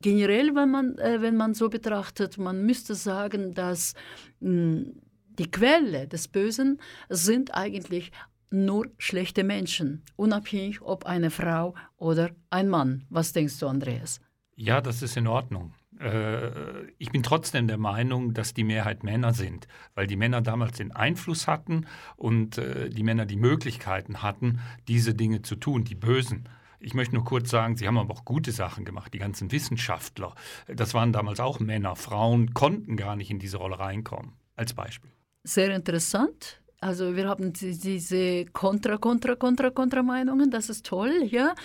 generell, 0.00 0.54
wenn 0.54 0.70
man, 0.70 0.98
äh, 0.98 1.20
wenn 1.20 1.36
man 1.36 1.54
so 1.54 1.68
betrachtet, 1.68 2.38
man 2.38 2.64
müsste 2.64 2.94
sagen, 2.94 3.54
dass 3.54 3.94
mh, 4.40 4.50
hm, 4.50 5.02
die 5.38 5.50
Quelle 5.50 6.08
des 6.08 6.28
Bösen 6.28 6.80
sind 7.08 7.54
eigentlich 7.54 8.10
nur 8.50 8.86
schlechte 8.98 9.44
Menschen, 9.44 10.02
unabhängig 10.16 10.82
ob 10.82 11.06
eine 11.06 11.30
Frau 11.30 11.74
oder 11.96 12.30
ein 12.50 12.68
Mann. 12.68 13.04
Was 13.08 13.32
denkst 13.32 13.58
du, 13.60 13.68
Andreas? 13.68 14.20
Ja, 14.56 14.80
das 14.80 15.02
ist 15.02 15.16
in 15.16 15.28
Ordnung. 15.28 15.74
Äh, 16.00 16.50
ich 16.98 17.10
bin 17.10 17.22
trotzdem 17.22 17.68
der 17.68 17.78
Meinung, 17.78 18.34
dass 18.34 18.54
die 18.54 18.64
Mehrheit 18.64 19.04
Männer 19.04 19.32
sind, 19.32 19.68
weil 19.94 20.06
die 20.06 20.16
Männer 20.16 20.40
damals 20.40 20.78
den 20.78 20.92
Einfluss 20.92 21.46
hatten 21.46 21.86
und 22.16 22.58
äh, 22.58 22.88
die 22.88 23.02
Männer 23.02 23.26
die 23.26 23.36
Möglichkeiten 23.36 24.22
hatten, 24.22 24.60
diese 24.88 25.14
Dinge 25.14 25.42
zu 25.42 25.56
tun, 25.56 25.84
die 25.84 25.94
Bösen. 25.94 26.48
Ich 26.79 26.93
möchte 26.93 27.15
nur 27.15 27.23
kurz 27.23 27.49
sagen, 27.49 27.77
sie 27.77 27.87
haben 27.87 27.97
aber 27.97 28.13
auch 28.13 28.25
gute 28.25 28.51
Sachen 28.51 28.83
gemacht, 28.83 29.13
die 29.13 29.19
ganzen 29.19 29.51
Wissenschaftler. 29.51 30.35
Das 30.67 30.93
waren 30.93 31.13
damals 31.13 31.39
auch 31.39 31.59
Männer. 31.59 31.95
Frauen 31.95 32.53
konnten 32.53 32.97
gar 32.97 33.15
nicht 33.15 33.31
in 33.31 33.39
diese 33.39 33.57
Rolle 33.57 33.79
reinkommen, 33.79 34.33
als 34.55 34.73
Beispiel. 34.73 35.11
Sehr 35.43 35.73
interessant. 35.75 36.59
Also 36.81 37.15
wir 37.15 37.29
haben 37.29 37.53
diese 37.53 38.45
контра, 38.51 38.97
контра, 38.97 39.37
контра, 39.37 39.71
контра 39.71 40.03
Meinungen, 40.03 40.51
das 40.51 40.69
ist 40.69 40.85
toll, 40.85 41.23
ja. 41.23 41.55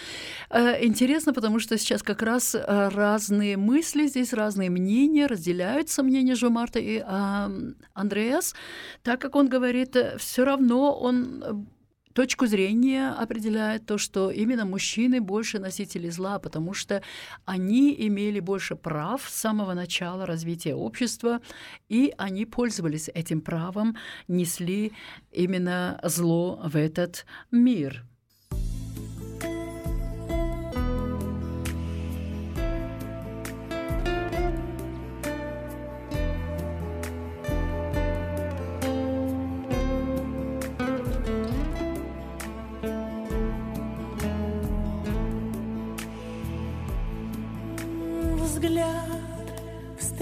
Интересно, 0.80 1.32
потому 1.32 1.58
что 1.58 1.76
сейчас 1.76 2.04
как 2.04 2.22
раз 2.22 2.54
разные 2.54 3.56
мысли, 3.56 4.06
здесь 4.06 4.32
разные 4.32 4.70
мнения, 4.70 5.26
разделяются 5.26 6.04
мнения 6.04 6.36
Жо 6.36 6.50
Марта 6.50 6.78
и 6.78 7.00
Андреас, 7.94 8.54
так 9.02 9.20
как 9.20 9.34
он 9.34 9.48
говорит, 9.48 9.96
все 10.18 10.44
равно 10.44 10.96
он 10.96 11.66
точку 12.13 12.45
зрения 12.45 13.09
определяет 13.09 13.85
то, 13.85 13.97
что 13.97 14.31
именно 14.31 14.65
мужчины 14.65 15.21
больше 15.21 15.59
носители 15.59 16.09
зла, 16.09 16.39
потому 16.39 16.73
что 16.73 17.01
они 17.45 17.95
имели 18.07 18.39
больше 18.39 18.75
прав 18.75 19.27
с 19.27 19.33
самого 19.33 19.73
начала 19.73 20.25
развития 20.25 20.75
общества, 20.75 21.41
и 21.89 22.13
они 22.17 22.45
пользовались 22.45 23.09
этим 23.13 23.41
правом, 23.41 23.97
несли 24.27 24.93
именно 25.31 25.99
зло 26.03 26.61
в 26.63 26.75
этот 26.75 27.25
мир. 27.51 28.05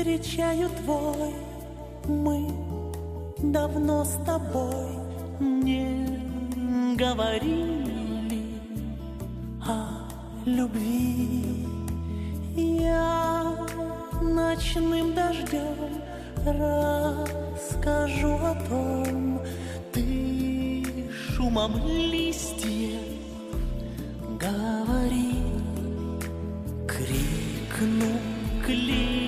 Встречаю 0.01 0.67
твой, 0.83 1.31
мы 2.07 2.47
давно 3.37 4.03
с 4.03 4.17
тобой 4.25 4.87
не 5.39 6.95
говорили 6.95 8.41
о 9.61 10.09
любви. 10.43 11.67
Я 12.55 13.55
ночным 14.23 15.13
дождем 15.13 15.77
расскажу 16.47 18.33
о 18.37 18.55
том, 18.67 19.39
ты 19.93 20.83
шумом 21.35 21.73
листьев 21.85 23.01
говори, 24.39 25.43
крикну 26.87 28.17
клин. 28.65 29.20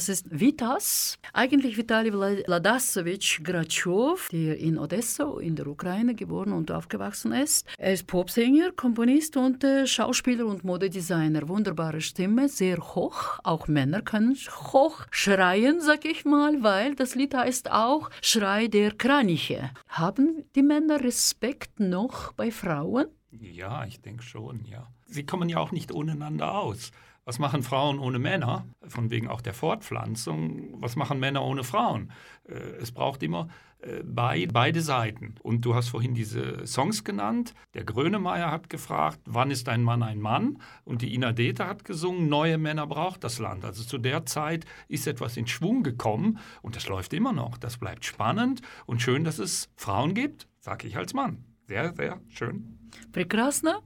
Das 0.00 0.08
ist 0.08 0.28
Vitas. 0.30 1.18
Eigentlich 1.34 1.76
Vitali 1.76 2.10
Vladasovich 2.10 3.42
Grachow, 3.44 4.30
der 4.32 4.56
in 4.56 4.78
Odessa 4.78 5.38
in 5.40 5.56
der 5.56 5.66
Ukraine 5.66 6.14
geboren 6.14 6.54
und 6.54 6.72
aufgewachsen 6.72 7.32
ist. 7.32 7.66
Er 7.76 7.92
ist 7.92 8.06
Popsänger, 8.06 8.72
Komponist 8.72 9.36
und 9.36 9.62
äh, 9.62 9.86
Schauspieler 9.86 10.46
und 10.46 10.64
Modedesigner. 10.64 11.46
Wunderbare 11.50 12.00
Stimme, 12.00 12.48
sehr 12.48 12.78
hoch. 12.78 13.40
Auch 13.44 13.68
Männer 13.68 14.00
können 14.00 14.34
hoch 14.72 15.04
schreien, 15.10 15.82
sag 15.82 16.06
ich 16.06 16.24
mal, 16.24 16.62
weil 16.62 16.94
das 16.94 17.14
Lied 17.14 17.34
heißt 17.34 17.70
auch 17.70 18.08
Schrei 18.22 18.68
der 18.68 18.92
Kraniche. 18.92 19.70
Haben 19.88 20.46
die 20.54 20.62
Männer 20.62 21.04
Respekt 21.04 21.78
noch 21.78 22.32
bei 22.32 22.50
Frauen? 22.50 23.04
Ja, 23.32 23.84
ich 23.84 24.00
denke 24.00 24.22
schon, 24.22 24.64
ja. 24.64 24.88
Sie 25.04 25.26
kommen 25.26 25.50
ja 25.50 25.58
auch 25.58 25.72
nicht 25.72 25.92
ohneinander 25.92 26.58
aus. 26.58 26.90
Was 27.24 27.38
machen 27.38 27.62
Frauen 27.62 27.98
ohne 27.98 28.18
Männer? 28.18 28.66
Von 28.88 29.10
wegen 29.10 29.28
auch 29.28 29.40
der 29.40 29.54
Fortpflanzung. 29.54 30.80
Was 30.80 30.96
machen 30.96 31.20
Männer 31.20 31.44
ohne 31.44 31.64
Frauen? 31.64 32.12
Äh, 32.48 32.54
es 32.80 32.92
braucht 32.92 33.22
immer 33.22 33.48
äh, 33.82 34.02
beide 34.04 34.80
Seiten. 34.80 35.34
Und 35.42 35.64
du 35.64 35.74
hast 35.74 35.88
vorhin 35.88 36.14
diese 36.14 36.66
Songs 36.66 37.04
genannt. 37.04 37.54
Der 37.74 37.84
Grönemeyer 37.84 38.50
hat 38.50 38.70
gefragt, 38.70 39.20
wann 39.26 39.50
ist 39.50 39.68
ein 39.68 39.82
Mann 39.82 40.02
ein 40.02 40.20
Mann? 40.20 40.58
Und 40.84 41.02
die 41.02 41.14
Ina 41.14 41.32
Dete 41.32 41.66
hat 41.66 41.84
gesungen, 41.84 42.28
neue 42.28 42.58
Männer 42.58 42.86
braucht 42.86 43.24
das 43.24 43.38
Land. 43.38 43.64
Also 43.64 43.84
zu 43.84 43.98
der 43.98 44.26
Zeit 44.26 44.64
ist 44.88 45.06
etwas 45.06 45.36
in 45.36 45.46
Schwung 45.46 45.82
gekommen 45.82 46.38
und 46.62 46.76
das 46.76 46.88
läuft 46.88 47.12
immer 47.12 47.32
noch. 47.32 47.58
Das 47.58 47.78
bleibt 47.78 48.04
spannend 48.04 48.62
und 48.86 49.02
schön, 49.02 49.24
dass 49.24 49.38
es 49.38 49.70
Frauen 49.76 50.14
gibt, 50.14 50.48
sage 50.58 50.86
ich 50.86 50.96
als 50.96 51.14
Mann. 51.14 51.44
Sehr, 51.66 51.94
sehr 51.94 52.20
schön. 52.28 52.79
Прекрасно. 53.12 53.82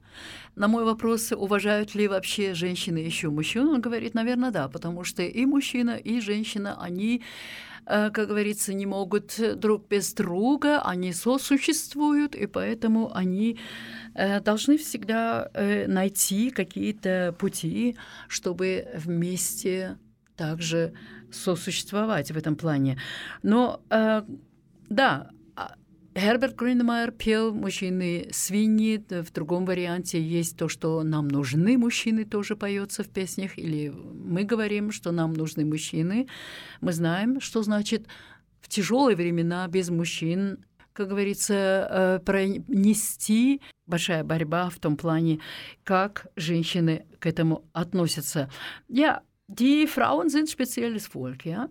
На 0.55 0.67
мой 0.67 0.85
вопрос, 0.85 1.31
уважают 1.31 1.95
ли 1.95 2.07
вообще 2.07 2.53
женщины 2.53 2.99
еще 2.99 3.29
мужчин, 3.29 3.67
он 3.67 3.81
говорит, 3.81 4.13
наверное, 4.13 4.51
да, 4.51 4.69
потому 4.69 5.03
что 5.03 5.23
и 5.23 5.45
мужчина, 5.45 5.97
и 5.97 6.21
женщина, 6.21 6.81
они, 6.81 7.23
э, 7.85 8.09
как 8.11 8.27
говорится, 8.27 8.73
не 8.73 8.85
могут 8.85 9.37
друг 9.59 9.87
без 9.89 10.13
друга, 10.13 10.81
они 10.81 11.11
сосуществуют, 11.13 12.35
и 12.35 12.47
поэтому 12.47 13.13
они 13.13 13.59
э, 14.13 14.39
должны 14.39 14.77
всегда 14.77 15.49
э, 15.53 15.87
найти 15.87 16.51
какие-то 16.51 17.35
пути, 17.37 17.97
чтобы 18.29 18.87
вместе 18.95 19.97
также 20.37 20.93
сосуществовать 21.31 22.31
в 22.31 22.37
этом 22.37 22.55
плане. 22.55 22.97
Но 23.41 23.81
да, 24.89 25.29
Герберт 26.15 26.55
Гринемайер 26.55 27.11
пел 27.11 27.53
«Мужчины 27.53 28.29
свиньи». 28.31 29.03
В 29.09 29.33
другом 29.33 29.65
варианте 29.65 30.21
есть 30.21 30.57
то, 30.57 30.69
что 30.69 31.03
«Нам 31.03 31.27
нужны 31.27 31.77
мужчины» 31.77 32.23
тоже 32.23 32.55
поется 32.55 33.03
в 33.03 33.09
песнях. 33.09 33.57
Или 33.57 33.89
мы 33.89 34.45
говорим, 34.45 34.91
что 34.91 35.11
нам 35.11 35.33
нужны 35.33 35.65
мужчины. 35.65 36.27
Мы 36.79 36.93
знаем, 36.93 37.41
что 37.41 37.63
значит 37.63 38.07
в 38.61 38.69
тяжелые 38.69 39.17
времена 39.17 39.67
без 39.67 39.89
мужчин 39.89 40.65
как 40.93 41.09
говорится, 41.09 41.53
э, 41.53 42.19
пронести 42.25 43.61
большая 43.85 44.23
борьба 44.23 44.69
в 44.69 44.79
том 44.79 44.95
плане, 44.95 45.41
как 45.83 46.27
женщины 46.37 47.05
к 47.19 47.25
этому 47.25 47.65
относятся. 47.73 48.49
Ja, 48.87 49.19
die 49.49 49.87
Frauen 49.87 50.29
sind 50.29 50.49
spezielles 50.49 51.07
Volk, 51.13 51.45
ja? 51.45 51.67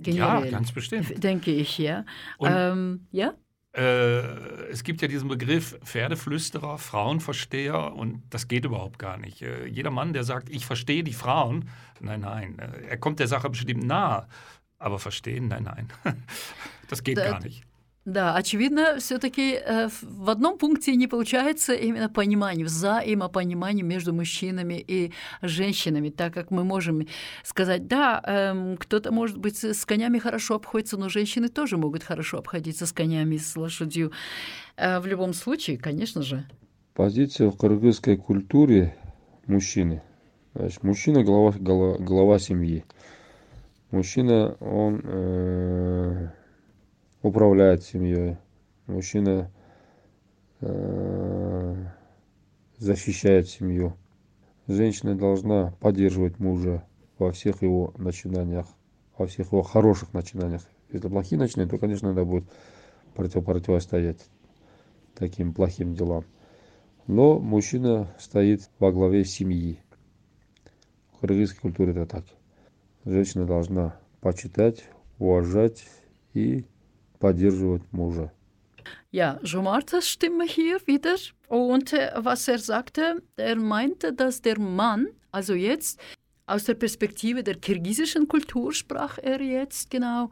Generell, 0.00 0.46
ja, 0.46 0.50
ganz 0.50 0.72
bestimmt. 0.72 1.22
Denke 1.22 1.52
ich, 1.52 1.78
ja. 1.78 2.04
Ähm, 2.40 3.06
ja? 3.12 3.34
Äh, 3.78 4.70
es 4.72 4.82
gibt 4.82 5.02
ja 5.02 5.08
diesen 5.08 5.28
Begriff 5.28 5.78
Pferdeflüsterer, 5.84 6.78
Frauenversteher 6.78 7.94
und 7.94 8.22
das 8.30 8.48
geht 8.48 8.64
überhaupt 8.64 8.98
gar 8.98 9.18
nicht. 9.18 9.40
Äh, 9.42 9.66
jeder 9.66 9.92
Mann, 9.92 10.12
der 10.12 10.24
sagt, 10.24 10.50
ich 10.50 10.66
verstehe 10.66 11.04
die 11.04 11.12
Frauen, 11.12 11.68
nein, 12.00 12.22
nein, 12.22 12.58
äh, 12.58 12.88
er 12.88 12.96
kommt 12.96 13.20
der 13.20 13.28
Sache 13.28 13.48
bestimmt 13.48 13.84
nahe, 13.84 14.26
aber 14.80 14.98
verstehen, 14.98 15.46
nein, 15.46 15.62
nein, 15.62 15.88
das 16.88 17.04
geht 17.04 17.16
gar 17.18 17.40
nicht. 17.40 17.67
Да, 18.08 18.34
очевидно, 18.34 18.96
все-таки 19.00 19.60
э, 19.62 19.88
в 20.00 20.30
одном 20.30 20.56
пункте 20.56 20.96
не 20.96 21.06
получается 21.06 21.74
именно 21.74 22.08
понимание, 22.08 22.64
взаимопонимание 22.64 23.84
между 23.84 24.14
мужчинами 24.14 24.82
и 24.88 25.12
женщинами, 25.42 26.08
так 26.08 26.32
как 26.32 26.50
мы 26.50 26.64
можем 26.64 27.06
сказать, 27.44 27.86
да, 27.86 28.22
э, 28.26 28.76
кто-то, 28.78 29.12
может 29.12 29.36
быть, 29.36 29.62
с 29.62 29.84
конями 29.84 30.18
хорошо 30.18 30.54
обходится, 30.54 30.96
но 30.96 31.10
женщины 31.10 31.50
тоже 31.50 31.76
могут 31.76 32.02
хорошо 32.02 32.38
обходиться 32.38 32.86
с 32.86 32.92
конями, 32.92 33.36
с 33.36 33.54
лошадью. 33.56 34.10
Э, 34.78 35.00
в 35.00 35.06
любом 35.06 35.34
случае, 35.34 35.76
конечно 35.76 36.22
же. 36.22 36.46
Позиция 36.94 37.50
в 37.50 37.58
кыргызской 37.58 38.16
культуре 38.16 38.96
мужчины. 39.46 40.00
Значит, 40.54 40.82
мужчина 40.82 41.22
глава, 41.24 41.52
глава, 41.58 41.98
глава 41.98 42.38
семьи. 42.38 42.86
Мужчина, 43.90 44.56
он 44.60 45.02
э, 45.04 46.28
управляет 47.22 47.82
семьей. 47.82 48.36
Мужчина 48.86 49.50
э, 50.60 51.86
защищает 52.78 53.48
семью. 53.48 53.96
Женщина 54.66 55.16
должна 55.16 55.72
поддерживать 55.80 56.38
мужа 56.38 56.84
во 57.18 57.32
всех 57.32 57.62
его 57.62 57.92
начинаниях, 57.96 58.66
во 59.16 59.26
всех 59.26 59.52
его 59.52 59.62
хороших 59.62 60.12
начинаниях. 60.12 60.62
Если 60.90 61.08
плохие 61.08 61.38
начинания, 61.38 61.70
то, 61.70 61.78
конечно, 61.78 62.08
надо 62.08 62.24
будет 62.24 62.44
против, 63.14 63.44
противостоять 63.44 64.24
таким 65.14 65.52
плохим 65.52 65.94
делам. 65.94 66.24
Но 67.06 67.38
мужчина 67.38 68.14
стоит 68.18 68.70
во 68.78 68.92
главе 68.92 69.24
семьи. 69.24 69.80
В 71.12 71.20
кыргызской 71.20 71.60
культуре 71.60 71.92
это 71.92 72.06
так. 72.06 72.24
Женщина 73.04 73.46
должна 73.46 73.98
почитать, 74.20 74.84
уважать 75.18 75.86
и 76.34 76.66
поддерживать 77.19 77.83
мужа. 77.91 78.31
Ja, 79.11 79.39
Jomartas 79.43 80.07
Stimme 80.07 80.45
hier 80.45 80.79
wieder. 80.87 81.15
Und 81.47 81.93
äh, 81.93 82.11
was 82.15 82.47
er 82.47 82.59
sagte, 82.59 83.21
er 83.37 83.55
meinte, 83.55 84.11
dass 84.11 84.41
der 84.41 84.59
Mann, 84.59 85.07
also 85.31 85.53
jetzt 85.53 85.99
aus 86.45 86.65
der 86.65 86.73
Perspektive 86.73 87.43
der 87.43 87.55
kirgisischen 87.55 88.27
Kultur 88.27 88.73
sprach 88.73 89.17
er 89.19 89.41
jetzt 89.41 89.89
genau, 89.89 90.29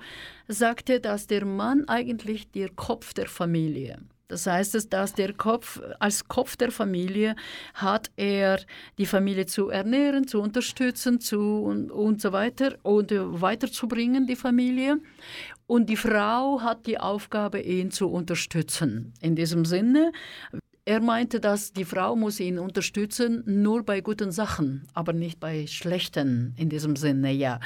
sagte, 0.47 0.99
dass 0.99 1.27
der 1.27 1.45
Mann 1.45 1.87
eigentlich 1.87 2.51
der 2.51 2.69
Kopf 2.69 3.13
der 3.13 3.27
Familie 3.27 3.99
das 4.28 4.46
heißt, 4.46 4.92
dass 4.92 5.12
der 5.14 5.32
Kopf, 5.34 5.80
als 6.00 6.26
Kopf 6.26 6.56
der 6.56 6.72
Familie 6.72 7.36
hat 7.74 8.10
er 8.16 8.60
die 8.98 9.06
Familie 9.06 9.46
zu 9.46 9.68
ernähren, 9.68 10.26
zu 10.26 10.40
unterstützen 10.40 11.20
zu, 11.20 11.62
und, 11.62 11.90
und 11.90 12.20
so 12.20 12.32
weiter 12.32 12.76
und 12.82 13.12
weiterzubringen, 13.12 14.26
die 14.26 14.36
Familie. 14.36 14.98
Und 15.66 15.88
die 15.88 15.96
Frau 15.96 16.60
hat 16.60 16.86
die 16.86 16.98
Aufgabe, 16.98 17.60
ihn 17.60 17.90
zu 17.90 18.08
unterstützen. 18.08 19.12
In 19.20 19.36
diesem 19.36 19.64
Sinne, 19.64 20.12
er 20.84 21.00
meinte, 21.00 21.40
dass 21.40 21.72
die 21.72 21.84
Frau 21.84 22.14
muss 22.14 22.38
ihn 22.38 22.58
unterstützen, 22.58 23.42
nur 23.46 23.84
bei 23.84 24.00
guten 24.00 24.30
Sachen, 24.30 24.86
aber 24.94 25.12
nicht 25.12 25.40
bei 25.40 25.66
schlechten. 25.66 26.54
In 26.56 26.68
diesem 26.68 26.96
Sinne, 26.96 27.32
ja. 27.32 27.60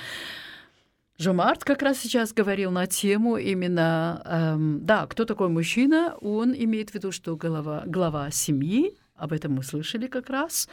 Жомарт 1.21 1.65
как 1.65 1.83
раз 1.83 1.99
сейчас 1.99 2.33
говорил 2.33 2.71
на 2.71 2.87
тему 2.87 3.37
именно, 3.37 4.23
эм, 4.25 4.87
да, 4.87 5.07
кто 5.07 5.27
такой 5.27 5.51
мужчина, 5.51 6.17
он 6.23 6.55
имеет 6.55 6.89
в 6.89 6.95
виду, 6.95 7.13
что 7.13 7.37
глава, 7.37 7.83
глава 7.85 8.31
семьи, 8.31 8.97
об 9.17 9.35
этом 9.35 9.53
мы 9.53 9.63
слышали 9.63 10.07
как 10.07 10.31
раз. 10.31 10.67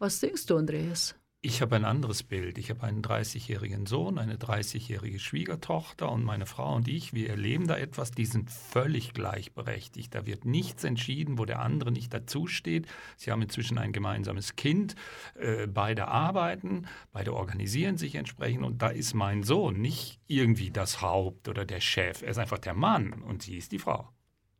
Was 0.00 0.18
denkst 0.22 0.48
du, 0.48 0.56
Andreas? 0.58 1.14
Ich 1.42 1.62
habe 1.62 1.74
ein 1.74 1.86
anderes 1.86 2.22
Bild. 2.22 2.58
Ich 2.58 2.68
habe 2.68 2.82
einen 2.82 3.00
30-jährigen 3.00 3.86
Sohn, 3.86 4.18
eine 4.18 4.36
30-jährige 4.36 5.18
Schwiegertochter 5.18 6.12
und 6.12 6.22
meine 6.22 6.44
Frau 6.44 6.74
und 6.74 6.86
ich, 6.86 7.14
wir 7.14 7.30
erleben 7.30 7.66
da 7.66 7.78
etwas, 7.78 8.10
die 8.10 8.26
sind 8.26 8.50
völlig 8.50 9.14
gleichberechtigt. 9.14 10.14
Da 10.14 10.26
wird 10.26 10.44
nichts 10.44 10.84
entschieden, 10.84 11.38
wo 11.38 11.46
der 11.46 11.60
andere 11.60 11.92
nicht 11.92 12.12
dazusteht. 12.12 12.88
Sie 13.16 13.30
haben 13.30 13.40
inzwischen 13.40 13.78
ein 13.78 13.92
gemeinsames 13.92 14.54
Kind, 14.54 14.96
äh, 15.34 15.66
beide 15.66 16.08
arbeiten, 16.08 16.86
beide 17.10 17.32
organisieren 17.32 17.96
sich 17.96 18.16
entsprechend 18.16 18.62
und 18.62 18.82
da 18.82 18.88
ist 18.88 19.14
mein 19.14 19.42
Sohn 19.42 19.80
nicht 19.80 20.20
irgendwie 20.26 20.70
das 20.70 21.00
Haupt 21.00 21.48
oder 21.48 21.64
der 21.64 21.80
Chef. 21.80 22.20
Er 22.20 22.32
ist 22.32 22.38
einfach 22.38 22.58
der 22.58 22.74
Mann 22.74 23.14
und 23.14 23.40
sie 23.40 23.56
ist 23.56 23.72
die 23.72 23.78
Frau. 23.78 24.10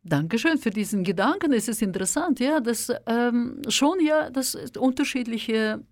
Dankeschön 0.03 0.57
für 0.57 0.71
diesen 0.71 1.05
Gedanken. 1.05 1.53
Es 1.53 1.69
ist 1.69 1.83
interessant, 1.83 2.41
ja, 2.41 2.61
dass 2.61 2.91
ähm, 3.07 3.61
schon 3.69 4.03
ja, 4.03 4.31
dass 4.31 4.55
unterschiedliche 4.79 5.85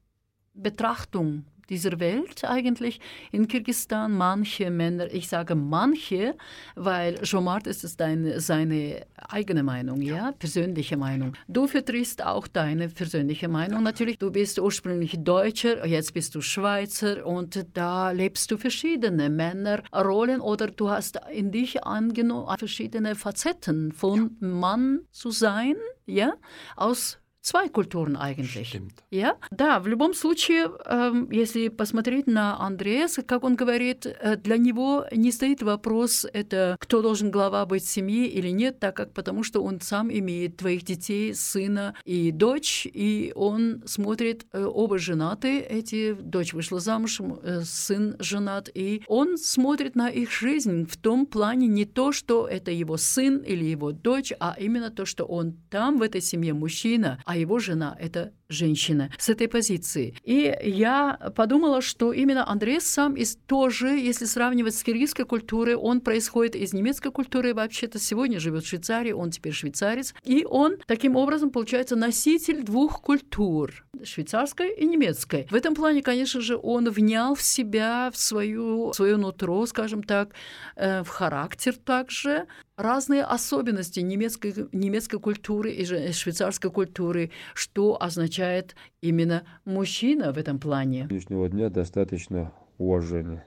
Betrachtung 0.62 1.44
dieser 1.68 2.00
Welt 2.00 2.44
eigentlich 2.44 3.00
in 3.30 3.46
Kirgisistan 3.48 4.12
manche 4.12 4.70
Männer, 4.70 5.12
ich 5.12 5.28
sage 5.28 5.54
manche, 5.54 6.36
weil 6.74 7.22
Jomart 7.22 7.66
ist 7.66 7.84
es 7.84 7.96
deine, 7.96 8.40
seine 8.40 9.06
eigene 9.28 9.62
Meinung, 9.62 10.00
ja, 10.00 10.32
persönliche 10.32 10.96
Meinung. 10.96 11.34
Du 11.46 11.66
vertrittst 11.66 12.24
auch 12.24 12.46
deine 12.48 12.88
persönliche 12.88 13.48
Meinung. 13.48 13.82
Natürlich, 13.82 14.18
du 14.18 14.30
bist 14.30 14.58
ursprünglich 14.58 15.16
Deutscher, 15.18 15.86
jetzt 15.86 16.14
bist 16.14 16.34
du 16.34 16.40
Schweizer 16.40 17.26
und 17.26 17.66
da 17.74 18.10
lebst 18.10 18.50
du 18.50 18.56
verschiedene 18.56 19.28
Männerrollen 19.28 20.40
oder 20.40 20.68
du 20.68 20.90
hast 20.90 21.20
in 21.32 21.52
dich 21.52 21.84
angenommen 21.84 22.48
verschiedene 22.58 23.14
Facetten 23.14 23.92
von 23.92 24.36
Mann 24.40 25.00
zu 25.10 25.30
sein, 25.30 25.74
ja, 26.06 26.32
aus 26.76 27.18
Zwei 27.40 27.68
Культуры 27.68 28.16
eigentlich. 28.18 28.68
Stimmt. 28.68 29.02
Ja, 29.10 29.36
да, 29.50 29.78
в 29.78 29.86
любом 29.86 30.12
случае, 30.12 30.70
э, 30.84 31.12
если 31.30 31.68
посмотреть 31.68 32.26
на 32.26 32.58
Андреаса, 32.60 33.22
как 33.22 33.44
он 33.44 33.54
говорит, 33.54 34.06
э, 34.06 34.36
для 34.36 34.56
него 34.56 35.06
не 35.12 35.30
стоит 35.30 35.62
вопрос, 35.62 36.26
это 36.32 36.76
кто 36.80 37.00
должен 37.00 37.30
глава 37.30 37.64
быть 37.64 37.84
в 37.84 37.88
семье 37.88 38.26
или 38.26 38.48
нет, 38.48 38.80
так 38.80 38.96
как 38.96 39.14
потому 39.14 39.44
что 39.44 39.62
он 39.62 39.80
сам 39.80 40.10
имеет 40.12 40.56
двоих 40.56 40.82
детей, 40.84 41.32
сына 41.32 41.94
и 42.04 42.32
дочь, 42.32 42.86
и 42.92 43.32
он 43.34 43.82
смотрит, 43.86 44.46
э, 44.52 44.64
оба 44.64 44.98
женаты, 44.98 45.60
эти, 45.60 46.14
дочь 46.14 46.52
вышла 46.52 46.80
замуж, 46.80 47.20
э, 47.20 47.62
сын 47.64 48.16
женат, 48.18 48.68
и 48.74 49.02
он 49.06 49.38
смотрит 49.38 49.94
на 49.94 50.08
их 50.08 50.32
жизнь 50.32 50.86
в 50.86 50.96
том 50.96 51.24
плане 51.24 51.66
не 51.68 51.84
то, 51.84 52.12
что 52.12 52.46
это 52.46 52.72
его 52.72 52.96
сын 52.96 53.38
или 53.38 53.64
его 53.64 53.92
дочь, 53.92 54.32
а 54.40 54.56
именно 54.58 54.90
то, 54.90 55.06
что 55.06 55.24
он 55.24 55.54
там, 55.70 55.98
в 55.98 56.02
этой 56.02 56.20
семье, 56.20 56.52
мужчина, 56.52 57.22
а 57.24 57.37
его 57.38 57.58
жена— 57.58 57.96
это 58.00 58.32
женщина 58.48 59.10
с 59.18 59.28
этой 59.28 59.48
позиции. 59.48 60.14
И 60.24 60.56
я 60.62 61.18
подумала, 61.36 61.82
что 61.82 62.12
именно 62.12 62.48
Андрей 62.48 62.80
сам 62.80 63.14
из 63.14 63.36
тоже, 63.46 63.88
если 63.88 64.24
сравнивать 64.24 64.74
с 64.74 64.82
киргизской 64.82 65.24
культурой, 65.24 65.74
он 65.74 66.00
происходит 66.00 66.56
из 66.56 66.72
немецкой 66.72 67.12
культуры, 67.12 67.54
вообще-то 67.54 67.98
сегодня 67.98 68.40
живет 68.40 68.64
в 68.64 68.68
Швейцарии, 68.68 69.12
он 69.12 69.30
теперь 69.30 69.52
швейцарец, 69.52 70.14
и 70.24 70.46
он 70.48 70.76
таким 70.86 71.16
образом 71.16 71.50
получается 71.50 71.96
носитель 71.96 72.62
двух 72.62 73.02
культур, 73.02 73.84
швейцарской 74.02 74.74
и 74.74 74.86
немецкой. 74.86 75.46
В 75.50 75.54
этом 75.54 75.74
плане, 75.74 76.02
конечно 76.02 76.40
же, 76.40 76.58
он 76.60 76.88
внял 76.88 77.34
в 77.34 77.42
себя, 77.42 78.10
в 78.12 78.18
свою, 78.18 78.92
свое 78.92 79.16
нутро, 79.16 79.66
скажем 79.66 80.02
так, 80.02 80.30
э, 80.76 81.02
в 81.02 81.08
характер 81.08 81.74
также, 81.76 82.46
разные 82.78 83.24
особенности 83.24 84.00
немецкой, 84.00 84.54
немецкой 84.72 85.18
культуры 85.18 85.72
и 85.72 85.84
швейцарской 86.12 86.70
культуры, 86.70 87.30
что 87.52 88.00
означает 88.00 88.76
именно 89.02 89.42
мужчина 89.64 90.32
в 90.32 90.38
этом 90.38 90.58
плане. 90.60 91.08
Нынешнего 91.10 91.48
дня 91.48 91.68
достаточно 91.70 92.52
уважения. 92.78 93.44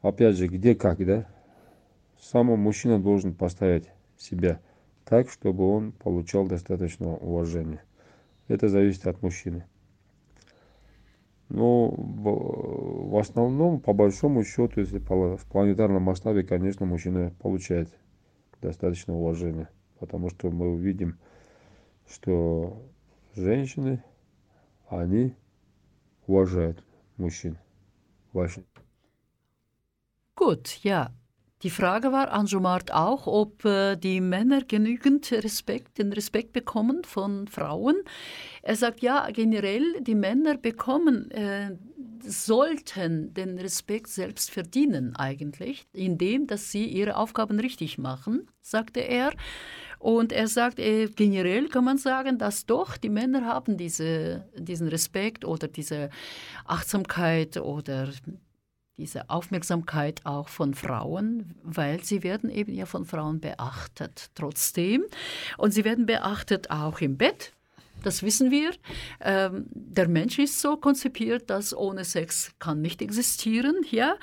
Опять 0.00 0.36
же, 0.36 0.46
где 0.46 0.76
как, 0.76 1.04
да? 1.04 1.26
Сам 2.20 2.46
мужчина 2.46 3.00
должен 3.00 3.34
поставить 3.34 3.90
себя 4.16 4.60
так, 5.04 5.28
чтобы 5.30 5.68
он 5.68 5.92
получал 5.92 6.46
достаточно 6.46 7.08
уважения. 7.08 7.82
Это 8.46 8.68
зависит 8.68 9.06
от 9.08 9.20
мужчины. 9.20 9.64
В, 11.48 13.10
в 13.10 13.18
основном, 13.18 13.80
по 13.80 13.92
большому 13.92 14.44
счету, 14.44 14.80
если 14.80 14.98
в 14.98 15.44
планетарном 15.50 16.02
масштабе, 16.02 16.44
конечно, 16.44 16.86
мужчина 16.86 17.32
получает 17.40 17.88
достаточно 18.61 19.15
уважения. 19.15 19.69
Потому 19.99 20.29
что 20.29 20.51
мы 20.51 20.71
увидим, 20.71 21.17
что 22.07 22.81
женщины, 23.35 24.03
они 24.87 25.35
уважают 26.27 26.83
мужчин. 27.17 27.57
Ваши. 28.31 28.63
Gut, 30.35 30.79
ja. 30.83 31.11
Die 31.63 31.69
Frage 31.69 32.11
war 32.11 32.33
an 32.33 32.45
Jomart 32.45 32.91
auch, 32.91 33.25
ob 33.25 33.63
äh, 33.63 33.95
die 33.95 34.19
Männer 34.19 34.63
genügend 34.63 35.31
Respekt, 35.31 35.97
den 35.97 36.11
Respekt 36.11 36.51
bekommen 36.51 37.05
von 37.05 37.47
Frauen. 37.47 37.95
Er 38.63 38.75
sagt 38.75 39.01
ja, 39.01 39.29
generell, 39.31 40.01
die 40.01 40.15
Männer 40.15 40.57
bekommen, 40.57 41.31
äh, 41.31 41.77
sollten 42.22 43.34
den 43.34 43.58
Respekt 43.58 44.08
selbst 44.08 44.50
verdienen 44.50 45.16
eigentlich, 45.16 45.86
indem 45.92 46.46
dass 46.46 46.70
sie 46.70 46.86
ihre 46.86 47.16
Aufgaben 47.16 47.60
richtig 47.60 47.98
machen, 47.98 48.48
sagte 48.60 49.00
er. 49.00 49.32
Und 49.98 50.32
er 50.32 50.46
sagt, 50.46 50.78
äh, 50.78 51.06
generell 51.08 51.68
kann 51.68 51.84
man 51.84 51.98
sagen, 51.98 52.38
dass 52.38 52.66
doch 52.66 52.96
die 52.96 53.08
Männer 53.08 53.46
haben 53.46 53.76
diese, 53.76 54.48
diesen 54.56 54.88
Respekt 54.88 55.44
oder 55.44 55.66
diese 55.66 56.10
Achtsamkeit 56.64 57.56
oder 57.56 58.08
diese 58.96 59.30
Aufmerksamkeit 59.30 60.26
auch 60.26 60.48
von 60.48 60.74
Frauen, 60.74 61.54
weil 61.62 62.02
sie 62.04 62.22
werden 62.22 62.50
eben 62.50 62.74
ja 62.74 62.84
von 62.84 63.04
Frauen 63.04 63.40
beachtet 63.40 64.30
trotzdem. 64.34 65.04
Und 65.56 65.72
sie 65.72 65.84
werden 65.84 66.06
beachtet 66.06 66.70
auch 66.70 67.00
im 67.00 67.16
Bett. 67.16 67.52
Das 68.02 68.22
wissen 68.22 68.50
wir. 68.50 68.72
Ähm, 69.20 69.66
der 69.70 70.08
Mensch 70.08 70.38
ist 70.38 70.60
so 70.60 70.76
konzipiert, 70.76 71.50
dass 71.50 71.76
ohne 71.76 72.04
Sex 72.04 72.52
kann 72.58 72.80
nicht 72.80 73.02
existieren. 73.02 73.76
Ja? 73.90 74.16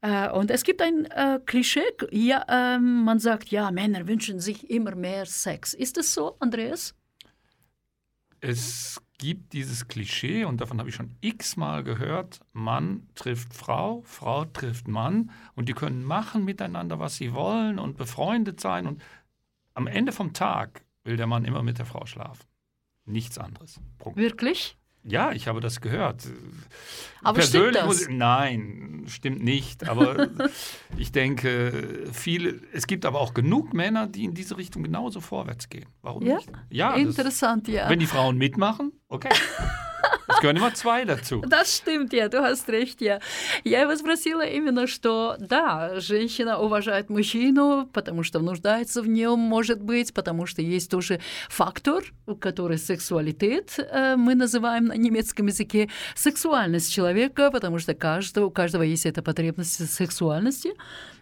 Äh, 0.00 0.30
und 0.30 0.50
es 0.50 0.62
gibt 0.62 0.80
ein 0.82 1.06
äh, 1.06 1.40
Klischee. 1.44 1.82
Ja, 2.10 2.44
äh, 2.48 2.78
man 2.78 3.18
sagt, 3.18 3.48
ja, 3.48 3.70
Männer 3.70 4.06
wünschen 4.06 4.40
sich 4.40 4.70
immer 4.70 4.94
mehr 4.94 5.26
Sex. 5.26 5.74
Ist 5.74 5.96
das 5.96 6.14
so, 6.14 6.36
Andreas? 6.38 6.94
Es 8.40 9.00
gibt 9.18 9.54
dieses 9.54 9.88
Klischee, 9.88 10.44
und 10.44 10.60
davon 10.60 10.78
habe 10.78 10.88
ich 10.88 10.94
schon 10.94 11.16
x-mal 11.20 11.82
gehört, 11.82 12.40
Mann 12.52 13.08
trifft 13.14 13.54
Frau, 13.54 14.02
Frau 14.02 14.44
trifft 14.44 14.88
Mann, 14.88 15.30
und 15.54 15.68
die 15.68 15.72
können 15.72 16.04
machen 16.04 16.44
miteinander, 16.44 16.98
was 16.98 17.16
sie 17.16 17.32
wollen 17.32 17.78
und 17.78 17.96
befreundet 17.96 18.60
sein. 18.60 18.86
Und 18.86 19.02
am 19.74 19.86
Ende 19.86 20.12
vom 20.12 20.32
Tag 20.32 20.84
will 21.04 21.16
der 21.16 21.26
Mann 21.26 21.44
immer 21.44 21.62
mit 21.62 21.78
der 21.78 21.86
Frau 21.86 22.04
schlafen. 22.06 22.44
Nichts 23.06 23.38
anderes. 23.38 23.80
Punkt. 23.98 24.18
Wirklich? 24.18 24.76
Ja, 25.08 25.30
ich 25.30 25.46
habe 25.46 25.60
das 25.60 25.80
gehört. 25.80 26.24
Aber 27.22 27.38
Persönlich 27.38 27.76
stimmt 27.76 27.90
das? 27.90 28.02
Ich, 28.02 28.08
nein, 28.08 29.04
stimmt 29.06 29.42
nicht. 29.42 29.88
Aber 29.88 30.28
ich 30.96 31.12
denke, 31.12 32.08
viele, 32.12 32.60
es 32.72 32.88
gibt 32.88 33.06
aber 33.06 33.20
auch 33.20 33.32
genug 33.32 33.72
Männer, 33.72 34.08
die 34.08 34.24
in 34.24 34.34
diese 34.34 34.56
Richtung 34.58 34.82
genauso 34.82 35.20
vorwärts 35.20 35.68
gehen. 35.68 35.86
Warum 36.02 36.26
ja? 36.26 36.36
nicht? 36.36 36.50
Ja, 36.70 36.94
interessant, 36.94 37.68
das, 37.68 37.74
ja. 37.74 37.88
Wenn 37.88 38.00
die 38.00 38.06
Frauen 38.06 38.36
mitmachen, 38.36 38.92
okay. 39.08 39.28
Es 40.28 40.40
gehören 40.40 40.56
immer 40.56 40.74
zwei 40.74 41.04
dazu. 41.04 41.42
Das 41.46 41.76
stimmt, 41.76 42.12
ja, 42.12 42.28
du 42.28 42.42
hast 42.42 42.68
recht, 42.68 43.00
ja. 43.00 43.20
Я 43.64 43.82
его 43.82 43.94
спросила 43.96 44.44
именно, 44.44 44.86
что 44.86 45.36
да, 45.38 46.00
женщина 46.00 46.58
уважает 46.58 47.08
мужчину, 47.10 47.88
потому 47.92 48.22
что 48.24 48.40
нуждается 48.40 49.02
в 49.02 49.08
нем, 49.08 49.38
может 49.38 49.80
быть, 49.80 50.12
потому 50.12 50.46
что 50.46 50.62
есть 50.62 50.90
тоже 50.90 51.20
фактор, 51.48 52.02
который 52.40 52.78
сексуалитет, 52.78 53.78
мы 54.16 54.34
называем 54.34 54.86
на 54.86 54.96
немецком 54.96 55.46
языке, 55.46 55.88
сексуальность 56.14 56.92
человека, 56.92 57.50
потому 57.50 57.78
что 57.78 57.94
каждого, 57.94 58.46
у 58.46 58.50
каждого 58.50 58.82
есть 58.82 59.06
эта 59.06 59.22
потребность 59.22 59.92
сексуальности. 59.92 60.74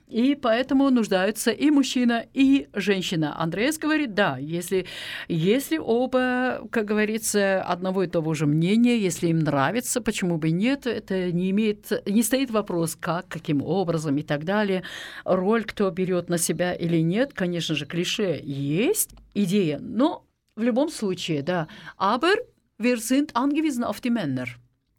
И 0.06 0.34
поэтому 0.34 0.90
нуждаются 0.90 1.50
и 1.50 1.70
мужчина, 1.70 2.26
и 2.34 2.68
женщина. 2.74 3.40
Андреас 3.40 3.78
говорит, 3.78 4.14
да, 4.14 4.36
если, 4.38 4.86
если 5.28 5.78
оба, 5.78 6.68
как 6.70 6.84
говорится, 6.84 7.62
одного 7.62 8.02
и 8.02 8.06
того 8.06 8.34
же 8.34 8.46
мнения, 8.46 8.98
если 8.98 9.28
им 9.28 9.38
нравится, 9.38 10.02
почему 10.02 10.36
бы 10.36 10.50
нет, 10.50 10.86
это 10.86 11.32
не 11.32 11.50
имеет, 11.50 11.90
не 12.06 12.22
стоит 12.22 12.50
вопрос, 12.50 12.96
как, 13.00 13.28
каким 13.28 13.62
образом 13.62 14.16
и 14.18 14.22
так 14.22 14.44
далее. 14.44 14.82
Роль, 15.24 15.64
кто 15.64 15.90
берет 15.90 16.28
на 16.28 16.36
себя 16.36 16.74
или 16.74 16.98
нет, 16.98 17.32
конечно 17.32 17.74
же, 17.74 17.86
клише 17.86 18.40
есть, 18.42 19.10
идея, 19.32 19.78
но 19.80 20.26
в 20.54 20.62
любом 20.62 20.90
случае, 20.90 21.42
да. 21.42 21.66
Aber 21.98 22.34
wir 22.78 22.98
sind 22.98 23.34
angewiesen 23.34 23.84
auf 23.84 24.00
die 24.00 24.10
Männer. 24.10 24.46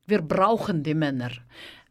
Wir 0.08 0.22
brauchen 0.22 0.84
die 0.84 0.94
Männer. 0.94 1.32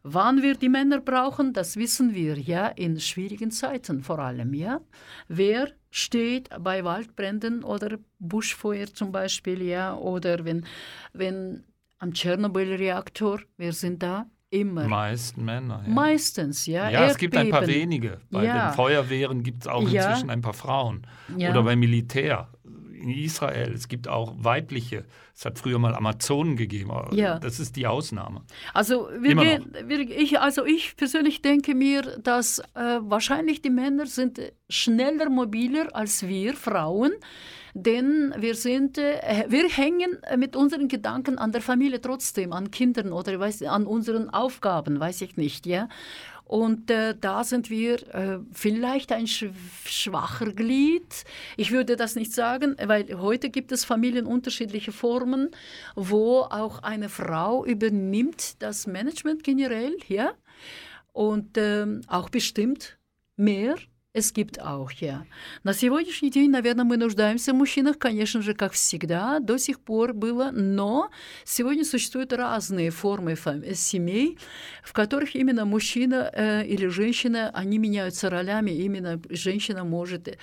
Wann 0.06 0.42
wir 0.42 0.54
die 0.54 0.68
Männer 0.68 1.00
brauchen, 1.00 1.54
das 1.54 1.76
wissen 1.76 2.14
wir 2.14 2.38
ja 2.38 2.68
in 2.68 3.00
schwierigen 3.00 3.50
Zeiten 3.50 4.02
vor 4.02 4.18
allem. 4.18 4.52
Ja, 4.52 4.82
wer 5.28 5.68
steht 5.90 6.50
bei 6.60 6.84
Waldbränden 6.84 7.64
oder 7.64 7.96
Buschfeuer 8.18 8.86
zum 8.86 9.12
Beispiel, 9.12 9.62
ja, 9.62 9.94
oder 9.96 10.44
wenn 10.44 10.66
wenn 11.14 11.64
am 12.00 12.12
Tschernobyl-Reaktor, 12.12 13.40
wir 13.56 13.72
sind 13.72 14.02
da 14.02 14.26
immer. 14.50 14.86
Meist 14.86 15.38
Männer. 15.38 15.82
Ja. 15.86 15.92
Meistens, 15.92 16.66
ja. 16.66 16.90
Ja, 16.90 16.90
Erdbeben. 16.90 17.10
es 17.10 17.16
gibt 17.16 17.36
ein 17.38 17.50
paar 17.50 17.66
wenige. 17.66 18.20
Bei 18.30 18.44
ja. 18.44 18.68
den 18.68 18.74
Feuerwehren 18.74 19.42
gibt 19.42 19.62
es 19.62 19.68
auch 19.68 19.80
inzwischen 19.80 20.28
ja. 20.28 20.32
ein 20.34 20.42
paar 20.42 20.52
Frauen. 20.52 21.06
Oder 21.34 21.62
beim 21.62 21.78
Militär 21.80 22.50
in 23.04 23.10
Israel. 23.10 23.72
Es 23.72 23.88
gibt 23.88 24.08
auch 24.08 24.34
weibliche. 24.38 25.04
Es 25.34 25.44
hat 25.44 25.58
früher 25.58 25.78
mal 25.78 25.94
Amazonen 25.94 26.56
gegeben. 26.56 26.90
Aber 26.90 27.14
ja. 27.14 27.38
Das 27.38 27.60
ist 27.60 27.76
die 27.76 27.86
Ausnahme. 27.86 28.42
Also, 28.72 29.08
wir 29.20 29.36
gehen, 29.36 29.72
wir, 29.86 30.00
ich, 30.00 30.40
also 30.40 30.64
ich 30.64 30.96
persönlich 30.96 31.42
denke 31.42 31.74
mir, 31.74 32.02
dass 32.22 32.58
äh, 32.58 32.98
wahrscheinlich 33.00 33.62
die 33.62 33.70
Männer 33.70 34.06
sind 34.06 34.40
schneller 34.68 35.28
mobiler 35.28 35.94
als 35.94 36.26
wir 36.26 36.54
Frauen 36.54 37.12
denn 37.74 38.32
wir 38.38 38.54
sind, 38.54 38.98
äh, 38.98 39.46
wir 39.48 39.68
hängen 39.68 40.18
mit 40.36 40.54
unseren 40.54 40.86
Gedanken 40.86 41.38
an 41.38 41.50
der 41.50 41.60
Familie 41.60 42.00
trotzdem, 42.00 42.52
an 42.52 42.70
Kindern 42.70 43.12
oder 43.12 43.38
weiß, 43.40 43.62
an 43.64 43.86
unseren 43.86 44.30
Aufgaben, 44.30 45.00
weiß 45.00 45.22
ich 45.22 45.36
nicht, 45.36 45.66
ja. 45.66 45.88
Und 46.44 46.90
äh, 46.90 47.14
da 47.18 47.42
sind 47.42 47.70
wir 47.70 48.14
äh, 48.14 48.38
vielleicht 48.52 49.12
ein 49.12 49.26
schwacher 49.26 50.52
Glied. 50.52 51.24
Ich 51.56 51.70
würde 51.70 51.96
das 51.96 52.16
nicht 52.16 52.32
sagen, 52.32 52.76
weil 52.84 53.18
heute 53.18 53.48
gibt 53.48 53.72
es 53.72 53.84
Familien 53.84 54.26
unterschiedliche 54.26 54.92
Formen, 54.92 55.50
wo 55.94 56.40
auch 56.40 56.82
eine 56.82 57.08
Frau 57.08 57.64
übernimmt 57.64 58.62
das 58.62 58.86
Management 58.86 59.42
generell, 59.42 59.96
ja, 60.08 60.34
und 61.12 61.56
ähm, 61.56 62.02
auch 62.08 62.28
bestimmt 62.28 62.98
mehr 63.36 63.76
es 64.14 64.32
gibt 64.32 64.60
auch, 64.62 64.92
ja. 64.92 65.26
На 65.64 65.74
сегодняшний 65.74 66.30
день, 66.30 66.50
наверное, 66.50 66.84
мы 66.84 66.96
нуждаемся 66.96 67.52
в 67.52 67.56
мужчинах, 67.56 67.98
конечно 67.98 68.42
же, 68.42 68.54
как 68.54 68.72
всегда, 68.72 69.40
до 69.40 69.58
сих 69.58 69.80
пор 69.80 70.14
было, 70.14 70.50
но 70.52 71.10
сегодня 71.44 71.84
существуют 71.84 72.32
разные 72.32 72.90
формы 72.90 73.36
семей, 73.74 74.38
в 74.84 74.92
которых 74.92 75.34
именно 75.34 75.64
мужчина 75.64 76.30
э, 76.32 76.64
или 76.64 76.86
женщина, 76.86 77.50
они 77.52 77.78
меняются 77.78 78.30
ролями, 78.30 78.70
именно 78.70 79.20
женщина 79.30 79.82
может 79.82 80.38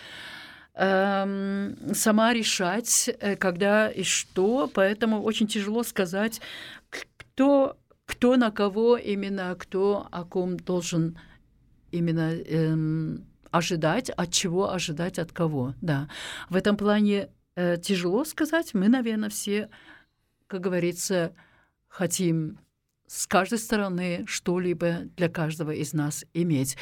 эм, 0.76 1.78
сама 1.94 2.34
решать, 2.34 3.10
э, 3.22 3.38
когда 3.38 3.90
и 3.90 4.04
что, 4.04 4.70
поэтому 4.74 5.22
очень 5.24 5.48
тяжело 5.48 5.84
сказать, 5.84 6.42
кто, 6.90 7.78
кто 8.06 8.36
на 8.36 8.52
кого 8.52 8.98
именно, 8.98 9.56
кто 9.58 10.10
о 10.12 10.26
ком 10.26 10.58
должен 10.58 11.18
именно 11.92 12.34
эм, 12.34 13.31
ожидать, 13.51 14.11
от 14.11 14.33
чего 14.33 14.71
ожидать, 14.71 15.19
от 15.19 15.33
кого. 15.33 15.75
Да. 15.81 16.09
В 16.49 16.57
этом 16.57 16.77
плане 16.77 17.29
э, 17.55 17.77
тяжело 17.79 18.25
сказать. 18.25 18.75
Мы, 18.75 18.89
наверное, 18.89 19.31
все, 19.31 19.69
как 20.47 20.61
говорится, 20.61 21.35
хотим 21.89 22.59
с 23.07 23.27
каждой 23.27 23.59
стороны 23.59 24.25
что-либо 24.27 25.03
для 25.17 25.29
каждого 25.29 25.71
из 25.71 25.93
нас 25.93 26.25
иметь. 26.35 26.77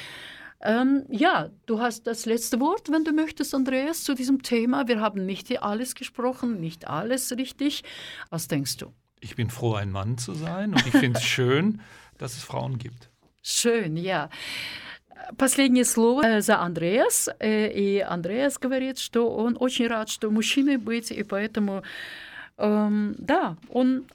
Ähm, 0.60 1.04
ja, 1.10 1.50
du 1.66 1.78
hast 1.78 2.06
das 2.06 2.24
letzte 2.24 2.58
Wort, 2.58 2.88
wenn 2.90 3.04
du 3.04 3.12
möchtest, 3.12 3.54
Andreas, 3.54 4.02
zu 4.02 4.14
diesem 4.14 4.42
Thema. 4.42 4.88
Wir 4.88 5.00
haben 5.00 5.26
nicht 5.26 5.62
alles 5.62 5.94
gesprochen, 5.94 6.58
nicht 6.58 6.88
alles 6.88 7.32
richtig. 7.32 7.84
Was 8.30 8.48
denkst 8.48 8.78
du? 8.78 8.92
Ich 9.20 9.36
bin 9.36 9.50
froh, 9.50 9.74
ein 9.74 9.90
Mann 9.90 10.16
zu 10.16 10.32
sein 10.34 10.72
und 10.72 10.86
ich 10.86 10.92
finde 10.92 11.18
es 11.18 11.24
schön, 11.24 11.80
dass 12.18 12.34
es 12.34 12.42
Frauen 12.42 12.78
gibt. 12.78 13.10
Schön, 13.42 13.96
ja. 13.98 14.30
Последнее 15.37 15.85
слово 15.85 16.41
за 16.41 16.59
Андреас. 16.59 17.29
И 17.41 18.05
Андреас 18.07 18.57
говорит, 18.57 18.97
что 18.97 19.29
он 19.29 19.57
очень 19.59 19.87
рад, 19.87 20.09
что 20.09 20.29
мужчиной 20.31 20.77
быть, 20.77 21.11
и 21.11 21.23
поэтому, 21.23 21.83
эм, 22.57 23.15
да, 23.17 23.57
он 23.69 24.05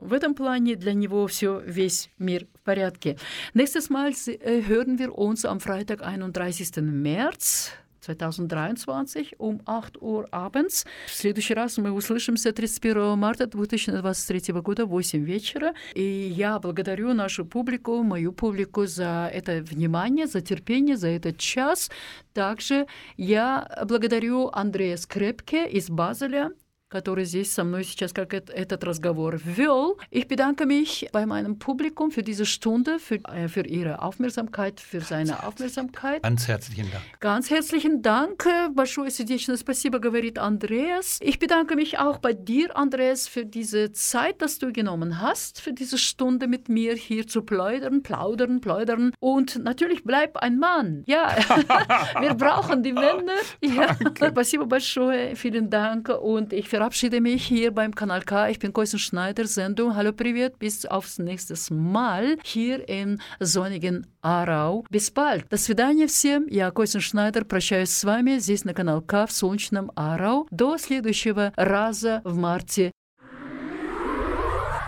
в 0.00 0.12
этом 0.12 0.34
плане 0.34 0.76
для 0.76 0.94
него 0.94 1.26
все 1.26 1.60
весь 1.64 2.10
мир 2.18 2.46
в 2.54 2.60
порядке. 2.62 3.18
Nächstes 3.54 3.90
Mal 3.90 4.12
hören 4.12 4.98
wir 4.98 5.18
uns 5.18 5.44
am 5.44 5.60
Freitag, 5.60 6.02
31. 6.02 7.02
März. 7.02 7.72
2023 8.14 9.34
um 9.38 9.60
8 9.66 10.00
Uhr 10.00 10.28
abends. 10.30 10.86
В 11.06 11.14
следующий 11.14 11.54
раз 11.54 11.78
мы 11.78 11.92
услышимся 11.92 12.52
31 12.52 13.18
марта 13.18 13.46
2023 13.46 14.54
года 14.54 14.86
в 14.86 14.90
8 14.90 15.24
вечера. 15.24 15.74
И 15.94 16.02
я 16.02 16.58
благодарю 16.58 17.14
нашу 17.14 17.44
публику, 17.44 18.02
мою 18.02 18.32
публику 18.32 18.86
за 18.86 19.30
это 19.32 19.62
внимание, 19.62 20.26
за 20.26 20.40
терпение, 20.40 20.96
за 20.96 21.08
этот 21.08 21.38
час. 21.38 21.90
Также 22.32 22.86
я 23.16 23.68
благодарю 23.84 24.50
Андрея 24.52 24.96
Скрепке 24.96 25.68
из 25.68 25.90
Базеля, 25.90 26.50
который 26.93 27.25
здесь 27.25 27.51
со 27.51 27.63
мной 27.63 27.83
сейчас 27.83 28.13
как 28.13 28.35
этот 28.35 28.83
разговор 28.83 29.39
вел. 29.43 29.97
Ich 30.11 30.27
bedanke 30.27 30.67
mich 30.67 31.09
bei 31.11 31.25
meinem 31.25 31.57
Publikum 31.57 32.11
für 32.11 32.21
diese 32.21 32.45
Stunde, 32.45 32.99
für, 32.99 33.15
äh, 33.15 33.47
für 33.47 33.65
Ihre 33.65 34.03
Aufmerksamkeit, 34.03 34.79
für 34.79 35.01
seine 35.01 35.43
Aufmerksamkeit. 35.43 36.21
Ganz 36.21 36.47
herzlichen 36.47 36.91
Dank. 36.91 37.03
Ganz 37.19 37.49
herzlichen 37.49 38.03
Dank. 38.03 38.47
Большое 38.75 39.09
сердечное 39.09 39.57
спасибо, 39.57 39.97
говорит 39.97 40.37
Andreas. 40.37 41.17
Ich 41.21 41.39
bedanke 41.39 41.75
mich 41.75 41.97
auch 41.97 42.19
bei 42.19 42.33
dir, 42.33 42.77
Andreas, 42.77 43.27
für 43.27 43.43
diese 43.43 43.91
Zeit, 43.93 44.43
dass 44.43 44.59
du 44.59 44.71
genommen 44.71 45.19
hast, 45.19 45.61
für 45.61 45.73
diese 45.73 45.97
Stunde 45.97 46.47
mit 46.47 46.69
mir 46.69 46.93
hier 46.93 47.25
zu 47.25 47.41
plaudern, 47.41 48.03
plaudern, 48.03 48.61
plaudern. 48.61 49.13
Und 49.19 49.63
natürlich 49.63 50.03
bleib 50.03 50.37
ein 50.37 50.59
Mann. 50.59 51.01
Ja, 51.07 51.35
wir 52.19 52.35
brauchen 52.35 52.83
die 52.83 52.93
Männer. 52.93 53.33
Ja. 53.63 53.97
Спасибо 54.15 54.67
большое. 54.67 55.35
Vielen 55.35 55.71
Dank. 55.71 56.09
Und 56.09 56.53
ich 56.53 56.69
verabschiede 56.77 57.21
mich 57.21 57.45
hier 57.45 57.71
beim 57.71 57.93
Kanal 57.95 58.21
K. 58.21 58.49
Ich 58.49 58.59
bin 58.59 58.73
Koisen 58.73 58.99
Schneider, 58.99 59.47
Sendung 59.47 59.95
Hallo 59.95 60.13
Privet. 60.13 60.59
Bis 60.59 60.85
aufs 60.85 61.17
nächste 61.17 61.55
Mal 61.73 62.37
hier 62.43 62.87
im 62.87 63.19
sonnigen 63.39 64.07
Арау. 64.21 64.83
Bis 64.89 65.11
bald. 65.11 65.51
До 65.51 65.57
свидания 65.57 66.07
всем. 66.07 66.47
Я, 66.49 66.71
Костин 66.71 67.01
Шнайдер, 67.01 67.45
прощаюсь 67.45 67.89
с 67.89 68.03
вами 68.03 68.37
здесь 68.37 68.65
на 68.65 68.73
канал 68.73 69.01
К 69.01 69.25
в 69.27 69.31
солнечном 69.31 69.91
Арау. 69.95 70.47
До 70.51 70.77
следующего 70.77 71.51
раза 71.57 72.21
в 72.23 72.35
марте. 72.35 72.91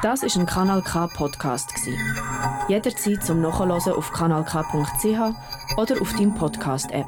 Das 0.04 0.22
ist 0.22 0.38
ein 0.38 0.46
Kanal 0.46 0.84
K 0.84 1.08
Podcast 1.08 1.72
Jederzeit 2.68 3.24
zum 3.24 3.42
Nachhören 3.42 3.72
auf 3.72 4.12
kanalk.ch 4.12 5.78
oder 5.78 6.02
auf 6.02 6.14
deinem 6.14 6.36
Podcast 6.36 6.92
App. 6.92 7.08